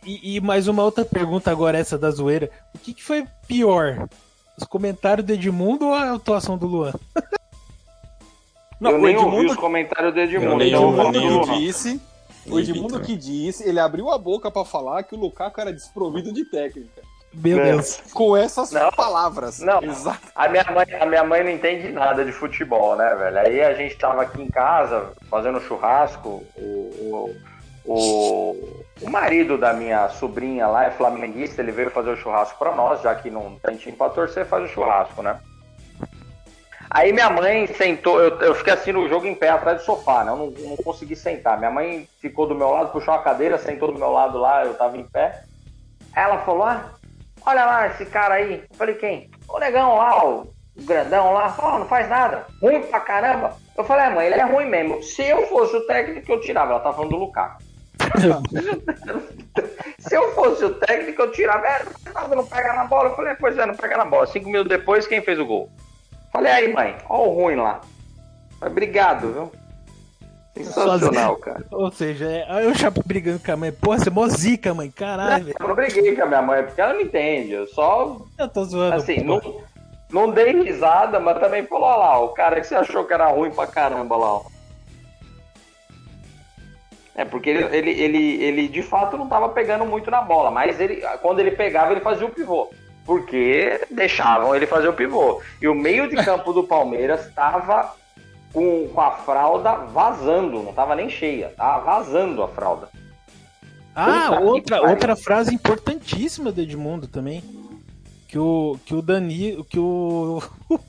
e, 0.04 0.36
e- 0.36 0.40
mais 0.40 0.68
uma 0.68 0.82
outra 0.82 1.04
pergunta 1.04 1.50
agora, 1.50 1.78
essa 1.78 1.96
da 1.96 2.10
zoeira. 2.10 2.50
O 2.74 2.78
que, 2.78 2.92
que 2.92 3.02
foi 3.02 3.24
pior? 3.46 4.08
Os 4.58 4.64
comentários 4.64 5.24
do 5.26 5.32
Edmundo 5.32 5.86
ou 5.86 5.94
a 5.94 6.12
atuação 6.14 6.58
do 6.58 6.66
Luan? 6.66 6.92
Não, 8.80 8.90
eu 8.90 8.98
o 8.98 9.02
nem 9.02 9.16
ouvi 9.16 9.28
Edmundo, 9.28 9.50
os 9.52 9.56
comentários 9.56 10.12
do 10.12 10.20
Eu 10.20 10.24
Edmundo. 10.24 10.56
nem 10.56 10.68
então 10.68 10.82
eu 10.82 10.88
o 10.88 10.90
ouvi, 10.98 11.02
nem 11.02 11.12
do 11.12 11.18
Edmundo 11.28 11.46
Luan. 11.46 11.58
disse, 11.60 12.00
o 12.46 12.50
Nem 12.50 12.58
Edmundo 12.58 13.00
que 13.00 13.16
disse, 13.16 13.66
ele 13.66 13.78
abriu 13.78 14.10
a 14.10 14.18
boca 14.18 14.50
pra 14.50 14.64
falar 14.64 15.04
que 15.04 15.14
o 15.14 15.18
Lukaku 15.18 15.60
era 15.60 15.72
desprovido 15.72 16.32
de 16.32 16.44
técnica. 16.44 17.00
Meu 17.34 17.58
É. 17.58 17.64
Deus. 17.72 18.02
Com 18.12 18.36
essas 18.36 18.70
Não. 18.72 18.90
palavras. 18.92 19.58
Não. 19.60 19.82
Exato. 19.82 20.20
A 20.34 20.48
minha, 20.48 20.64
mãe, 20.64 20.86
a 21.00 21.06
minha 21.06 21.24
mãe 21.24 21.42
não 21.42 21.50
entende 21.50 21.90
nada 21.90 22.24
de 22.24 22.32
futebol, 22.32 22.94
né, 22.96 23.14
velho? 23.14 23.38
Aí 23.38 23.62
a 23.62 23.74
gente 23.74 23.96
tava 23.96 24.22
aqui 24.22 24.42
em 24.42 24.48
casa 24.50 25.10
fazendo 25.30 25.60
churrasco. 25.60 26.44
O, 26.56 26.60
o, 26.60 27.36
o, 27.84 28.84
o 29.00 29.10
marido 29.10 29.56
da 29.56 29.72
minha 29.72 30.08
sobrinha 30.10 30.66
lá 30.66 30.84
é 30.84 30.90
flamenguista, 30.90 31.62
ele 31.62 31.72
veio 31.72 31.90
fazer 31.90 32.10
o 32.10 32.16
churrasco 32.16 32.58
pra 32.58 32.74
nós, 32.74 33.00
já 33.00 33.14
que 33.14 33.30
não 33.30 33.56
tem 33.64 33.76
time 33.76 33.96
pra 33.96 34.10
torcer, 34.10 34.44
faz 34.46 34.64
o 34.64 34.68
churrasco, 34.68 35.22
né? 35.22 35.38
Aí 36.90 37.10
minha 37.10 37.30
mãe 37.30 37.66
sentou, 37.68 38.20
eu, 38.20 38.38
eu 38.40 38.54
fiquei 38.54 38.74
assim 38.74 38.92
no 38.92 39.08
jogo 39.08 39.26
em 39.26 39.34
pé 39.34 39.48
atrás 39.48 39.78
do 39.78 39.84
sofá, 39.84 40.22
né? 40.24 40.30
Eu 40.30 40.36
não, 40.36 40.50
não 40.50 40.76
consegui 40.76 41.16
sentar. 41.16 41.56
Minha 41.58 41.70
mãe 41.70 42.06
ficou 42.20 42.46
do 42.46 42.54
meu 42.54 42.68
lado, 42.70 42.92
puxou 42.92 43.14
uma 43.14 43.22
cadeira, 43.22 43.56
sentou 43.56 43.90
do 43.90 43.98
meu 43.98 44.10
lado 44.12 44.36
lá, 44.38 44.64
eu 44.66 44.74
tava 44.74 44.98
em 44.98 45.04
pé. 45.04 45.42
Ela 46.14 46.38
falou: 46.40 46.64
ah, 46.64 46.90
olha 47.46 47.64
lá 47.64 47.86
esse 47.88 48.06
cara 48.06 48.34
aí. 48.34 48.64
Eu 48.70 48.76
falei, 48.76 48.94
quem? 48.94 49.30
O 49.48 49.58
negão 49.58 49.96
lá, 49.96 50.24
o 50.24 50.52
grandão 50.76 51.32
lá. 51.32 51.54
Ó, 51.58 51.78
não 51.78 51.86
faz 51.86 52.08
nada. 52.08 52.46
Ruim 52.60 52.82
pra 52.82 53.00
caramba. 53.00 53.56
Eu 53.76 53.84
falei, 53.84 54.06
ah, 54.06 54.10
mãe, 54.10 54.26
ele 54.26 54.36
é 54.36 54.44
ruim 54.44 54.66
mesmo. 54.66 55.02
Se 55.02 55.22
eu 55.22 55.46
fosse 55.46 55.76
o 55.76 55.86
técnico, 55.86 56.32
eu 56.32 56.40
tirava. 56.40 56.72
Ela 56.72 56.80
tá 56.80 56.92
falando 56.92 57.10
do 57.10 57.16
Lukaku. 57.16 57.62
Se 59.98 60.16
eu 60.16 60.34
fosse 60.34 60.64
o 60.64 60.74
técnico, 60.74 61.22
eu 61.22 61.30
tirava. 61.32 61.66
É, 61.66 61.84
não 62.34 62.44
pega 62.44 62.72
na 62.74 62.84
bola. 62.84 63.10
Eu 63.10 63.16
falei, 63.16 63.34
pois 63.34 63.56
é, 63.56 63.66
não 63.66 63.74
pega 63.74 63.96
na 63.96 64.04
bola. 64.04 64.26
Cinco 64.26 64.46
minutos 64.46 64.68
depois, 64.68 65.06
quem 65.06 65.22
fez 65.22 65.38
o 65.38 65.46
gol? 65.46 65.70
Falei, 66.32 66.52
aí, 66.52 66.72
mãe, 66.72 66.96
ó 67.08 67.26
o 67.26 67.34
ruim 67.34 67.56
lá. 67.56 67.80
Falei, 68.58 68.72
obrigado, 68.72 69.32
viu? 69.32 69.52
Sensacional, 70.54 71.36
cara. 71.36 71.64
Ou 71.70 71.90
seja, 71.90 72.26
é, 72.26 72.46
aí 72.48 72.66
o 72.66 72.74
Chapa 72.74 73.00
brigando 73.04 73.40
com 73.40 73.52
a 73.52 73.56
mãe. 73.56 73.72
Pô, 73.72 73.96
você 73.96 74.08
é 74.08 74.12
mó 74.12 74.28
zica, 74.28 74.74
mãe. 74.74 74.90
Caralho, 74.90 75.46
velho. 75.46 75.56
Eu 75.58 75.68
não 75.68 75.74
briguei 75.74 76.14
com 76.14 76.22
a 76.22 76.26
minha 76.26 76.42
mãe, 76.42 76.62
porque 76.62 76.80
ela 76.80 76.92
não 76.92 77.00
entende. 77.00 77.52
Eu 77.52 77.66
só 77.68 78.18
Eu 78.38 78.48
tô 78.48 78.64
zoando. 78.64 78.96
Assim, 78.96 79.22
não, 79.22 79.40
não 80.10 80.30
dei 80.30 80.52
risada, 80.52 81.18
mas 81.18 81.40
também 81.40 81.66
falou, 81.66 81.88
lá, 81.88 82.18
o 82.20 82.28
cara 82.28 82.60
que 82.60 82.66
você 82.66 82.74
achou 82.74 83.04
que 83.04 83.14
era 83.14 83.28
ruim 83.28 83.50
pra 83.50 83.66
caramba 83.66 84.14
lá, 84.16 84.34
ó. 84.34 84.42
É, 87.14 87.24
porque 87.24 87.50
ele, 87.50 87.76
ele, 87.76 87.90
ele, 87.90 88.42
ele 88.42 88.68
de 88.68 88.82
fato 88.82 89.16
não 89.18 89.28
tava 89.28 89.48
pegando 89.50 89.84
muito 89.84 90.10
na 90.10 90.22
bola, 90.22 90.50
mas 90.50 90.80
ele, 90.80 91.02
quando 91.20 91.40
ele 91.40 91.50
pegava, 91.50 91.92
ele 91.92 92.00
fazia 92.00 92.26
o 92.26 92.30
pivô. 92.30 92.70
Porque 93.04 93.80
deixavam 93.90 94.54
ele 94.54 94.66
fazer 94.66 94.88
o 94.88 94.92
pivô. 94.92 95.40
E 95.60 95.66
o 95.66 95.74
meio 95.74 96.08
de 96.08 96.16
campo 96.16 96.52
do 96.52 96.62
Palmeiras 96.62 97.30
tava 97.34 97.94
com, 98.52 98.88
com 98.88 99.00
a 99.00 99.10
fralda 99.12 99.74
vazando, 99.86 100.62
não 100.62 100.72
tava 100.72 100.94
nem 100.94 101.08
cheia, 101.08 101.48
tava 101.56 101.84
vazando 101.84 102.42
a 102.42 102.48
fralda. 102.48 102.88
Ah, 103.94 104.28
Puta 104.30 104.40
outra, 104.40 104.82
outra 104.90 105.16
frase 105.16 105.54
importantíssima 105.54 106.50
do 106.50 106.60
Edmundo 106.60 107.06
também. 107.06 107.42
Que 108.28 108.38
o, 108.38 108.78
que 108.86 108.94
o 108.94 109.02
Dani. 109.02 109.62
Que 109.64 109.78
o. 109.78 110.42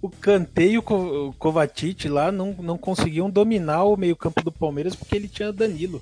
O 0.00 0.08
Kanté 0.08 0.62
e 0.62 0.78
o 0.78 0.82
Ko- 0.82 1.26
o 1.30 1.32
Kovacic 1.32 2.08
lá 2.08 2.30
não, 2.30 2.52
não 2.60 2.78
conseguiam 2.78 3.28
dominar 3.28 3.82
o 3.82 3.96
meio-campo 3.96 4.44
do 4.44 4.52
Palmeiras 4.52 4.94
porque 4.94 5.16
ele 5.16 5.26
tinha 5.26 5.52
Danilo. 5.52 6.00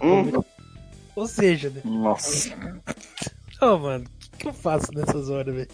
Hum, 0.00 0.42
Ou 1.14 1.26
seja, 1.28 1.68
né? 1.68 1.82
Nossa. 1.84 2.48
Ô, 3.60 3.76
mano, 3.76 4.06
o 4.06 4.30
que, 4.30 4.38
que 4.38 4.48
eu 4.48 4.52
faço 4.54 4.90
nessas 4.94 5.28
horas, 5.28 5.54
velho? 5.54 5.68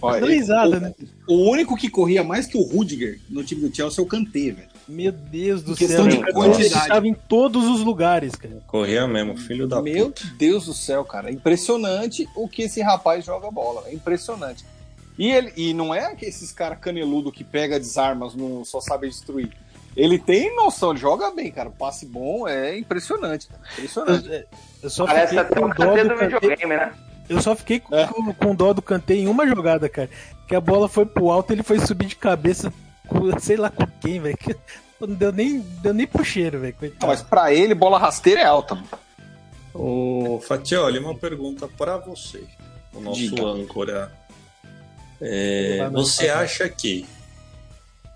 Olha, 0.00 0.26
risada, 0.26 0.78
né? 0.80 0.94
O 1.26 1.50
único 1.50 1.76
que 1.76 1.88
corria 1.90 2.22
mais 2.22 2.46
que 2.46 2.56
o 2.56 2.62
Rudiger 2.62 3.18
no 3.28 3.42
time 3.42 3.68
do 3.68 3.74
Chelsea 3.74 4.00
é 4.00 4.04
o 4.04 4.06
Kanté, 4.08 4.50
velho. 4.52 4.68
Meu 4.88 5.12
Deus 5.12 5.62
do 5.62 5.72
Em 5.72 5.76
questão 5.76 6.04
céu. 6.04 6.08
de 6.12 6.16
o 6.16 6.20
Kanté 6.20 6.32
quantidade. 6.32 6.82
estava 6.82 7.06
em 7.08 7.14
todos 7.14 7.66
os 7.66 7.80
lugares, 7.82 8.34
cara. 8.34 8.62
Corria 8.66 9.06
mesmo, 9.06 9.36
filho 9.36 9.66
da 9.66 9.82
Meu 9.82 10.06
puta. 10.06 10.22
Deus 10.38 10.66
do 10.66 10.72
céu, 10.72 11.04
cara. 11.04 11.28
É 11.28 11.32
impressionante 11.32 12.28
o 12.34 12.48
que 12.48 12.62
esse 12.62 12.80
rapaz 12.80 13.24
joga 13.24 13.50
bola. 13.50 13.84
É 13.86 13.94
impressionante. 13.94 14.64
E, 15.18 15.30
ele, 15.30 15.52
e 15.56 15.74
não 15.74 15.92
é 15.94 16.14
que 16.14 16.24
esses 16.24 16.52
caras 16.52 16.78
caneludo 16.78 17.32
que 17.32 17.42
pega 17.42 17.78
desarmas, 17.78 18.34
não 18.34 18.64
só 18.64 18.80
sabe 18.80 19.08
destruir. 19.08 19.50
Ele 19.96 20.16
tem 20.16 20.54
noção, 20.54 20.90
ele 20.92 21.00
joga 21.00 21.30
bem, 21.32 21.50
cara. 21.50 21.70
Passe 21.70 22.06
bom 22.06 22.46
é 22.46 22.78
impressionante, 22.78 23.48
cara. 23.48 23.60
Impressionante. 23.72 24.28
Eu, 24.30 24.44
eu 24.84 24.90
só 24.90 25.04
parece 25.04 25.36
até 25.36 25.58
o 25.58 25.68
Kanté 25.70 26.04
do 26.04 26.16
videogame, 26.16 26.66
né? 26.66 26.92
Eu 27.28 27.40
só 27.42 27.54
fiquei 27.54 27.78
com, 27.80 27.94
É. 27.94 28.06
com, 28.06 28.32
com 28.32 28.54
dó 28.54 28.72
do 28.72 28.80
Kanté 28.82 29.14
em 29.14 29.26
uma 29.28 29.46
jogada, 29.46 29.88
cara. 29.88 30.08
Que 30.46 30.54
a 30.54 30.60
bola 30.60 30.88
foi 30.88 31.04
pro 31.04 31.30
alto 31.30 31.52
ele 31.52 31.62
foi 31.62 31.78
subir 31.80 32.06
de 32.06 32.16
cabeça 32.16 32.72
com, 33.06 33.38
sei 33.38 33.56
lá 33.56 33.70
com 33.70 33.86
quem, 34.00 34.20
velho. 34.20 34.36
que 34.36 34.54
Não 35.00 35.14
deu 35.14 35.30
nem, 35.30 35.60
deu 35.60 35.94
nem 35.94 36.06
pro 36.08 36.24
cheiro, 36.24 36.58
velho. 36.58 36.74
Mas 37.00 37.22
pra 37.22 37.52
ele, 37.54 37.72
bola 37.74 37.98
rasteira 38.00 38.40
é 38.40 38.44
alta. 38.44 38.74
mano. 38.74 38.88
Ô, 39.72 40.40
Fatioli, 40.40 40.98
uma 40.98 41.14
pergunta 41.14 41.68
para 41.68 41.96
você, 41.98 42.42
o 42.92 43.00
nosso 43.00 43.20
Diga. 43.20 43.44
âncora. 43.44 44.12
É, 45.20 45.88
você 45.92 46.28
acha 46.28 46.68
que 46.68 47.06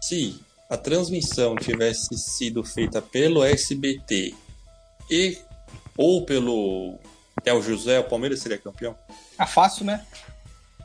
se 0.01 0.41
a 0.69 0.77
transmissão 0.77 1.55
tivesse 1.55 2.17
sido 2.19 2.65
feita 2.65 3.01
pelo 3.01 3.45
SBT 3.45 4.35
e 5.11 5.39
ou 5.97 6.25
pelo 6.25 6.99
Theo 7.43 7.63
José, 7.63 7.99
o 7.99 8.05
Palmeiras 8.05 8.41
seria 8.41 8.59
campeão? 8.59 8.95
É 9.39 9.47
fácil, 9.47 9.85
né? 9.85 10.05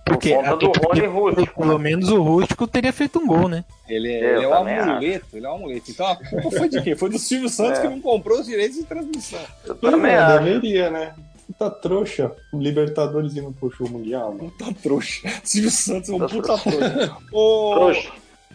Porque 0.06 0.30
Por 0.30 0.38
conta 0.38 0.50
até 0.56 0.66
do 0.66 0.72
porque, 0.72 1.02
Rony 1.06 1.20
Rústico, 1.36 1.62
pelo 1.62 1.78
menos 1.80 2.10
o 2.10 2.22
Rústico 2.22 2.66
teria 2.68 2.94
feito 2.94 3.20
um 3.20 3.28
gol, 3.28 3.50
né? 3.50 3.66
Ele 3.90 4.10
é, 4.10 4.36
ele 4.38 4.46
é 4.46 4.48
um 4.48 4.54
amuleto, 4.54 5.26
ele 5.38 5.46
é 5.46 5.50
um 5.50 5.56
amuleto. 5.56 5.92
Então 5.92 6.08
a 6.08 6.16
culpa 6.16 6.50
foi 6.52 6.70
de 6.70 6.82
quem? 6.82 6.96
Foi 6.96 7.10
do 7.10 7.20
Silvio 7.20 7.50
Santos 7.50 7.80
É. 7.80 7.82
que 7.82 7.88
não 7.90 8.00
comprou 8.00 8.40
os 8.40 8.46
direitos 8.46 8.78
de 8.78 8.84
transmissão. 8.86 9.42
Eu 9.66 9.76
também 9.76 10.16
acho. 10.16 10.44
deveria, 10.46 10.90
né? 10.90 11.14
Puta 11.46 11.70
trouxa. 11.70 12.32
Libertadores 12.54 13.36
indo 13.36 13.52
pro 13.52 13.70
show 13.70 13.90
mundial, 13.90 14.34
mano. 14.34 14.50
Puta 14.52 14.74
trouxa. 14.82 15.28
Silvio 15.44 15.72
Santos 15.72 16.10
é 16.10 16.14
um 16.14 16.20
Puta 16.20 16.58
trouxa. 16.58 17.18
Ô, 17.34 17.74
Trouxa. 17.76 18.12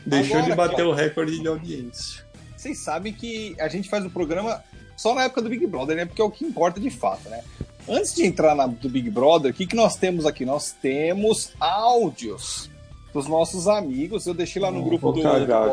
Deixou 0.07 0.37
Agora 0.39 0.51
de 0.51 0.57
bater 0.57 0.75
aqui, 0.75 0.83
o 0.83 0.93
recorde 0.93 1.39
de 1.39 1.49
audiência. 1.49 2.25
Vocês 2.57 2.79
sabem 2.79 3.13
que 3.13 3.55
a 3.61 3.69
gente 3.69 3.89
faz 3.91 4.05
o 4.07 4.11
programa 4.11 4.63
só 4.97 5.15
na 5.15 5.25
época 5.25 5.43
do 5.43 5.49
Big 5.51 5.67
Brother, 5.67 5.97
né? 5.97 6.05
Porque 6.07 6.21
é 6.23 6.25
o 6.25 6.31
que 6.31 6.45
importa 6.45 6.81
de 6.81 6.91
fato, 6.91 7.29
né? 7.29 7.43
Antes 7.89 8.15
de 8.15 8.25
entrar 8.25 8.55
na, 8.55 8.67
do 8.67 8.89
Big 8.89 9.11
Brother, 9.11 9.51
o 9.51 9.55
que, 9.55 9.67
que 9.67 9.75
nós 9.77 9.97
temos 9.97 10.25
aqui? 10.25 10.45
Nós 10.45 10.73
temos 10.73 11.53
áudios 11.59 12.71
dos 13.13 13.27
nossos 13.27 13.67
amigos. 13.69 14.27
Eu 14.27 14.35
deixei 14.35 14.63
lá 14.63 14.71
no 14.71 14.83
grupo 14.85 15.13
do, 15.13 15.21
do 15.21 15.23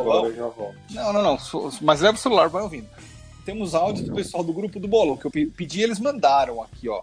Bolão. 0.04 0.34
já 0.34 0.48
volto. 0.48 0.76
Não, 0.92 1.14
não, 1.14 1.24
não. 1.24 1.38
Mas 1.82 2.02
leva 2.02 2.18
o 2.18 2.22
celular, 2.22 2.50
vai 2.50 2.64
ouvindo. 2.64 2.88
Temos 3.46 3.74
áudio 3.74 4.06
do 4.06 4.14
pessoal 4.14 4.44
do 4.44 4.54
grupo 4.54 4.80
do 4.80 4.88
Bolão, 4.88 5.16
que 5.18 5.26
eu 5.26 5.32
pe- 5.32 5.46
pedi, 5.48 5.82
eles 5.82 6.00
mandaram 6.00 6.62
aqui, 6.62 6.90
ó. 6.90 7.02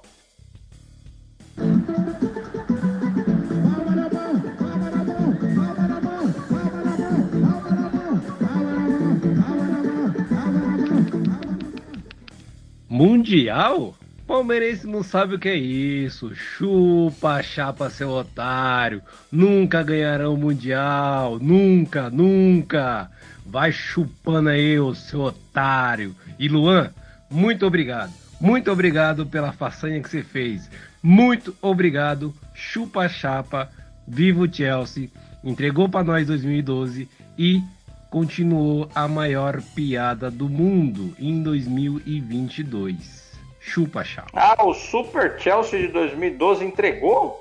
Mundial? 12.88 13.94
Palmeirense 14.26 14.88
não 14.88 15.04
sabe 15.04 15.36
o 15.36 15.38
que 15.38 15.48
é 15.48 15.54
isso. 15.54 16.34
Chupa, 16.34 17.40
chapa, 17.42 17.88
seu 17.88 18.10
otário. 18.10 19.00
Nunca 19.30 19.82
ganharão 19.84 20.34
o 20.34 20.36
Mundial. 20.36 21.38
Nunca, 21.38 22.10
nunca. 22.10 23.08
Vai 23.44 23.70
chupando 23.70 24.48
aí, 24.48 24.76
seu 24.96 25.20
otário. 25.20 26.14
E 26.38 26.48
Luan, 26.48 26.90
muito 27.30 27.64
obrigado. 27.64 28.12
Muito 28.40 28.70
obrigado 28.70 29.24
pela 29.26 29.52
façanha 29.52 30.02
que 30.02 30.10
você 30.10 30.22
fez. 30.22 30.68
Muito 31.00 31.56
obrigado. 31.62 32.34
Chupa, 32.52 33.08
chapa. 33.08 33.70
Viva 34.08 34.42
o 34.42 34.52
Chelsea. 34.52 35.08
Entregou 35.44 35.88
para 35.88 36.04
nós 36.04 36.26
2012 36.26 37.08
e 37.38 37.62
continuou 38.10 38.90
a 38.92 39.06
maior 39.06 39.62
piada 39.62 40.30
do 40.30 40.48
mundo 40.48 41.14
em 41.18 41.42
2022. 41.42 43.25
Chupa, 43.66 44.04
chapa. 44.04 44.28
Ah, 44.32 44.64
o 44.64 44.72
Super 44.72 45.40
Chelsea 45.40 45.80
de 45.80 45.88
2012 45.88 46.64
entregou? 46.64 47.40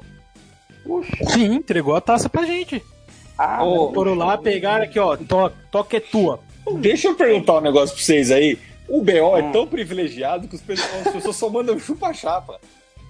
Puxa. 0.83 1.11
Sim, 1.29 1.53
entregou 1.55 1.95
a 1.95 2.01
taça 2.01 2.27
pra 2.27 2.43
gente. 2.43 2.83
Ah, 3.37 3.63
Ô, 3.63 3.93
Foram 3.93 4.15
lá, 4.15 4.35
pegaram 4.37 4.83
aqui, 4.85 4.97
ó. 4.99 5.15
To, 5.15 5.51
toque 5.71 5.97
é 5.97 5.99
tua. 5.99 6.39
Deixa 6.79 7.09
eu 7.09 7.15
perguntar 7.15 7.57
um 7.57 7.61
negócio 7.61 7.95
pra 7.95 8.03
vocês 8.03 8.31
aí. 8.31 8.57
O 8.87 9.01
BO 9.03 9.37
é 9.37 9.43
Hum. 9.43 9.51
tão 9.51 9.67
privilegiado 9.67 10.47
que 10.47 10.55
os 10.55 10.61
pessoal- 10.61 11.01
as 11.05 11.11
pessoas 11.13 11.35
só 11.35 11.49
mandam 11.49 11.77
chupa-chapa. 11.77 12.59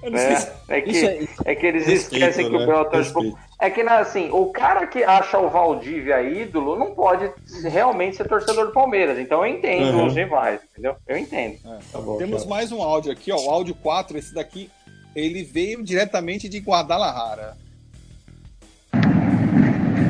Não 0.09 0.17
sei 0.17 0.35
se... 0.35 0.47
É, 0.67 0.77
é 0.77 0.81
que, 0.81 0.91
Isso 0.91 1.05
é- 1.05 1.51
é 1.51 1.55
que 1.55 1.65
eles 1.65 1.85
Respeito, 1.85 2.25
esquecem 2.25 2.49
que 2.51 2.57
né? 2.57 2.73
o 2.73 2.89
Respeito. 2.89 3.37
É 3.59 3.69
que, 3.69 3.83
né, 3.83 3.91
assim, 3.93 4.29
o 4.31 4.47
cara 4.47 4.85
que 4.85 5.03
acha 5.03 5.37
o 5.39 5.49
Valdívia 5.49 6.21
ídolo 6.21 6.77
não 6.77 6.93
pode 6.93 7.29
realmente 7.63 8.17
ser 8.17 8.27
torcedor 8.27 8.67
do 8.67 8.73
Palmeiras. 8.73 9.17
Então 9.17 9.45
eu 9.45 9.53
entendo 9.55 9.97
Uhum. 9.97 10.05
os 10.07 10.15
rivais, 10.15 10.59
entendeu? 10.71 10.95
Eu 11.07 11.17
entendo. 11.17 11.57
Tá 11.91 11.99
bom, 11.99 12.17
Temos 12.17 12.43
cara. 12.43 12.49
mais 12.55 12.71
um 12.71 12.81
áudio 12.81 13.11
aqui, 13.11 13.31
ó. 13.31 13.37
O 13.37 13.49
áudio 13.49 13.73
4, 13.75 14.17
esse 14.17 14.33
daqui, 14.33 14.69
ele 15.15 15.43
veio 15.43 15.81
diretamente 15.83 16.49
de 16.49 16.59
Guadalajara. 16.59 17.55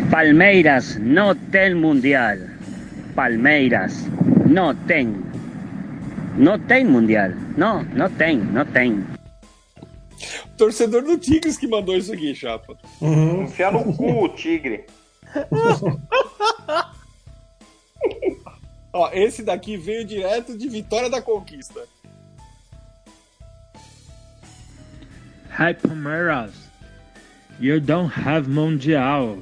Palmeiras 0.09 0.97
no 0.97 1.35
tem 1.35 1.73
mundial. 1.75 2.37
Palmeiras 3.15 4.05
no 4.45 4.73
tem. 4.73 5.15
No 6.37 6.57
tem 6.59 6.83
mundial. 6.85 7.29
No, 7.57 7.83
no 7.83 8.09
tem, 8.09 8.37
no 8.37 8.65
tem. 8.65 9.03
Torcedor 10.57 11.03
do 11.03 11.17
Tigres 11.17 11.57
que 11.57 11.67
mandou 11.67 11.95
isso 11.95 12.13
aqui, 12.13 12.33
chapa. 12.35 12.77
Enfiar 13.01 13.71
no 13.71 13.93
cu 13.95 14.23
o 14.23 14.29
tigre. 14.29 14.85
Ó, 18.93 19.09
esse 19.11 19.43
daqui 19.43 19.75
veio 19.75 20.05
direto 20.05 20.57
de 20.57 20.69
Vitória 20.69 21.09
da 21.09 21.21
Conquista. 21.21 21.81
Hi 25.57 25.73
Palmeiras, 25.73 26.53
you 27.59 27.79
don't 27.79 28.11
have 28.11 28.49
Mundial. 28.49 29.37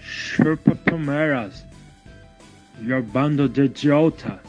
Chupa 0.00 0.74
Palmeiras, 0.74 1.64
your 2.80 3.02
bando 3.02 3.48
de 3.48 3.64
idiota. 3.64 4.40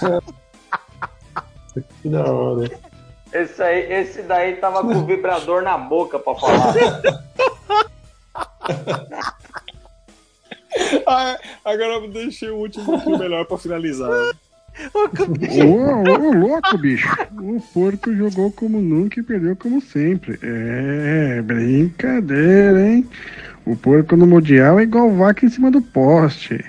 Que 2.02 2.08
da 2.08 2.24
hora. 2.24 2.70
Esse, 3.32 3.62
aí, 3.62 3.92
esse 3.92 4.22
daí 4.22 4.56
tava 4.56 4.82
com 4.82 4.94
o 4.94 5.06
vibrador 5.06 5.62
na 5.62 5.76
boca 5.76 6.18
pra 6.18 6.34
falar. 6.34 6.74
Ah, 11.06 11.38
agora 11.64 11.94
eu 11.94 12.10
deixei 12.10 12.50
o 12.50 12.56
último 12.56 12.96
aqui 12.96 13.16
melhor 13.16 13.46
pra 13.46 13.56
finalizar. 13.56 14.10
Ô, 14.94 15.68
ô, 15.68 16.32
louco, 16.32 16.78
bicho. 16.78 17.08
O 17.40 17.60
porco 17.72 18.14
jogou 18.14 18.52
como 18.52 18.80
nunca 18.80 19.18
e 19.18 19.22
perdeu 19.22 19.56
como 19.56 19.80
sempre. 19.80 20.38
É, 20.42 21.40
brincadeira, 21.42 22.86
hein? 22.86 23.08
O 23.64 23.74
porco 23.74 24.16
no 24.16 24.26
Mundial 24.26 24.78
é 24.78 24.82
igual 24.82 25.10
vaca 25.10 25.46
em 25.46 25.48
cima 25.48 25.70
do 25.70 25.80
poste. 25.80 26.62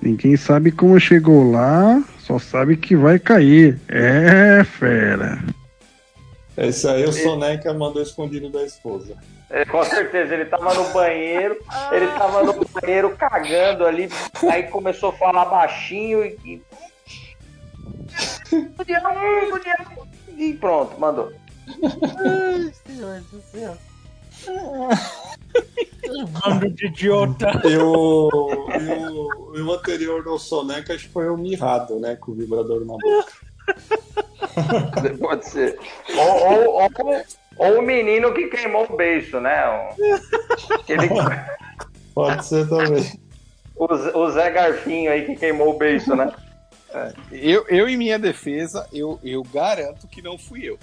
Ninguém 0.00 0.36
sabe 0.36 0.70
como 0.70 0.98
chegou 1.00 1.50
lá, 1.50 2.02
só 2.28 2.38
sabe 2.38 2.76
que 2.76 2.94
vai 2.94 3.18
cair. 3.18 3.80
É, 3.88 4.62
fera. 4.62 5.42
Esse 6.58 6.86
aí 6.86 7.04
o 7.04 7.12
Soneca 7.12 7.72
mandou 7.72 8.02
escondido 8.02 8.50
da 8.50 8.62
esposa. 8.62 9.16
É, 9.48 9.64
com 9.64 9.82
certeza, 9.82 10.34
ele 10.34 10.44
tava 10.44 10.74
no 10.74 10.92
banheiro, 10.92 11.56
ele 11.90 12.06
tava 12.08 12.42
no 12.42 12.52
banheiro 12.66 13.16
cagando 13.16 13.86
ali, 13.86 14.10
aí 14.50 14.64
começou 14.64 15.08
a 15.08 15.12
falar 15.14 15.46
baixinho 15.46 16.22
e. 16.22 16.36
e... 16.44 16.62
E 20.36 20.54
pronto, 20.54 21.00
mandou. 21.00 21.32
Ai, 21.66 22.72
senhor 22.86 23.20
do 23.32 23.40
céu. 23.40 23.76
Bando 26.42 26.70
de 26.70 26.86
idiota. 26.86 27.50
E 27.64 27.76
o, 27.76 28.30
e 28.80 28.88
o, 28.92 29.52
e 29.56 29.60
o 29.60 29.72
anterior 29.72 30.22
do 30.24 30.38
Soneca 30.38 30.94
acho 30.94 31.06
que 31.06 31.12
foi 31.12 31.28
o 31.28 31.36
Mirrado, 31.36 31.98
né? 32.00 32.16
Com 32.16 32.32
o 32.32 32.34
vibrador 32.34 32.80
na 32.84 32.94
boca. 32.94 33.32
Pode 35.20 35.46
ser. 35.46 35.78
Ou, 36.16 36.52
ou, 36.52 36.82
ou, 36.82 37.22
ou 37.58 37.78
o 37.78 37.82
menino 37.82 38.32
que 38.32 38.46
queimou 38.48 38.86
o 38.88 38.96
beiço, 38.96 39.40
né? 39.40 39.64
Pode 42.14 42.44
ser 42.46 42.68
também. 42.68 43.04
o, 43.76 43.96
Zé- 43.96 44.16
o 44.16 44.30
Zé 44.30 44.50
Garfinho 44.50 45.10
aí 45.12 45.24
que 45.26 45.36
queimou 45.36 45.70
o 45.74 45.78
beiço, 45.78 46.16
né? 46.16 46.32
Eu, 47.30 47.66
eu 47.68 47.86
em 47.88 47.96
minha 47.96 48.18
defesa, 48.18 48.88
eu, 48.92 49.20
eu 49.22 49.42
garanto 49.42 50.08
que 50.08 50.22
não 50.22 50.38
fui 50.38 50.64
eu. 50.68 50.78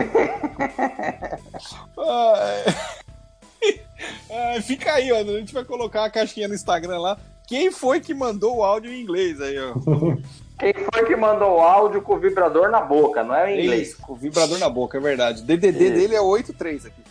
Ai, 4.30 4.60
fica 4.62 4.94
aí, 4.94 5.12
ó. 5.12 5.18
A 5.18 5.24
gente 5.24 5.52
vai 5.52 5.64
colocar 5.64 6.04
a 6.04 6.10
caixinha 6.10 6.48
no 6.48 6.54
Instagram 6.54 6.98
lá. 6.98 7.18
Quem 7.46 7.70
foi 7.70 8.00
que 8.00 8.14
mandou 8.14 8.58
o 8.58 8.64
áudio 8.64 8.92
em 8.92 9.02
inglês 9.02 9.40
aí, 9.40 9.56
ó? 9.58 9.74
Quem 10.58 10.74
foi 10.74 11.06
que 11.06 11.16
mandou 11.16 11.56
o 11.56 11.60
áudio 11.60 12.02
com 12.02 12.14
o 12.14 12.18
vibrador 12.18 12.70
na 12.70 12.82
boca, 12.82 13.24
não 13.24 13.34
é 13.34 13.54
em 13.54 13.64
inglês? 13.64 13.88
Isso, 13.88 14.02
com 14.02 14.12
o 14.12 14.16
vibrador 14.16 14.58
na 14.58 14.68
boca, 14.68 14.98
é 14.98 15.00
verdade. 15.00 15.42
DDD 15.42 15.84
Isso. 15.84 15.94
dele 15.94 16.14
é 16.14 16.20
83 16.20 16.86
aqui. 16.86 17.02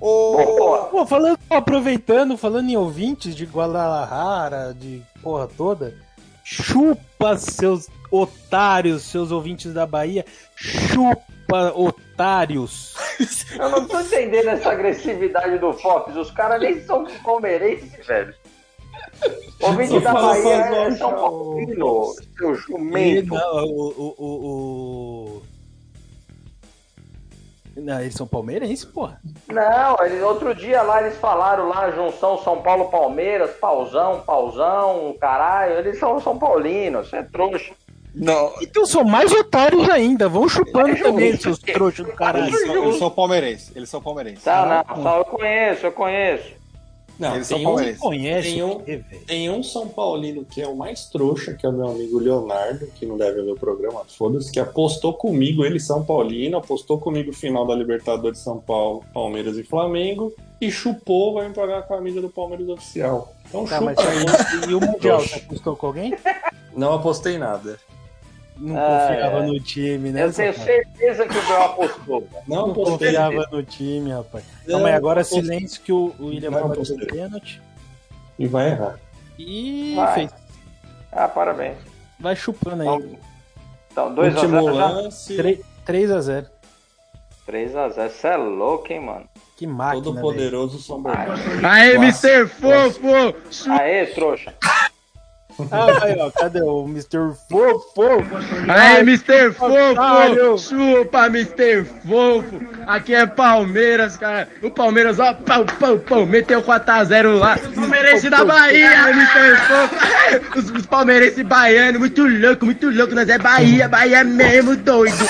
Ô. 0.00 0.88
Pô, 0.90 1.06
falando, 1.06 1.38
aproveitando, 1.48 2.36
falando 2.36 2.68
em 2.68 2.76
ouvintes 2.76 3.36
de 3.36 3.44
Guadalajara, 3.44 4.74
de 4.74 5.02
porra 5.22 5.46
toda, 5.46 5.94
chupa 6.42 7.36
seus 7.36 7.86
otários, 8.10 9.04
seus 9.04 9.30
ouvintes 9.30 9.72
da 9.72 9.86
Bahia, 9.86 10.24
chupa 10.56 11.22
otários. 11.74 12.94
Eu 13.58 13.68
não 13.68 13.86
tô 13.86 14.00
entendendo 14.00 14.48
essa 14.48 14.70
agressividade 14.72 15.58
do 15.58 15.72
Fox. 15.72 16.14
Os 16.16 16.30
caras 16.30 16.60
nem 16.60 16.80
são 16.84 17.04
palmeirenses, 17.24 18.06
velho. 18.06 18.34
Ouvinte 19.60 19.90
Só 19.92 20.00
da 20.00 20.12
Bahia 20.14 20.54
é 20.54 20.90
São 20.92 21.10
Paulino, 21.12 22.14
seu 22.36 22.52
E, 22.52 22.56
jumento. 22.56 23.34
não, 23.34 23.64
o, 23.64 23.88
o, 23.88 24.14
o, 24.18 25.36
o- 25.36 25.42
Não, 27.76 28.00
eles 28.00 28.14
são 28.14 28.26
palmeirenses, 28.26 28.84
porra. 28.84 29.20
Não, 29.48 30.04
eles, 30.04 30.22
outro 30.22 30.54
dia 30.54 30.80
lá 30.82 31.02
eles 31.02 31.16
falaram 31.18 31.68
lá, 31.68 31.90
junção 31.90 32.38
São 32.42 32.62
Paulo-Palmeiras, 32.62 33.50
pauzão, 33.56 34.22
pauzão, 34.22 35.14
caralho. 35.20 35.74
Eles 35.78 35.98
são 35.98 36.20
São 36.20 36.38
Paulinos, 36.38 37.08
você 37.10 37.16
é 37.16 37.22
trouxa. 37.22 37.72
Não, 38.14 38.52
Então 38.60 38.84
são 38.86 39.04
mais 39.04 39.30
otários 39.32 39.88
ainda, 39.88 40.28
vão 40.28 40.48
chupando 40.48 40.96
também, 40.98 41.36
seus 41.36 41.58
trouxas 41.58 42.06
do 42.06 42.12
caralho. 42.12 42.46
eles 42.48 42.60
são, 42.66 42.84
eles 42.84 42.96
são 42.98 43.10
palmeirenses. 43.10 43.72
Eles 43.76 43.88
são 43.88 44.02
palmeirenses. 44.02 44.44
Tá, 44.44 44.84
não, 44.88 45.02
só 45.02 45.18
eu 45.18 45.24
conheço, 45.24 45.86
eu 45.86 45.92
conheço. 45.92 46.60
Não, 47.18 47.34
Eles 47.34 47.48
são 47.48 47.58
tem 47.58 47.66
um, 47.66 47.68
palmeirenses. 47.68 48.00
Conhece 48.00 48.48
Tem 48.50 48.62
um- 48.62 48.80
tem 49.26 49.50
um 49.50 49.62
São 49.62 49.86
Paulino 49.88 50.42
que 50.42 50.62
é 50.62 50.66
o 50.66 50.74
mais 50.74 51.04
trouxa, 51.10 51.52
que 51.52 51.66
é 51.66 51.68
o 51.68 51.72
meu 51.72 51.86
amigo 51.90 52.18
Leonardo, 52.18 52.86
que 52.94 53.04
não 53.04 53.18
deve 53.18 53.42
ver 53.42 53.50
o 53.52 53.56
programa, 53.56 54.00
foda-se, 54.08 54.50
que 54.50 54.58
apostou 54.58 55.12
comigo, 55.12 55.62
ele 55.62 55.78
São 55.78 56.02
Paulino, 56.02 56.56
apostou 56.56 56.98
comigo 56.98 57.30
o 57.30 57.34
final 57.34 57.66
da 57.66 57.74
Libertadores 57.74 58.38
de 58.38 58.44
São 58.44 58.58
Paulo, 58.58 59.04
Palmeiras 59.12 59.58
e 59.58 59.62
Flamengo, 59.62 60.32
e 60.58 60.70
chupou, 60.70 61.34
vai 61.34 61.46
me 61.46 61.54
pagar 61.54 61.80
a 61.80 61.82
camisa 61.82 62.22
do 62.22 62.30
Palmeiras 62.30 62.66
oficial. 62.70 63.30
Então 63.46 63.66
Tá, 63.66 63.78
chupa 63.80 63.92
mas 63.94 63.98
aí. 63.98 64.70
e, 64.70 64.74
o 64.74 64.80
Mundial, 64.80 65.20
você 65.20 65.34
apostou 65.34 65.76
com 65.76 65.86
alguém? 65.88 66.16
Não 66.74 66.94
apostei 66.94 67.36
nada. 67.36 67.78
Não 68.60 68.76
Ah, 68.76 69.06
confiava 69.08 69.38
é. 69.38 69.46
no 69.46 69.60
time, 69.60 70.10
né? 70.10 70.24
Eu 70.24 70.32
tenho 70.32 70.52
rapaz? 70.52 70.66
certeza 70.66 71.26
que 71.26 71.38
o 71.38 71.42
Bel 71.46 71.62
apostou. 71.62 72.28
Não 72.46 72.66
Não 72.66 72.74
confiava 72.74 73.48
no 73.50 73.62
time, 73.62 74.10
rapaz. 74.12 74.44
Não, 74.66 74.74
Calma 74.74 74.88
aí, 74.88 74.94
agora 74.94 75.20
apostei. 75.22 75.42
silêncio 75.42 75.80
que 75.82 75.92
o, 75.92 76.14
o 76.18 76.26
William 76.26 76.50
vai 76.50 76.60
Não, 76.60 76.68
bater 76.68 76.92
o 76.92 77.06
pênalti. 77.06 77.62
E 78.38 78.46
vai 78.46 78.68
errar. 78.70 78.98
E 79.38 79.94
Vai. 79.96 80.14
fez. 80.14 80.30
Ah, 81.10 81.26
parabéns. 81.28 81.78
Vai 82.18 82.36
chupando 82.36 82.82
aí. 82.82 82.88
Então, 82.88 83.16
então 83.90 84.14
2 84.14 84.36
a 84.36 84.40
Último 84.40 84.62
0 84.62 84.74
já. 84.76 84.86
lance, 84.90 85.36
3x0. 85.86 86.46
3x0. 87.48 88.08
Você 88.10 88.26
é 88.28 88.36
louco, 88.36 88.92
hein, 88.92 89.00
mano? 89.00 89.24
Que 89.56 89.66
máquina. 89.66 90.02
todo 90.04 90.20
poderoso 90.20 90.78
São 90.78 91.02
Bernardo. 91.02 91.32
Aê, 91.66 91.94
Mr. 91.96 92.46
Fofo! 92.46 93.08
Aê, 93.70 94.06
trouxa. 94.06 94.54
Ah, 95.70 96.04
aí, 96.04 96.16
ó, 96.18 96.30
cadê 96.30 96.60
o 96.62 96.84
Mr. 96.86 97.34
Fofo? 97.48 98.02
Aí, 98.68 99.00
Mr. 99.00 99.52
Fofo! 99.52 100.58
Chupa, 100.58 101.26
Mr. 101.26 101.84
Fofo! 102.06 102.60
Aqui 102.86 103.14
é 103.14 103.26
Palmeiras, 103.26 104.16
cara. 104.16 104.48
O 104.62 104.70
Palmeiras, 104.70 105.18
ó, 105.18 105.34
pau, 105.34 105.64
pau, 105.78 105.98
pau, 105.98 106.26
meteu 106.26 106.62
4x0 106.62 107.38
lá. 107.38 107.58
Palmeirense 107.74 108.30
da 108.30 108.44
Bahia, 108.44 109.10
Mr. 109.10 109.56
Fofo! 109.56 110.58
Os, 110.58 110.70
os 110.70 110.86
palmeirenses 110.86 111.44
baianos, 111.44 112.00
muito 112.00 112.26
louco, 112.26 112.64
muito 112.64 112.90
louco. 112.90 113.14
Nós 113.14 113.28
é 113.28 113.38
Bahia, 113.38 113.88
Bahia 113.88 114.24
mesmo, 114.24 114.76
doido. 114.76 115.28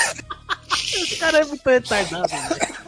Esse 0.73 1.15
cara 1.17 1.39
é 1.39 1.45
muito 1.45 1.67
retardado, 1.67 2.27
velho. 2.27 2.81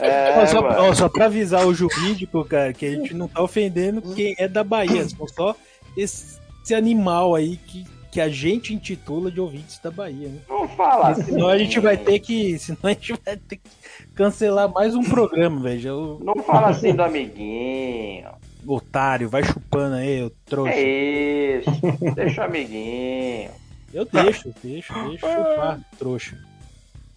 É, 0.00 0.46
só, 0.46 0.94
só 0.94 1.08
pra 1.08 1.24
avisar 1.26 1.66
o 1.66 1.74
jurídico, 1.74 2.44
cara, 2.44 2.72
que 2.72 2.86
a 2.86 2.90
gente 2.90 3.14
não 3.14 3.26
tá 3.26 3.42
ofendendo 3.42 4.00
quem 4.14 4.34
é 4.38 4.46
da 4.46 4.62
Bahia. 4.62 5.08
São 5.08 5.26
só 5.26 5.56
esse, 5.98 6.38
animal 6.74 7.34
aí 7.34 7.56
que, 7.56 7.84
que 8.12 8.20
a 8.20 8.28
gente 8.28 8.74
intitula 8.74 9.30
de 9.30 9.40
ouvintes 9.40 9.78
da 9.78 9.90
Bahia, 9.90 10.28
né? 10.28 10.38
Não 10.48 10.68
fala 10.68 11.08
assim. 11.08 11.24
Senão 11.24 11.48
a 11.48 11.56
gente 11.56 11.80
vai 11.80 11.96
ter 11.96 12.18
que. 12.20 12.58
Senão 12.58 12.78
a 12.84 12.90
gente 12.90 13.14
vai 13.24 13.36
ter 13.36 13.56
que 13.56 13.70
cancelar 14.14 14.70
mais 14.70 14.94
um 14.94 15.02
programa, 15.02 15.60
velho. 15.60 16.18
O 16.20 16.24
Não 16.24 16.36
fala 16.42 16.68
assim 16.68 16.94
do 16.94 17.02
amiguinho. 17.02 18.28
otário, 18.66 19.28
vai 19.28 19.42
chupando 19.42 19.96
aí, 19.96 20.22
o 20.22 20.30
trouxa. 20.44 20.74
É 20.74 21.58
isso. 21.58 21.70
Deixa 22.14 22.42
o 22.42 22.44
amiguinho. 22.44 23.50
Eu 23.92 24.04
deixo, 24.04 24.52
deixo, 24.62 24.92
deixo 24.92 25.26
chupar, 25.26 25.80
trouxa. 25.98 26.38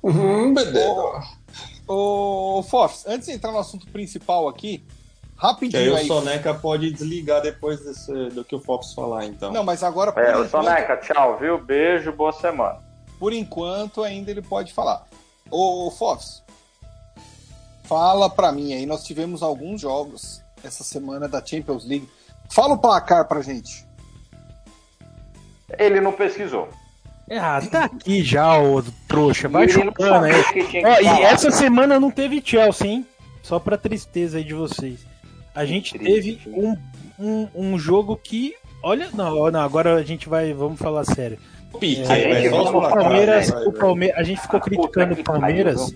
Uhum, 0.01 0.53
beleza. 0.53 1.23
Ô, 1.86 2.63
Fofs, 2.63 3.05
antes 3.05 3.27
de 3.27 3.34
entrar 3.34 3.51
no 3.51 3.59
assunto 3.59 3.86
principal 3.88 4.47
aqui, 4.47 4.82
Que 5.41 5.47
aí 5.47 5.51
rapidinho 5.53 5.93
o 5.93 5.95
aí. 5.97 6.05
Soneca 6.07 6.53
pode 6.53 6.91
desligar 6.91 7.41
depois 7.41 7.79
desse- 7.83 8.29
do 8.29 8.45
que 8.45 8.55
o 8.55 8.59
Fox 8.59 8.93
falar, 8.93 9.25
então. 9.25 9.51
Não, 9.51 9.63
mas 9.63 9.83
agora, 9.83 10.11
É, 10.21 10.35
o 10.37 10.45
enquanto, 10.45 10.49
Soneca, 10.51 10.97
tchau, 10.97 11.37
viu? 11.39 11.57
Beijo, 11.57 12.11
boa 12.11 12.31
semana. 12.31 12.77
por 13.19 13.33
enquanto, 13.33 14.03
ainda 14.03 14.29
ele 14.31 14.41
pode 14.41 14.71
falar. 14.73 15.07
Ô, 15.49 15.89
Fofs, 15.91 16.43
fala 17.83 18.29
pra 18.29 18.51
mim 18.51 18.73
aí, 18.73 18.85
nós 18.85 19.03
tivemos 19.03 19.41
alguns 19.43 19.81
jogos 19.81 20.41
essa 20.63 20.83
semana 20.83 21.27
da 21.27 21.43
Champions 21.45 21.85
League. 21.85 22.07
Fala 22.49 22.75
o 22.75 22.77
placar 22.77 23.27
pra 23.27 23.41
gente. 23.41 23.85
Ele 25.77 26.01
não 26.01 26.11
pesquisou. 26.11 26.67
Ah, 27.31 27.61
tá 27.71 27.85
aqui 27.85 28.23
já, 28.23 28.59
ô 28.59 28.83
trouxa. 29.07 29.47
Vai 29.47 29.67
chupando 29.69 30.25
aí. 30.25 30.33
Ó, 30.33 30.99
e 30.99 31.03
falar. 31.05 31.21
essa 31.21 31.49
semana 31.51 31.99
não 31.99 32.11
teve 32.11 32.41
Chelsea, 32.43 32.87
hein? 32.87 33.07
Só 33.41 33.57
pra 33.57 33.77
tristeza 33.77 34.37
aí 34.37 34.43
de 34.43 34.53
vocês. 34.53 35.05
A 35.53 35.65
gente 35.65 35.97
teve 35.99 36.39
um, 36.47 36.77
um, 37.19 37.47
um 37.55 37.79
jogo 37.79 38.15
que. 38.15 38.53
Olha, 38.83 39.09
não, 39.13 39.51
não, 39.51 39.59
agora 39.61 39.95
a 39.95 40.03
gente 40.03 40.27
vai. 40.29 40.53
Vamos 40.53 40.79
falar 40.79 41.03
sério. 41.05 41.37
Pique, 41.79 42.01
É, 42.01 42.05
vai, 42.05 42.49
vamos 42.49 42.69
O 42.69 42.71
falar, 42.73 42.89
Palmeiras, 42.89 43.49
o 43.49 43.53
vai, 43.71 43.71
Palme- 43.79 44.11
a 44.11 44.23
gente 44.23 44.41
ficou 44.41 44.57
Ah, 44.59 44.61
criticando 44.63 45.13
o 45.13 45.23
Palmeiras. 45.23 45.93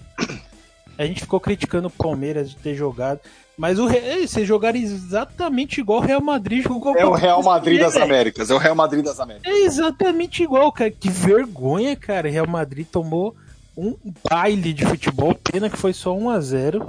A 0.97 1.05
gente 1.05 1.19
ficou 1.21 1.39
criticando 1.39 1.87
o 1.87 1.91
Palmeiras 1.91 2.49
de 2.51 2.55
ter 2.57 2.75
jogado. 2.75 3.19
Mas 3.57 3.79
o 3.79 3.87
vocês 3.87 4.45
jogaram 4.47 4.77
exatamente 4.77 5.79
igual 5.79 5.99
o 5.99 6.03
Real 6.05 6.21
Madrid 6.21 6.61
jogou 6.63 6.95
É 6.97 7.05
o 7.05 7.11
Real 7.13 7.41
Madrid 7.41 7.79
das. 7.79 7.95
Américas. 7.95 8.49
É 8.51 8.53
o 8.53 8.57
Real 8.57 8.75
Madrid 8.75 9.03
das 9.03 9.19
Américas. 9.19 9.51
É 9.51 9.57
exatamente 9.65 10.43
igual, 10.43 10.71
cara. 10.71 10.91
Que 10.91 11.09
vergonha, 11.09 11.95
cara. 11.95 12.29
Real 12.29 12.47
Madrid 12.47 12.85
tomou 12.89 13.35
um 13.77 13.95
baile 14.29 14.73
de 14.73 14.85
futebol. 14.85 15.33
Pena 15.35 15.69
que 15.69 15.77
foi 15.77 15.93
só 15.93 16.13
1 16.15 16.29
a 16.29 16.39
0 16.39 16.87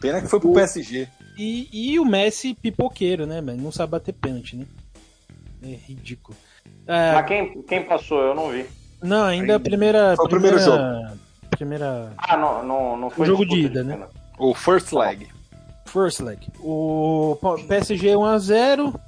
Pena 0.00 0.20
que 0.22 0.28
foi 0.28 0.40
pro 0.40 0.52
PSG. 0.52 1.06
E, 1.36 1.68
e 1.92 2.00
o 2.00 2.04
Messi 2.04 2.54
pipoqueiro, 2.54 3.26
né, 3.26 3.40
mano? 3.40 3.62
Não 3.62 3.72
sabe 3.72 3.92
bater 3.92 4.12
pênalti, 4.14 4.56
né? 4.56 4.66
É 5.62 5.74
ridículo. 5.86 6.36
Ah, 6.88 7.12
Mas 7.16 7.26
quem, 7.26 7.62
quem 7.62 7.82
passou? 7.84 8.20
Eu 8.20 8.34
não 8.34 8.50
vi. 8.50 8.66
não, 9.02 9.24
ainda 9.24 9.56
a 9.56 9.60
primeira. 9.60 10.14
Foi 10.16 10.24
o 10.24 10.28
primeiro 10.28 10.56
primeira- 10.58 11.16
Primeira. 11.50 12.12
Ah, 12.18 12.36
não, 12.36 12.62
não, 12.64 12.96
não 12.96 13.10
foi 13.10 13.24
O 13.24 13.26
jogo 13.26 13.46
de 13.46 13.60
ida, 13.60 13.82
né? 13.82 13.94
pênalti. 13.94 14.14
O 14.38 14.54
first 14.54 14.92
leg. 14.92 15.28
First 15.86 16.20
leg. 16.20 16.38
O 16.60 17.38
PSG 17.68 18.08
1x0. 18.14 18.98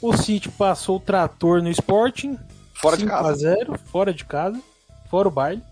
O 0.00 0.16
City 0.16 0.48
passou 0.50 0.96
o 0.96 1.00
trator 1.00 1.62
no 1.62 1.70
Sporting. 1.70 2.38
Fora 2.74 2.96
de 2.96 3.06
casa. 3.06 3.56
5x0, 3.56 3.78
fora 3.86 4.12
de 4.14 4.24
casa. 4.24 4.60
Fora 5.10 5.26
o 5.28 5.30
baile. 5.30 5.62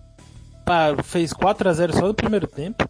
Fez 1.05 1.33
4x0 1.33 1.93
só 1.93 2.07
no 2.09 2.15
primeiro 2.15 2.47
tempo. 2.47 2.89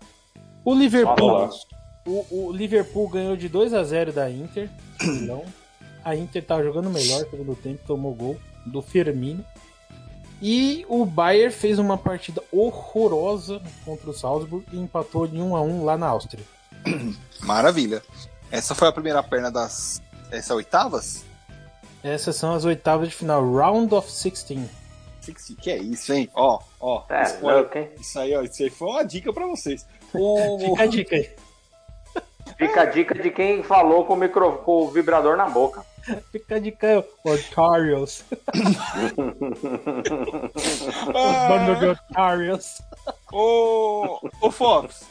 O 0.64 0.72
Liverpool. 0.74 1.28
Nossa. 1.30 1.66
O, 2.06 2.26
o 2.30 2.52
Liverpool 2.52 3.08
ganhou 3.08 3.36
de 3.36 3.48
2x0 3.48 4.12
da 4.12 4.30
Inter. 4.30 4.68
Não. 5.22 5.44
A 6.04 6.14
Inter 6.14 6.44
tava 6.44 6.62
jogando 6.62 6.90
melhor 6.90 7.20
no 7.20 7.30
segundo 7.30 7.56
tempo, 7.56 7.80
tomou 7.86 8.14
gol 8.14 8.36
do 8.66 8.82
Firmino. 8.82 9.44
E 10.42 10.84
o 10.88 11.06
Bayern 11.06 11.50
fez 11.50 11.78
uma 11.78 11.96
partida 11.96 12.42
horrorosa 12.52 13.62
contra 13.84 14.10
o 14.10 14.12
Salzburg 14.12 14.66
e 14.72 14.78
empatou 14.78 15.26
de 15.26 15.40
1 15.40 15.56
a 15.56 15.62
1 15.62 15.84
lá 15.84 15.96
na 15.96 16.08
Áustria. 16.08 16.44
Maravilha. 17.40 18.02
Essa 18.50 18.74
foi 18.74 18.88
a 18.88 18.92
primeira 18.92 19.22
perna 19.22 19.50
das. 19.50 20.02
Essa 20.30 20.52
é 20.52 20.56
oitavas? 20.56 21.24
Essas 22.02 22.36
são 22.36 22.52
as 22.52 22.66
oitavas 22.66 23.08
de 23.08 23.14
final, 23.14 23.40
Round 23.50 23.94
of 23.94 24.06
16. 24.06 24.68
Que, 25.22 25.54
que 25.54 25.70
é 25.70 25.78
isso, 25.78 26.12
hein? 26.12 26.28
Ó, 26.34 26.60
ó. 26.78 27.04
É? 27.08 27.22
Isso 27.98 28.18
aí, 28.18 28.36
ó. 28.36 28.42
Isso 28.42 28.62
aí 28.62 28.68
foi 28.68 28.88
uma 28.88 29.02
dica 29.02 29.32
pra 29.32 29.46
vocês. 29.46 29.86
O... 30.16 30.60
Fica 30.60 30.82
a 30.84 30.86
dica 30.86 31.16
aí. 31.16 31.28
Fica 32.56 32.82
a 32.82 32.84
dica 32.86 33.14
de 33.14 33.30
quem 33.30 33.62
falou 33.62 34.04
com 34.04 34.14
o, 34.14 34.16
micro, 34.16 34.58
com 34.58 34.82
o 34.84 34.88
vibrador 34.90 35.36
na 35.36 35.48
boca. 35.48 35.84
Fica 36.30 36.56
a 36.56 36.58
dica 36.58 36.86
aí, 36.86 37.04
Otarios. 37.24 38.24
Ah, 41.14 41.48
Bando 41.48 41.76
de 41.80 41.86
Otarios. 41.86 42.82
Ô, 43.32 44.20
ô 44.40 44.50
Fox. 44.50 45.06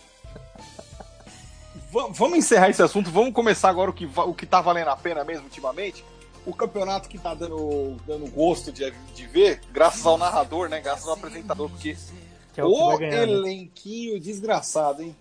Va- 1.92 2.08
Vamos 2.12 2.38
encerrar 2.38 2.70
esse 2.70 2.82
assunto. 2.82 3.10
Vamos 3.12 3.34
começar 3.34 3.70
agora 3.70 3.92
o 3.92 3.94
que, 3.94 4.06
o 4.16 4.34
que 4.34 4.46
tá 4.46 4.62
valendo 4.62 4.90
a 4.90 4.96
pena 4.96 5.24
mesmo 5.24 5.46
ultimamente. 5.46 6.04
O 6.46 6.54
campeonato 6.54 7.08
que 7.08 7.18
tá 7.18 7.34
dando, 7.34 7.96
dando 8.06 8.30
gosto 8.30 8.72
de, 8.72 8.92
de 9.16 9.26
ver, 9.28 9.62
graças 9.72 10.06
ao 10.06 10.18
narrador, 10.18 10.68
né? 10.70 10.82
Graças 10.82 11.08
ao 11.08 11.14
apresentador, 11.14 11.70
porque 11.70 11.96
Que 12.54 12.60
é 12.62 12.66
o 12.66 12.98
que 12.98 13.06
o 13.06 13.10
né? 13.10 13.24
elenquinho 13.24 14.20
desgraçado, 14.20 15.02
hein? 15.04 15.16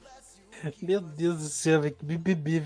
Meu 0.81 1.01
Deus 1.01 1.39
do 1.39 1.45
céu, 1.45 1.81
velho, 1.81 1.95
que 1.95 2.05
BBB. 2.05 2.63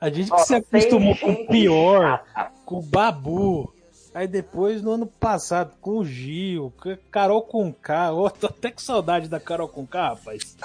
A 0.00 0.08
gente 0.10 0.30
que 0.30 0.40
se 0.40 0.54
acostumou 0.54 1.16
com 1.16 1.32
o 1.32 1.46
pior, 1.46 2.24
com 2.64 2.78
o 2.78 2.82
Babu. 2.82 3.72
Aí 4.14 4.26
depois, 4.26 4.82
no 4.82 4.92
ano 4.92 5.06
passado, 5.06 5.72
com 5.80 5.98
o 5.98 6.04
Gil, 6.04 6.72
com 6.78 6.96
Carol 7.10 7.42
com 7.42 7.72
K. 7.72 8.12
Ô, 8.12 8.28
tô 8.28 8.46
até 8.46 8.70
com 8.70 8.80
saudade 8.80 9.28
da 9.28 9.40
Carol 9.40 9.68
com 9.68 9.86
K, 9.86 10.08
rapaz. 10.10 10.56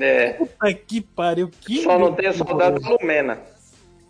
É. 0.00 0.32
Puta 0.32 0.72
que 0.74 1.00
pariu. 1.00 1.50
Que 1.60 1.82
Só 1.82 1.98
não 1.98 2.14
tenho 2.14 2.32
saudade 2.32 2.80
da 2.80 2.88
Lumena. 2.88 3.38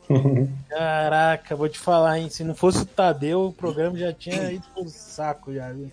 Caraca, 0.68 1.56
vou 1.56 1.68
te 1.68 1.78
falar, 1.78 2.18
hein? 2.18 2.30
Se 2.30 2.42
não 2.42 2.54
fosse 2.54 2.82
o 2.82 2.86
Tadeu, 2.86 3.46
o 3.46 3.52
programa 3.52 3.98
já 3.98 4.12
tinha 4.12 4.50
ido 4.52 4.66
pro 4.74 4.88
saco 4.88 5.52
já, 5.52 5.70
viu? 5.72 5.90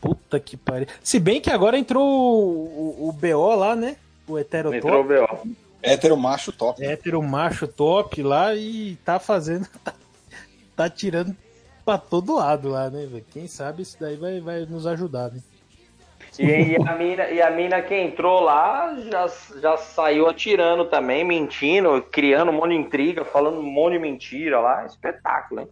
Puta 0.00 0.40
que 0.40 0.56
pariu. 0.56 0.86
Se 1.02 1.18
bem 1.18 1.40
que 1.40 1.50
agora 1.50 1.78
entrou 1.78 2.04
o, 2.06 3.06
o, 3.06 3.08
o 3.08 3.12
BO 3.12 3.54
lá, 3.54 3.76
né? 3.76 3.96
O 4.26 4.38
Heterotop. 4.38 4.76
Entrou 4.76 5.00
o 5.00 5.04
B.O. 5.04 5.48
Hétero 5.82 6.16
macho 6.16 6.50
top. 6.50 6.82
hétero 6.82 7.22
macho 7.22 7.68
top 7.68 8.22
lá 8.22 8.54
e 8.54 8.96
tá 9.04 9.18
fazendo. 9.18 9.68
Tá, 9.84 9.92
tá 10.76 10.90
tirando 10.90 11.36
pra 11.84 11.98
todo 11.98 12.34
lado 12.34 12.68
lá, 12.70 12.90
né, 12.90 13.06
velho? 13.06 13.24
Quem 13.32 13.46
sabe 13.46 13.82
isso 13.82 13.96
daí 14.00 14.16
vai, 14.16 14.40
vai 14.40 14.64
nos 14.66 14.86
ajudar, 14.86 15.30
né? 15.30 15.40
E, 16.38 16.42
e 16.44 16.76
a 16.76 16.96
mina, 16.96 17.28
e 17.28 17.40
a 17.40 17.50
mina 17.50 17.80
que 17.80 17.94
entrou 17.94 18.40
lá 18.40 18.92
já, 19.08 19.30
já 19.60 19.76
saiu 19.76 20.26
atirando 20.28 20.86
também, 20.86 21.22
mentindo, 21.24 22.02
criando 22.10 22.50
um 22.50 22.54
monte 22.54 22.70
de 22.70 22.76
intriga, 22.76 23.24
falando 23.24 23.58
um 23.58 23.62
monte 23.62 23.92
de 23.92 23.98
mentira 24.00 24.58
lá. 24.58 24.84
Espetáculo, 24.84 25.60
hein? 25.60 25.68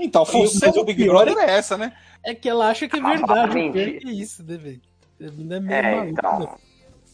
Então, 0.00 0.22
a 0.22 0.26
função 0.26 0.70
o 0.70 0.72
do 0.72 0.84
Big 0.84 1.04
Brother 1.06 1.36
é 1.38 1.50
essa, 1.52 1.76
né? 1.78 1.92
É 2.24 2.34
que 2.34 2.48
ela 2.48 2.68
acha 2.68 2.88
que 2.88 2.96
é 2.96 3.00
Ah, 3.00 3.08
verdade. 3.10 3.70
que 3.70 4.08
é 4.08 4.10
isso, 4.10 4.42
né, 4.42 4.56
velho? 4.56 4.80
A 5.20 5.30
mina 5.30 5.56
é 5.56 5.60
meio 5.60 5.74
É, 5.78 5.82
maluca, 5.94 6.10
então. 6.10 6.58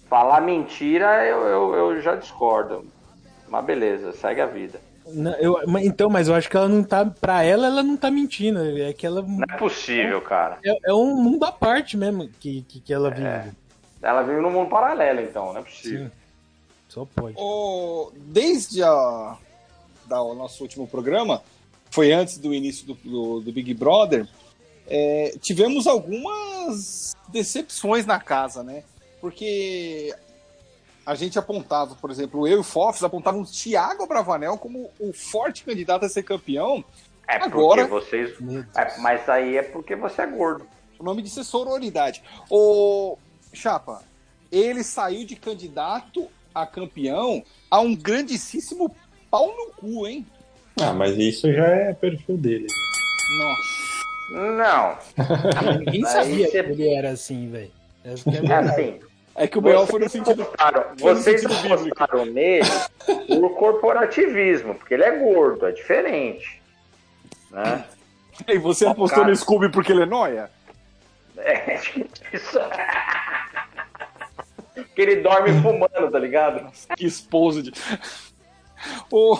Falar 0.09 0.41
mentira 0.41 1.25
eu, 1.27 1.43
eu, 1.43 1.75
eu 1.75 2.01
já 2.01 2.15
discordo. 2.17 2.85
Mas 3.49 3.65
beleza, 3.65 4.13
segue 4.13 4.41
a 4.41 4.47
vida. 4.47 4.81
Não, 5.07 5.33
eu- 5.37 5.61
então, 5.81 6.11
mas 6.11 6.29
eu 6.29 6.35
acho 6.35 6.49
que 6.51 6.57
ela 6.57 6.69
não 6.69 6.83
tá. 6.85 7.05
Pra 7.07 7.43
ela, 7.43 7.67
ela 7.67 7.83
não 7.83 7.97
tá 7.97 8.11
mentindo. 8.11 8.61
É 8.79 8.93
que 8.93 9.07
ela. 9.07 9.23
Não 9.23 9.45
é 9.51 9.57
possível, 9.59 10.21
cara. 10.21 10.59
É, 10.65 10.91
é 10.91 10.95
um 10.95 11.15
mundo 11.17 11.45
à 11.45 11.53
parte 11.53 11.97
mesmo 11.97 12.29
que, 12.41 12.63
que, 12.63 12.81
que 12.81 12.93
ela 12.93 13.11
vive. 13.11 13.53
Ela 14.03 14.23
vive 14.23 14.41
num 14.41 14.51
mundo 14.51 14.69
paralelo, 14.69 15.21
então, 15.21 15.53
não 15.53 15.61
é 15.61 15.63
possível. 15.63 16.07
Sim. 16.07 16.13
Só 16.89 17.07
pode. 17.15 17.35
O- 17.39 18.13
desde 18.17 18.83
a, 18.83 19.37
da, 20.07 20.23
o 20.23 20.35
nosso 20.35 20.63
último 20.63 20.87
programa, 20.87 21.43
foi 21.91 22.13
antes 22.13 22.39
do 22.39 22.53
início 22.55 22.87
do, 22.87 22.95
do, 22.95 23.41
do 23.41 23.53
Big 23.53 23.73
Brother, 23.75 24.27
é, 24.87 25.35
tivemos 25.41 25.87
algumas 25.87 27.15
decepções 27.29 28.05
na 28.07 28.21
casa, 28.21 28.63
né? 28.63 28.85
Porque 29.21 30.15
a 31.05 31.15
gente 31.15 31.39
apontava, 31.39 31.95
por 31.95 32.11
exemplo, 32.11 32.47
eu 32.47 32.59
e 32.59 32.61
o 32.61 32.65
Fofs 32.65 33.03
apontavam 33.03 33.41
o 33.43 33.47
Thiago 33.47 34.07
Bravanel 34.07 34.57
como 34.59 34.91
o 35.01 35.13
forte 35.13 35.65
candidato 35.65 36.05
a 36.05 36.09
ser 36.09 36.23
campeão, 36.23 36.85
É 37.27 37.39
porque 37.39 37.55
Agora- 37.59 37.87
vocês. 37.87 38.31
É, 38.77 38.99
mas 39.01 39.29
aí 39.29 39.57
é 39.59 39.63
porque 39.63 39.95
você 39.97 40.23
é 40.23 40.27
gordo. 40.27 40.67
O 40.99 41.05
nome 41.05 41.21
disso 41.23 41.41
é 41.41 41.45
sororidade. 41.45 42.23
Ô, 42.51 43.19
Chapa, 43.53 44.03
ele 44.51 44.83
saiu 44.83 45.27
de 45.27 45.37
candidato 45.37 46.27
a 46.55 46.67
campeão 46.67 47.43
a 47.71 47.81
um 47.81 47.95
grandíssimo 47.95 48.95
pau 49.31 49.49
no 49.55 49.73
cu, 49.73 50.07
hein? 50.07 50.27
Ah, 50.81 50.93
mas 50.93 51.17
isso 51.19 51.53
já 51.53 51.67
é 51.67 51.93
perfil 51.93 52.37
dele. 52.39 52.67
Nossa. 53.39 54.49
Não. 54.57 54.99
Ninguém 55.81 56.05
sabia 56.05 56.47
você- 56.47 56.63
que 56.63 56.71
ele 56.71 56.89
era 56.95 57.11
assim, 57.11 57.51
velho. 57.51 57.71
É 58.05 58.11
É 58.11 58.55
assim. 58.55 59.01
É 59.39 59.47
que 59.47 59.57
o 59.57 59.61
B.O. 59.61 59.87
foi 59.87 60.01
no 60.01 60.09
sentido. 60.09 60.45
foi 60.99 61.15
no 61.15 61.21
Vocês 61.21 61.41
sentido 61.41 61.75
apostaram 61.75 62.27
nele 62.33 62.69
por 63.07 63.55
corporativismo, 63.55 64.75
porque 64.75 64.95
ele 64.95 65.05
é 65.05 65.13
gordo, 65.13 65.67
é 65.67 65.71
diferente. 65.71 66.61
Né? 67.51 67.85
E 68.49 68.59
você 68.59 68.85
apostou 68.85 69.21
cara. 69.21 69.31
no 69.31 69.37
Scooby 69.37 69.71
porque 69.71 69.93
ele 69.93 70.03
é 70.03 70.07
noia? 70.07 70.51
É, 71.37 71.81
isso. 72.33 72.59
que 74.95 75.01
ele 75.01 75.17
dorme 75.17 75.51
fumando, 75.63 76.11
tá 76.11 76.19
ligado? 76.19 76.71
Que 76.97 77.07
esposo 77.07 77.63
de. 77.63 77.73
Ô. 79.11 79.39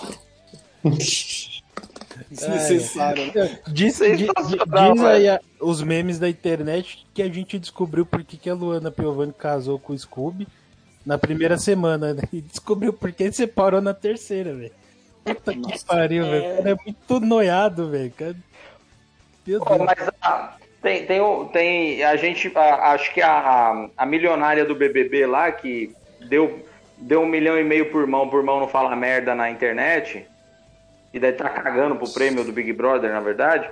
Desnecessário. 2.29 3.31
né? 3.33 3.59
Diz, 3.67 3.95
Sensacional, 3.95 4.93
diz- 4.93 4.93
diz 4.93 5.01
velho. 5.01 5.07
aí 5.07 5.29
a- 5.29 5.39
os 5.61 5.81
memes 5.81 6.19
da 6.19 6.29
internet 6.29 7.05
que 7.13 7.21
a 7.21 7.29
gente 7.29 7.57
descobriu 7.59 8.05
por 8.05 8.23
que 8.23 8.37
que 8.37 8.49
a 8.49 8.53
Luana 8.53 8.91
Piovani 8.91 9.33
casou 9.37 9.77
com 9.79 9.93
o 9.93 9.97
Scooby 9.97 10.47
na 11.05 11.17
primeira 11.17 11.57
semana, 11.57 12.13
né? 12.13 12.23
E 12.31 12.41
descobriu 12.41 12.91
por 12.93 13.11
que 13.11 13.23
ele 13.23 13.31
separou 13.33 13.81
na 13.81 13.93
terceira, 13.93 14.53
velho. 14.53 14.71
Puta 15.23 15.53
que 15.53 15.85
pariu, 15.85 16.23
velho. 16.25 16.53
O 16.53 16.57
cara 16.57 16.69
é 16.71 16.75
muito 16.85 17.19
noiado, 17.19 17.89
velho. 17.89 18.11
Cara- 18.11 18.35
Meu 19.47 19.59
Pô, 19.59 19.75
Deus. 19.75 19.85
mas 19.85 20.09
ah, 20.21 20.55
tem, 20.81 21.05
tem, 21.05 21.19
tem 21.51 22.03
a 22.03 22.15
gente, 22.15 22.51
ah, 22.55 22.91
acho 22.93 23.13
que 23.13 23.21
a, 23.21 23.89
a 23.97 24.05
milionária 24.05 24.63
do 24.63 24.75
BBB 24.75 25.25
lá, 25.25 25.51
que 25.51 25.93
deu, 26.29 26.63
deu 26.97 27.21
um 27.21 27.25
milhão 27.25 27.57
e 27.57 27.63
meio 27.63 27.89
por 27.89 28.05
mão, 28.05 28.29
por 28.29 28.43
mão 28.43 28.59
não 28.59 28.67
fala 28.67 28.95
merda 28.95 29.33
na 29.33 29.49
internet, 29.49 30.25
e 31.13 31.19
daí 31.19 31.33
tá 31.33 31.49
cagando 31.49 31.95
pro 31.95 32.09
prêmio 32.09 32.43
do 32.43 32.51
Big 32.51 32.71
Brother, 32.73 33.11
na 33.11 33.19
verdade, 33.19 33.69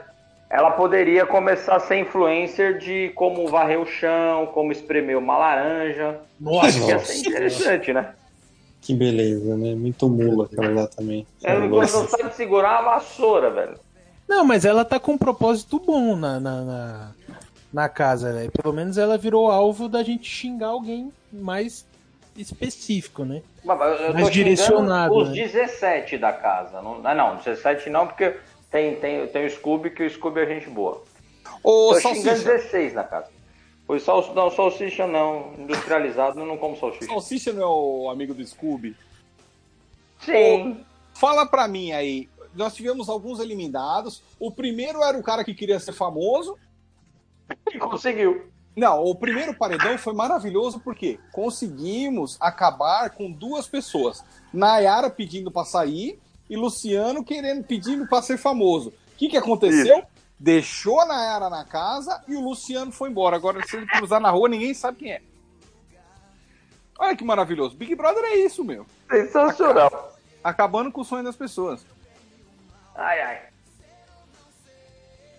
ela 0.49 0.71
poderia 0.71 1.25
começar 1.25 1.75
a 1.75 1.79
ser 1.79 1.97
influencer 1.97 2.77
de 2.77 3.09
como 3.15 3.47
varrer 3.47 3.79
o 3.79 3.85
chão, 3.85 4.47
como 4.47 4.71
espremer 4.71 5.17
uma 5.17 5.37
laranja. 5.37 6.19
Nossa, 6.39 6.67
Acho 6.67 6.85
que 6.85 6.91
ia 6.91 6.99
ser 6.99 7.29
interessante, 7.29 7.93
né? 7.93 8.13
Que 8.81 8.93
beleza, 8.93 9.57
né? 9.57 9.75
Muito 9.75 10.07
mula 10.07 10.45
aquela 10.45 10.81
lá 10.81 10.87
também. 10.87 11.27
Ela 11.43 11.67
não, 11.67 11.85
sabe 11.85 12.33
segurar 12.33 12.81
uma 12.81 12.95
vassoura, 12.95 13.49
velho. 13.49 13.77
Não, 14.27 14.45
mas 14.45 14.63
ela 14.63 14.85
tá 14.85 14.99
com 14.99 15.13
um 15.13 15.17
propósito 15.17 15.79
bom 15.79 16.15
na, 16.15 16.39
na, 16.39 16.61
na, 16.61 17.11
na 17.73 17.89
casa, 17.89 18.31
velho. 18.31 18.51
Pelo 18.51 18.73
menos 18.73 18.97
ela 18.97 19.17
virou 19.17 19.51
alvo 19.51 19.89
da 19.89 20.03
gente 20.03 20.29
xingar 20.29 20.67
alguém 20.67 21.11
mais 21.31 21.85
específico, 22.37 23.25
né? 23.25 23.41
Mas 23.63 24.01
eu- 24.01 24.13
Mais 24.13 24.29
direcionado, 24.29 25.13
os 25.15 25.29
né? 25.29 25.35
17 25.35 26.17
da 26.17 26.31
casa. 26.33 26.81
Não, 26.81 27.01
ah, 27.03 27.13
não, 27.15 27.35
17 27.37 27.89
não, 27.89 28.07
porque 28.07 28.35
tem, 28.71 28.95
tem, 28.97 29.27
tem 29.27 29.45
o 29.45 29.49
Scooby, 29.49 29.89
que 29.91 30.03
o 30.03 30.09
Scooby 30.09 30.41
é 30.41 30.45
gente 30.45 30.69
boa. 30.69 31.03
Ô, 31.63 31.93
tô 31.93 31.99
xingando 31.99 32.23
Salsicha. 32.23 32.51
16 32.57 32.93
na 32.93 33.03
casa. 33.03 33.27
Foi 33.85 33.99
sal, 33.99 34.33
não, 34.35 34.51
salsicha 34.51 35.07
não. 35.07 35.53
Industrializado, 35.57 36.39
eu 36.39 36.45
não 36.45 36.57
como 36.57 36.77
salsicha. 36.77 37.05
Salsicha 37.05 37.53
não 37.53 37.63
é 37.63 37.65
o 37.67 38.09
amigo 38.09 38.33
do 38.33 38.45
Scooby? 38.45 38.95
Sim. 40.19 40.83
Fala 41.13 41.45
pra 41.45 41.67
mim 41.67 41.91
aí. 41.91 42.29
Nós 42.53 42.75
tivemos 42.75 43.07
alguns 43.07 43.39
eliminados. 43.39 44.21
O 44.39 44.51
primeiro 44.51 45.01
era 45.03 45.17
o 45.17 45.23
cara 45.23 45.43
que 45.43 45.53
queria 45.53 45.79
ser 45.79 45.93
famoso. 45.93 46.57
E 47.73 47.77
conseguiu. 47.79 48.51
Não, 48.77 49.03
o 49.03 49.15
primeiro 49.15 49.55
paredão 49.55 49.97
foi 49.97 50.13
maravilhoso 50.13 50.79
porque 50.79 51.19
conseguimos 51.31 52.37
acabar 52.39 53.09
com 53.09 53.31
duas 53.31 53.67
pessoas. 53.67 54.23
Nayara 54.53 55.09
pedindo 55.09 55.49
pra 55.49 55.65
sair 55.65 56.19
e 56.47 56.55
Luciano 56.55 57.23
querendo 57.23 57.63
pedindo 57.63 58.07
pra 58.07 58.21
ser 58.21 58.37
famoso. 58.37 58.89
O 58.89 58.93
que, 59.17 59.29
que 59.29 59.37
aconteceu? 59.37 60.03
Deixou 60.37 61.01
a 61.01 61.07
Nayara 61.07 61.49
na 61.49 61.65
casa 61.65 62.23
e 62.27 62.35
o 62.35 62.39
Luciano 62.39 62.91
foi 62.91 63.09
embora. 63.09 63.35
Agora, 63.35 63.65
se 63.65 63.77
ele 63.77 63.87
cruzar 63.87 64.21
na 64.21 64.29
rua, 64.29 64.47
ninguém 64.47 64.75
sabe 64.75 64.99
quem 64.99 65.11
é. 65.11 65.21
Olha 66.99 67.17
que 67.17 67.23
maravilhoso. 67.23 67.75
Big 67.75 67.95
Brother 67.95 68.23
é 68.25 68.35
isso, 68.37 68.63
meu. 68.63 68.85
Sensacional. 69.09 70.15
Acabando 70.43 70.91
com 70.91 71.01
o 71.01 71.05
sonho 71.05 71.23
das 71.23 71.35
pessoas. 71.35 71.83
Ai, 72.93 73.21
ai. 73.21 73.41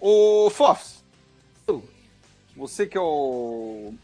Ô, 0.00 0.50
Fofs, 0.50 0.97
você 2.58 2.86
que 2.86 2.98
é 2.98 3.00
o 3.00 3.94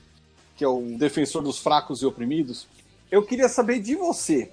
que 0.57 0.65
é 0.65 0.69
o 0.69 0.97
defensor 0.97 1.43
dos 1.43 1.59
fracos 1.59 2.01
e 2.01 2.07
oprimidos, 2.07 2.67
eu 3.11 3.23
queria 3.25 3.49
saber 3.49 3.81
de 3.81 3.97
você. 3.97 4.51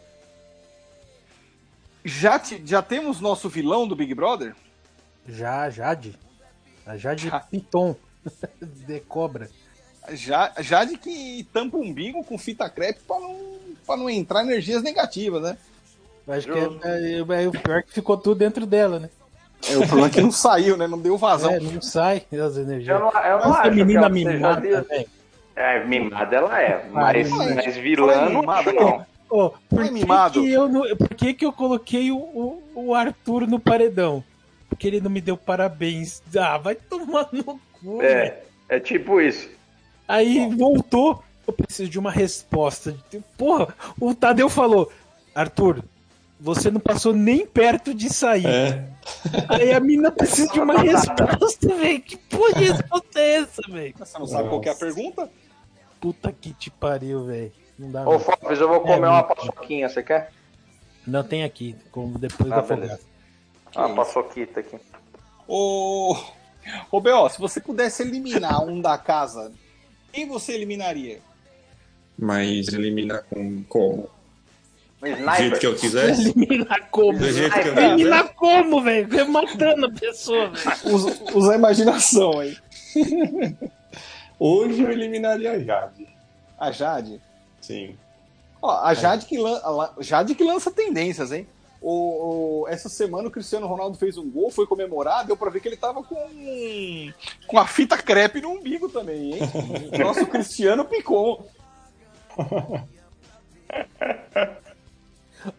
Já, 2.03 2.39
te- 2.39 2.61
já 2.65 2.81
temos 2.81 3.19
nosso 3.21 3.47
vilão 3.47 3.87
do 3.87 3.95
Big 3.95 4.13
Brother? 4.15 4.55
Já, 5.27 5.69
Jade. 5.69 6.17
A 6.85 6.97
Jade 6.97 7.31
Piton. 7.51 7.95
de 8.87 8.99
cobra. 9.01 9.49
Já, 10.13 10.51
já 10.59 10.83
de 10.83 10.97
que 10.97 11.47
tampa 11.53 11.77
o 11.77 11.81
umbigo 11.81 12.23
com 12.23 12.37
fita 12.37 12.67
crepe 12.67 13.01
pra 13.07 13.19
não, 13.19 13.37
pra 13.85 13.95
não 13.97 14.09
entrar 14.09 14.41
energias 14.43 14.81
negativas, 14.81 15.43
né? 15.43 15.57
Acho 16.27 16.47
que 16.51 16.57
é, 16.57 17.19
é- 17.19 17.43
é 17.43 17.47
o 17.47 17.51
pior 17.51 17.83
que 17.83 17.93
ficou 17.93 18.17
tudo 18.17 18.39
dentro 18.39 18.65
dela, 18.65 18.99
né? 18.99 19.09
É, 19.69 19.77
o 19.77 19.79
problema 19.81 20.07
é 20.07 20.09
que 20.09 20.21
não 20.21 20.31
saiu, 20.31 20.75
né? 20.75 20.87
Não 20.87 20.99
deu 20.99 21.17
vazão. 21.17 21.51
É, 21.51 21.59
não 21.59 21.81
sai 21.81 22.23
as 22.31 22.57
energias. 22.57 22.87
Eu 22.87 22.99
não, 22.99 23.21
eu 23.21 23.39
não 23.39 23.51
Essa 23.51 23.61
acho 23.61 23.71
menina 23.71 24.09
mimada, 24.09 24.61
seja... 24.61 24.81
velho. 24.81 25.07
É, 25.55 25.85
mimada 25.85 26.35
ela 26.35 26.61
é. 26.61 26.85
Mas, 26.91 27.29
Fala 27.29 27.55
mas 27.55 27.77
vilã 27.77 28.29
não 28.29 28.41
mimada, 28.41 28.69
acho, 28.69 28.79
não. 28.79 29.05
Ô, 29.29 29.49
por, 29.69 29.83
que 29.83 29.91
mimado. 29.91 30.41
que 30.41 30.51
eu 30.51 30.67
não, 30.67 30.95
por 30.97 31.09
que, 31.09 31.33
que 31.33 31.45
eu 31.45 31.53
coloquei 31.53 32.11
o, 32.11 32.17
o, 32.17 32.63
o 32.75 32.95
Arthur 32.95 33.47
no 33.47 33.59
paredão? 33.59 34.23
Porque 34.67 34.87
ele 34.87 34.99
não 34.99 35.09
me 35.09 35.21
deu 35.21 35.37
parabéns. 35.37 36.21
Ah, 36.37 36.57
vai 36.57 36.75
tomar 36.75 37.27
no 37.31 37.43
cu. 37.43 38.01
É, 38.01 38.39
é 38.67 38.79
tipo 38.79 39.21
isso. 39.21 39.49
Aí 40.07 40.49
voltou. 40.55 41.23
Eu 41.47 41.53
preciso 41.53 41.89
de 41.89 41.99
uma 41.99 42.11
resposta. 42.11 42.95
Porra, 43.37 43.73
o 43.99 44.13
Tadeu 44.13 44.49
falou: 44.49 44.91
Arthur, 45.33 45.83
você 46.41 46.71
não 46.71 46.79
passou 46.79 47.13
nem 47.13 47.45
perto 47.45 47.93
de 47.93 48.09
sair. 48.11 48.45
É. 48.47 48.89
Aí 49.47 49.71
a 49.71 49.79
mina 49.79 50.11
precisa 50.11 50.51
de 50.51 50.59
uma 50.59 50.79
resposta, 50.81 51.67
velho. 51.77 52.01
Que 52.01 52.17
porra 52.17 52.53
de 52.55 52.63
resposta 52.71 53.19
é 53.19 53.35
essa, 53.35 53.61
velho? 53.69 53.93
Você 53.97 54.19
não 54.19 54.25
sabe 54.27 54.49
qual 54.49 54.59
que 54.59 54.69
é 54.69 54.71
a 54.71 54.75
pergunta? 54.75 55.29
Puta 55.99 56.31
que 56.31 56.51
te 56.53 56.71
pariu, 56.71 57.25
velho. 57.25 57.51
Não 57.77 57.91
dá 57.91 58.07
Ô, 58.07 58.13
não. 58.13 58.19
Fofes, 58.19 58.59
eu 58.59 58.67
vou 58.67 58.81
comer 58.81 59.05
É, 59.07 59.09
uma 59.09 59.23
paçoquinha, 59.23 59.87
você 59.87 60.01
quer? 60.01 60.31
Não 61.05 61.23
tem 61.23 61.43
aqui, 61.43 61.75
como 61.91 62.17
depois 62.17 62.51
Ah, 62.51 62.55
da 62.55 62.61
beleza. 62.61 62.99
Ah, 63.75 63.85
isso? 63.85 63.95
paçoquita 63.95 64.59
aqui. 64.61 64.77
Ô, 65.47 66.15
ô 66.91 66.99
B.O., 67.01 67.29
se 67.29 67.39
você 67.39 67.59
pudesse 67.61 68.01
eliminar 68.03 68.63
um 68.63 68.81
da 68.81 68.97
casa, 68.97 69.51
quem 70.11 70.27
você 70.27 70.53
eliminaria? 70.53 71.19
Mas 72.17 72.67
eliminar 72.69 73.23
com 73.29 73.63
como? 73.63 74.09
Do 75.01 75.35
jeito 75.35 75.59
que 75.59 75.65
eu 75.67 75.75
quiser? 75.75 76.09
Eliminar 76.11 76.87
como? 76.91 77.17
Do 77.17 77.31
jeito 77.31 77.51
que 77.53 77.59
eu 77.59 77.61
Eliminar 77.63 77.75
quiser? 77.75 77.93
Eliminar 77.93 78.33
como, 78.35 78.81
velho? 78.83 79.29
Matando 79.29 79.85
a 79.87 79.91
pessoa, 79.91 80.49
velho. 80.51 80.95
Usa, 80.95 81.19
usa 81.33 81.51
a 81.53 81.55
imaginação 81.55 82.39
aí. 82.39 82.55
Hoje 84.39 84.81
eu 84.81 84.91
eliminaria 84.91 85.51
a 85.51 85.59
Jade. 85.59 86.07
A 86.59 86.71
Jade. 86.71 87.21
Sim. 87.59 87.95
Ó, 88.61 88.69
a 88.83 88.93
Jade 88.93 89.25
que, 89.25 89.37
lan- 89.39 89.89
Jade 89.99 90.35
que 90.35 90.43
lança 90.43 90.69
tendências, 90.69 91.31
hein? 91.31 91.47
O, 91.81 92.61
o- 92.61 92.67
essa 92.67 92.87
semana 92.87 93.27
o 93.27 93.31
Cristiano 93.31 93.65
Ronaldo 93.65 93.97
fez 93.97 94.15
um 94.19 94.29
gol, 94.29 94.51
foi 94.51 94.67
comemorar, 94.67 95.25
deu 95.25 95.35
pra 95.35 95.49
ver 95.49 95.61
que 95.61 95.67
ele 95.67 95.77
tava 95.77 96.03
com 96.03 96.15
com 97.47 97.57
a 97.57 97.65
fita 97.65 97.97
crepe 97.97 98.39
no 98.39 98.51
umbigo 98.51 98.87
também, 98.87 99.33
hein? 99.33 99.39
Nosso 99.99 100.27
Cristiano 100.27 100.85
picou. 100.85 101.47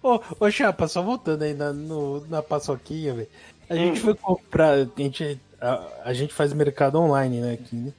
Ô, 0.03 0.21
ô 0.41 0.51
Chapa, 0.51 0.87
só 0.89 1.03
voltando 1.03 1.43
aí 1.43 1.55
na, 1.55 1.73
no- 1.73 2.27
na 2.29 2.43
paçoquinha, 2.43 3.15
velho. 3.15 3.29
A 3.69 3.75
gente 3.75 4.01
foi 4.01 4.15
comprar. 4.15 4.73
A 4.75 4.85
gente, 4.97 5.41
a, 5.61 5.87
a 6.05 6.13
gente 6.13 6.33
faz 6.35 6.53
mercado 6.53 6.99
online, 7.01 7.41
né? 7.41 7.53
Aqui, 7.55 7.77
né? 7.77 7.93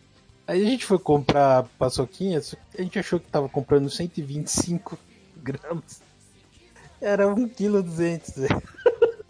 Aí 0.46 0.62
a 0.62 0.70
gente 0.70 0.86
foi 0.86 1.00
comprar 1.00 1.64
paçoquinha, 1.80 2.40
a 2.78 2.82
gente 2.82 3.00
achou 3.00 3.20
que 3.20 3.28
tava 3.30 3.48
comprando 3.48 3.90
125 3.90 4.98
gramas. 5.38 6.02
Era 7.02 7.26
1,2kg, 7.28 8.34
velho. 8.36 8.62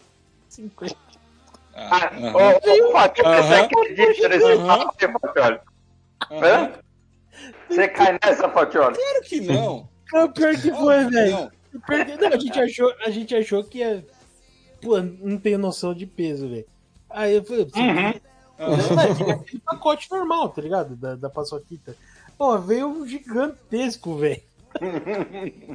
50. 0.48 0.96
Ah, 1.76 2.10
ô, 2.34 2.88
ô, 2.88 2.92
Fatioli, 2.92 3.42
você 3.42 3.54
acredita 3.54 4.28
nesse 4.28 4.56
papo, 4.66 5.18
Fatioli? 5.20 5.60
Hã? 6.30 6.72
Você 7.68 7.88
cai 7.88 8.18
nessa, 8.24 8.48
Fatioli? 8.48 8.94
Claro 8.96 9.22
que 9.24 9.40
não. 9.40 9.88
Não, 10.12 10.30
pior 10.32 10.54
que 10.54 10.70
foi, 10.70 11.04
velho. 11.10 11.50
Não. 12.20 12.28
A 12.28 12.38
gente 12.38 12.60
achou, 12.60 12.94
a 13.04 13.10
gente 13.10 13.34
achou 13.34 13.64
que 13.64 13.78
ia. 13.78 14.04
Pô, 14.80 15.00
não 15.00 15.38
tenho 15.38 15.58
noção 15.58 15.94
de 15.94 16.06
peso, 16.06 16.48
velho. 16.48 16.66
Aí 17.10 17.36
eu 17.36 17.44
falei, 17.44 17.66
Uhum. 17.76 18.20
Não, 18.58 19.14
tinha 19.16 19.34
aquele 19.34 19.60
pacote 19.60 20.10
normal, 20.10 20.48
tá 20.48 20.62
ligado? 20.62 20.94
Da, 20.96 21.16
da 21.16 21.30
paçoquita. 21.30 21.96
Pô, 22.38 22.58
veio 22.58 22.88
um 22.88 23.06
gigantesco, 23.06 24.16
velho. 24.16 24.40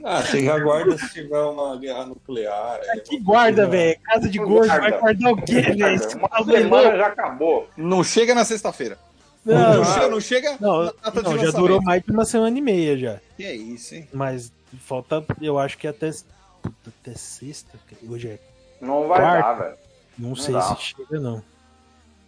Ah, 0.03 0.21
você 0.21 0.43
já 0.43 0.59
guarda 0.59 0.97
se 0.97 1.09
tiver 1.13 1.39
uma 1.39 1.77
guerra 1.77 2.05
nuclear. 2.05 2.81
aí 2.91 2.99
Que 3.01 3.19
guarda, 3.19 3.65
velho. 3.67 3.99
Casa 4.01 4.29
de 4.29 4.37
gordo, 4.37 4.67
vai 4.67 4.99
guardar 4.99 5.31
o 5.33 5.41
quê, 5.41 5.61
velho? 5.61 5.85
É 5.85 6.97
já 6.97 7.07
acabou. 7.07 7.69
Não 7.77 8.03
chega 8.03 8.35
na 8.35 8.43
sexta-feira. 8.43 8.97
Não, 9.45 9.55
Não, 9.55 9.77
não, 9.77 9.85
chega, 9.85 10.09
não 10.09 10.19
chega 10.19 10.57
não, 10.59 10.93
não, 11.23 11.37
já 11.37 11.51
durou 11.51 11.81
mais 11.81 12.03
de 12.03 12.11
uma 12.11 12.25
semana 12.25 12.57
e 12.57 12.61
meia 12.61 12.97
já. 12.97 13.19
Que 13.37 13.45
é 13.45 13.55
isso, 13.55 13.95
hein? 13.95 14.07
Mas 14.13 14.51
falta, 14.77 15.23
eu 15.41 15.57
acho 15.57 15.77
que 15.77 15.87
até, 15.87 16.09
puta, 16.61 16.91
até 17.01 17.13
sexta. 17.15 17.77
Hoje 18.07 18.27
é. 18.29 18.39
Não 18.81 19.07
vai 19.07 19.19
Quarta. 19.19 19.41
dar, 19.41 19.53
velho. 19.53 19.77
Não, 20.17 20.29
Não 20.29 20.35
sei 20.35 20.53
dá. 20.53 20.61
se 20.61 20.75
chega, 20.81 21.19
não. 21.19 21.41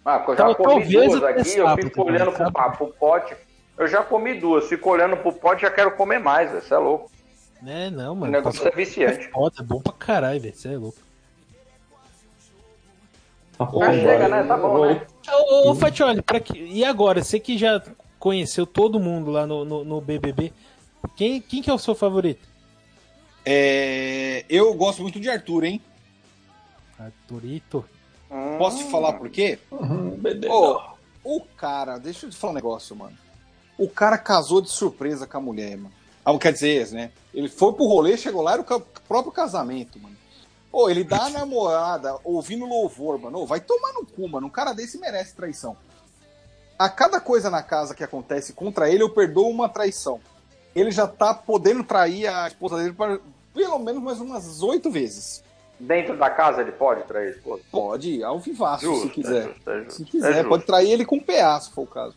Ah, 0.05 0.23
eu 0.27 0.35
já 0.35 0.43
Tal- 0.43 0.55
comi 0.55 0.85
duas 0.85 1.23
aqui, 1.23 1.57
eu 1.57 1.75
fico 1.75 1.89
também, 1.91 2.13
olhando 2.15 2.31
pro, 2.31 2.37
sabe? 2.37 2.53
pa- 2.53 2.69
pro 2.69 2.87
pote. 2.87 3.35
Eu 3.77 3.87
já 3.87 4.03
comi 4.03 4.39
duas, 4.39 4.67
fico 4.67 4.89
olhando 4.89 5.15
pro 5.17 5.31
pote 5.33 5.61
já 5.61 5.71
quero 5.71 5.95
comer 5.95 6.19
mais, 6.19 6.49
velho. 6.51 6.63
Você 6.63 6.73
é 6.73 6.77
louco. 6.77 7.11
É, 7.65 7.89
não, 7.91 8.13
O 8.13 8.15
mano. 8.15 8.31
negócio 8.31 8.67
é 8.67 8.71
viciante. 8.71 9.27
Foda, 9.29 9.57
é 9.59 9.63
bom 9.63 9.79
pra 9.79 9.93
caralho, 9.93 10.39
velho. 10.41 10.55
Você 10.55 10.67
é 10.73 10.77
louco. 10.77 10.97
Já 13.59 13.93
chega, 13.93 14.27
né? 14.27 14.43
Tá 14.43 14.57
bom, 14.57 14.85
né? 14.87 15.05
Ô, 15.31 15.69
ô 15.71 15.75
Fatioli, 15.75 16.21
pra 16.23 16.39
que... 16.39 16.57
e 16.57 16.83
agora? 16.83 17.23
Você 17.23 17.39
que 17.39 17.57
já 17.57 17.81
conheceu 18.17 18.65
todo 18.65 18.99
mundo 18.99 19.29
lá 19.29 19.45
no, 19.45 19.63
no, 19.63 19.83
no 19.83 20.01
BBB, 20.01 20.51
quem, 21.15 21.41
quem 21.41 21.61
que 21.61 21.69
é 21.69 21.73
o 21.73 21.79
seu 21.79 21.95
favorito? 21.95 22.47
É, 23.45 24.45
eu 24.49 24.73
gosto 24.73 25.01
muito 25.01 25.19
de 25.19 25.29
Arthur, 25.29 25.63
hein? 25.63 25.81
Arthurito. 26.97 27.83
Posso 28.57 28.77
te 28.77 28.91
falar 28.91 29.13
por 29.13 29.29
quê? 29.29 29.59
Ô, 30.49 30.79
o 31.23 31.41
cara, 31.57 31.97
deixa 31.97 32.25
eu 32.25 32.29
te 32.29 32.37
falar 32.37 32.51
um 32.51 32.55
negócio, 32.55 32.95
mano. 32.95 33.17
O 33.77 33.89
cara 33.89 34.17
casou 34.17 34.61
de 34.61 34.69
surpresa 34.69 35.25
com 35.25 35.37
a 35.37 35.41
mulher, 35.41 35.77
mano. 35.77 35.93
Ah, 36.23 36.37
quer 36.37 36.53
dizer, 36.53 36.91
né? 36.91 37.11
Ele 37.33 37.49
foi 37.49 37.73
pro 37.73 37.85
rolê, 37.87 38.15
chegou 38.15 38.41
lá, 38.41 38.53
era 38.53 38.61
o 38.61 38.81
próprio 39.07 39.31
casamento, 39.31 39.99
mano. 39.99 40.15
Ô, 40.71 40.89
ele 40.89 41.03
dá 41.03 41.25
a 41.25 41.29
namorada 41.31 42.17
ouvindo 42.23 42.65
louvor, 42.65 43.19
mano. 43.19 43.39
Ô, 43.39 43.45
vai 43.45 43.59
tomar 43.59 43.91
no 43.93 44.05
cu, 44.05 44.29
mano. 44.29 44.47
Um 44.47 44.51
cara 44.51 44.71
desse 44.73 44.97
merece 44.99 45.35
traição. 45.35 45.75
A 46.77 46.89
cada 46.89 47.19
coisa 47.19 47.49
na 47.49 47.61
casa 47.61 47.93
que 47.93 48.03
acontece 48.03 48.53
contra 48.53 48.89
ele, 48.89 49.03
eu 49.03 49.09
perdoo 49.09 49.49
uma 49.49 49.67
traição. 49.67 50.21
Ele 50.75 50.91
já 50.91 51.05
tá 51.07 51.33
podendo 51.33 51.83
trair 51.83 52.27
a 52.27 52.47
esposa 52.47 52.77
dele 52.77 52.93
para 52.93 53.19
pelo 53.53 53.79
menos 53.79 54.01
mais 54.01 54.19
umas 54.21 54.61
oito 54.63 54.89
vezes. 54.89 55.43
Dentro 55.79 56.15
da 56.15 56.29
casa 56.29 56.61
ele 56.61 56.71
pode 56.71 57.03
trair 57.03 57.27
a 57.27 57.31
esposa? 57.31 57.63
Pode, 57.71 58.23
ao 58.23 58.39
vivaço, 58.39 58.85
Justo, 58.85 59.07
se 59.07 59.13
quiser. 59.13 59.41
é 59.43 59.47
justo, 59.47 59.69
é 59.69 59.77
justo, 59.79 59.93
se 59.93 60.03
é 60.03 60.05
quiser, 60.05 60.33
justo. 60.35 60.49
pode 60.49 60.63
trair 60.65 60.91
ele 60.91 61.05
com 61.05 61.19
PA, 61.19 61.59
se 61.59 61.71
for 61.71 61.81
o 61.81 61.87
caso. 61.87 62.15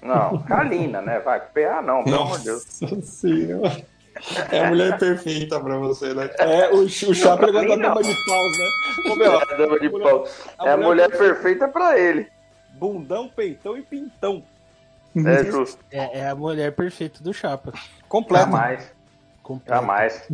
Não, 0.00 0.38
Kalina, 0.42 1.02
né? 1.02 1.18
Vai, 1.18 1.40
PA 1.40 1.82
não, 1.82 2.04
pelo 2.04 2.22
amor 2.22 2.38
de 2.38 2.44
Deus. 2.44 2.80
Nossa 2.80 3.02
senhora. 3.02 3.84
É 4.52 4.64
a 4.64 4.68
mulher 4.68 4.96
perfeita 4.96 5.58
pra 5.58 5.76
você, 5.78 6.14
né? 6.14 6.30
É, 6.38 6.70
o, 6.72 6.82
o 6.84 6.88
Chapa 6.88 7.38
pra 7.38 7.46
levanta 7.46 7.76
mim, 7.76 7.82
a 7.84 7.88
dama 7.88 8.02
de 8.02 8.14
paus, 8.24 8.58
né? 8.58 9.10
Ô, 9.10 9.16
meu, 9.16 9.40
É, 9.40 9.56
dama 9.56 9.80
de 9.80 9.90
pau. 9.90 10.24
a 10.58 10.68
É 10.68 10.72
a 10.72 10.76
mulher 10.76 11.08
mulher 11.08 11.18
perfeita 11.18 11.66
pra 11.66 11.98
ele. 11.98 12.28
bundão, 12.74 13.28
peitão 13.28 13.76
e 13.76 13.82
pintão. 13.82 14.44
É 15.16 15.44
justo. 15.44 15.78
É, 15.90 16.20
é 16.20 16.28
a 16.28 16.34
mulher 16.34 16.74
perfeita 16.74 17.22
do 17.22 17.32
Chapa. 17.32 17.72
Completo. 18.08 18.44
Jamais. 18.46 18.92
Completo. 19.42 19.80
Jamais. 19.80 20.28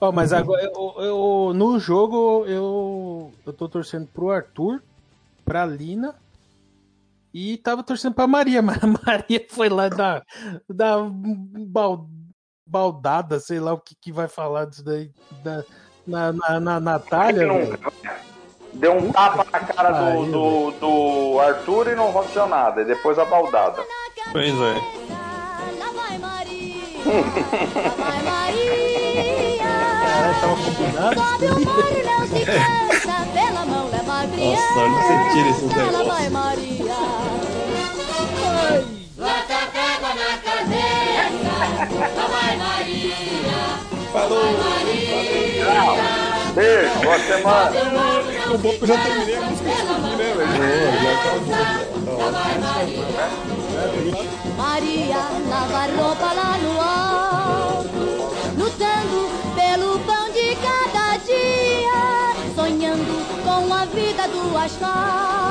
Ó, 0.00 0.10
mas 0.12 0.32
agora, 0.32 0.62
eu, 0.64 0.94
eu- 0.98 1.52
no 1.54 1.78
jogo, 1.78 2.44
eu, 2.46 3.32
eu 3.46 3.52
tô 3.52 3.68
torcendo 3.68 4.06
pro 4.08 4.30
Arthur, 4.30 4.82
pra 5.44 5.64
Lina 5.64 6.14
e 7.32 7.56
tava 7.56 7.82
torcendo 7.82 8.14
pra 8.14 8.26
Maria, 8.26 8.60
mas 8.62 8.82
a 8.82 8.86
Maria 8.86 9.46
foi 9.48 9.68
lá 9.68 9.88
dar, 9.88 10.22
dar 10.68 10.98
bal- 11.08 12.08
baldada, 12.66 13.38
sei 13.40 13.60
lá 13.60 13.72
o 13.72 13.78
que, 13.80 13.94
que 13.94 14.12
vai 14.12 14.28
falar 14.28 14.66
disso 14.66 14.84
daí, 14.84 15.10
da, 15.42 15.64
na, 16.06 16.32
na, 16.32 16.60
na 16.60 16.80
Natália. 16.80 17.46
Deu 18.74 18.96
um 18.96 19.12
tapa 19.12 19.44
na 19.52 19.60
cara 19.60 19.90
do, 19.92 20.24
do, 20.26 20.70
do 21.34 21.40
Arthur 21.40 21.88
e 21.88 21.94
não 21.94 22.08
aconteceu 22.08 22.46
nada. 22.48 22.80
E 22.80 22.84
depois 22.86 23.18
a 23.18 23.24
baldada. 23.24 23.82
Pois 24.32 24.54
é. 24.60 24.74
Caralho, 29.58 30.40
tava 30.40 30.56
combinado? 30.56 31.20
Nossa, 34.38 34.80
onde 34.80 34.96
você 34.96 35.14
tira 35.32 35.48
esses 35.50 35.68
negócios? 35.68 36.32
Maria. 36.32 36.96
Lá 39.18 39.36
tá 39.46 39.58
água 39.96 40.12
na 40.14 40.38
cabeça, 40.38 41.52
lá 42.16 42.26
vai 42.26 42.56
Maria. 42.56 43.20
Falou! 44.12 44.42
Beijo, 46.54 46.98
boa 47.02 47.18
semana. 47.18 47.70
O 48.52 48.58
bom 48.58 48.72
que 48.72 48.82
eu 48.82 48.86
já 48.86 48.98
terminei 48.98 49.36
a 49.36 49.40
música 49.40 49.70
aqui, 49.70 50.16
né, 50.16 50.34
velho? 50.36 50.52
já 51.02 51.12
acabou. 51.12 51.92
Maria 54.58 55.16
lava 55.48 55.86
roupa 55.96 56.32
lá 56.34 56.58
no 56.58 56.78
alto, 56.78 58.02
lutando 58.58 59.30
pelo 59.54 59.98
pão 60.00 60.30
de 60.30 60.54
cada 60.56 61.16
dia, 61.24 62.34
sonhando 62.54 63.14
com 63.42 63.72
a 63.72 63.84
vida 63.86 64.28
do 64.28 64.56
asfalto, 64.58 65.41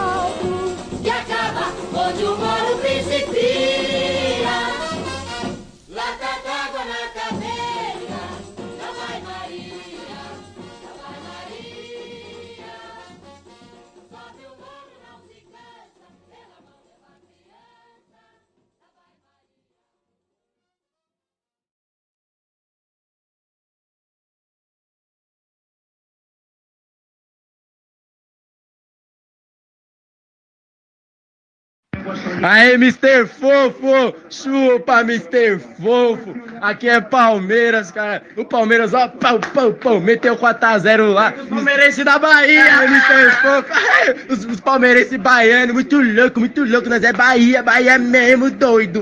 Aê, 32.43 32.73
Mr. 32.73 33.27
Fofo! 33.27 34.15
Chupa, 34.29 35.01
Mr. 35.01 35.59
Fofo! 35.81 36.35
Aqui 36.61 36.89
é 36.89 37.01
Palmeiras, 37.01 37.91
cara. 37.91 38.23
O 38.35 38.45
Palmeiras, 38.45 38.93
ó, 38.93 39.07
pau, 39.07 39.39
pau, 39.53 39.73
pau, 39.73 39.99
meteu 39.99 40.37
4x0 40.37 41.13
lá. 41.13 41.31
Palmeirense 41.31 42.03
da 42.03 42.17
Bahia, 42.17 42.83
Mr. 42.83 43.31
Fofo! 43.41 43.65
Ai, 43.71 44.15
Os, 44.29 44.45
os 44.45 44.59
palmeirenses 44.59 45.17
baianos, 45.17 45.73
muito 45.73 46.01
louco, 46.01 46.39
muito 46.39 46.63
louco. 46.63 46.89
Nós 46.89 47.03
é 47.03 47.13
Bahia, 47.13 47.63
Bahia 47.63 47.97
mesmo, 47.97 48.49
doido. 48.49 49.01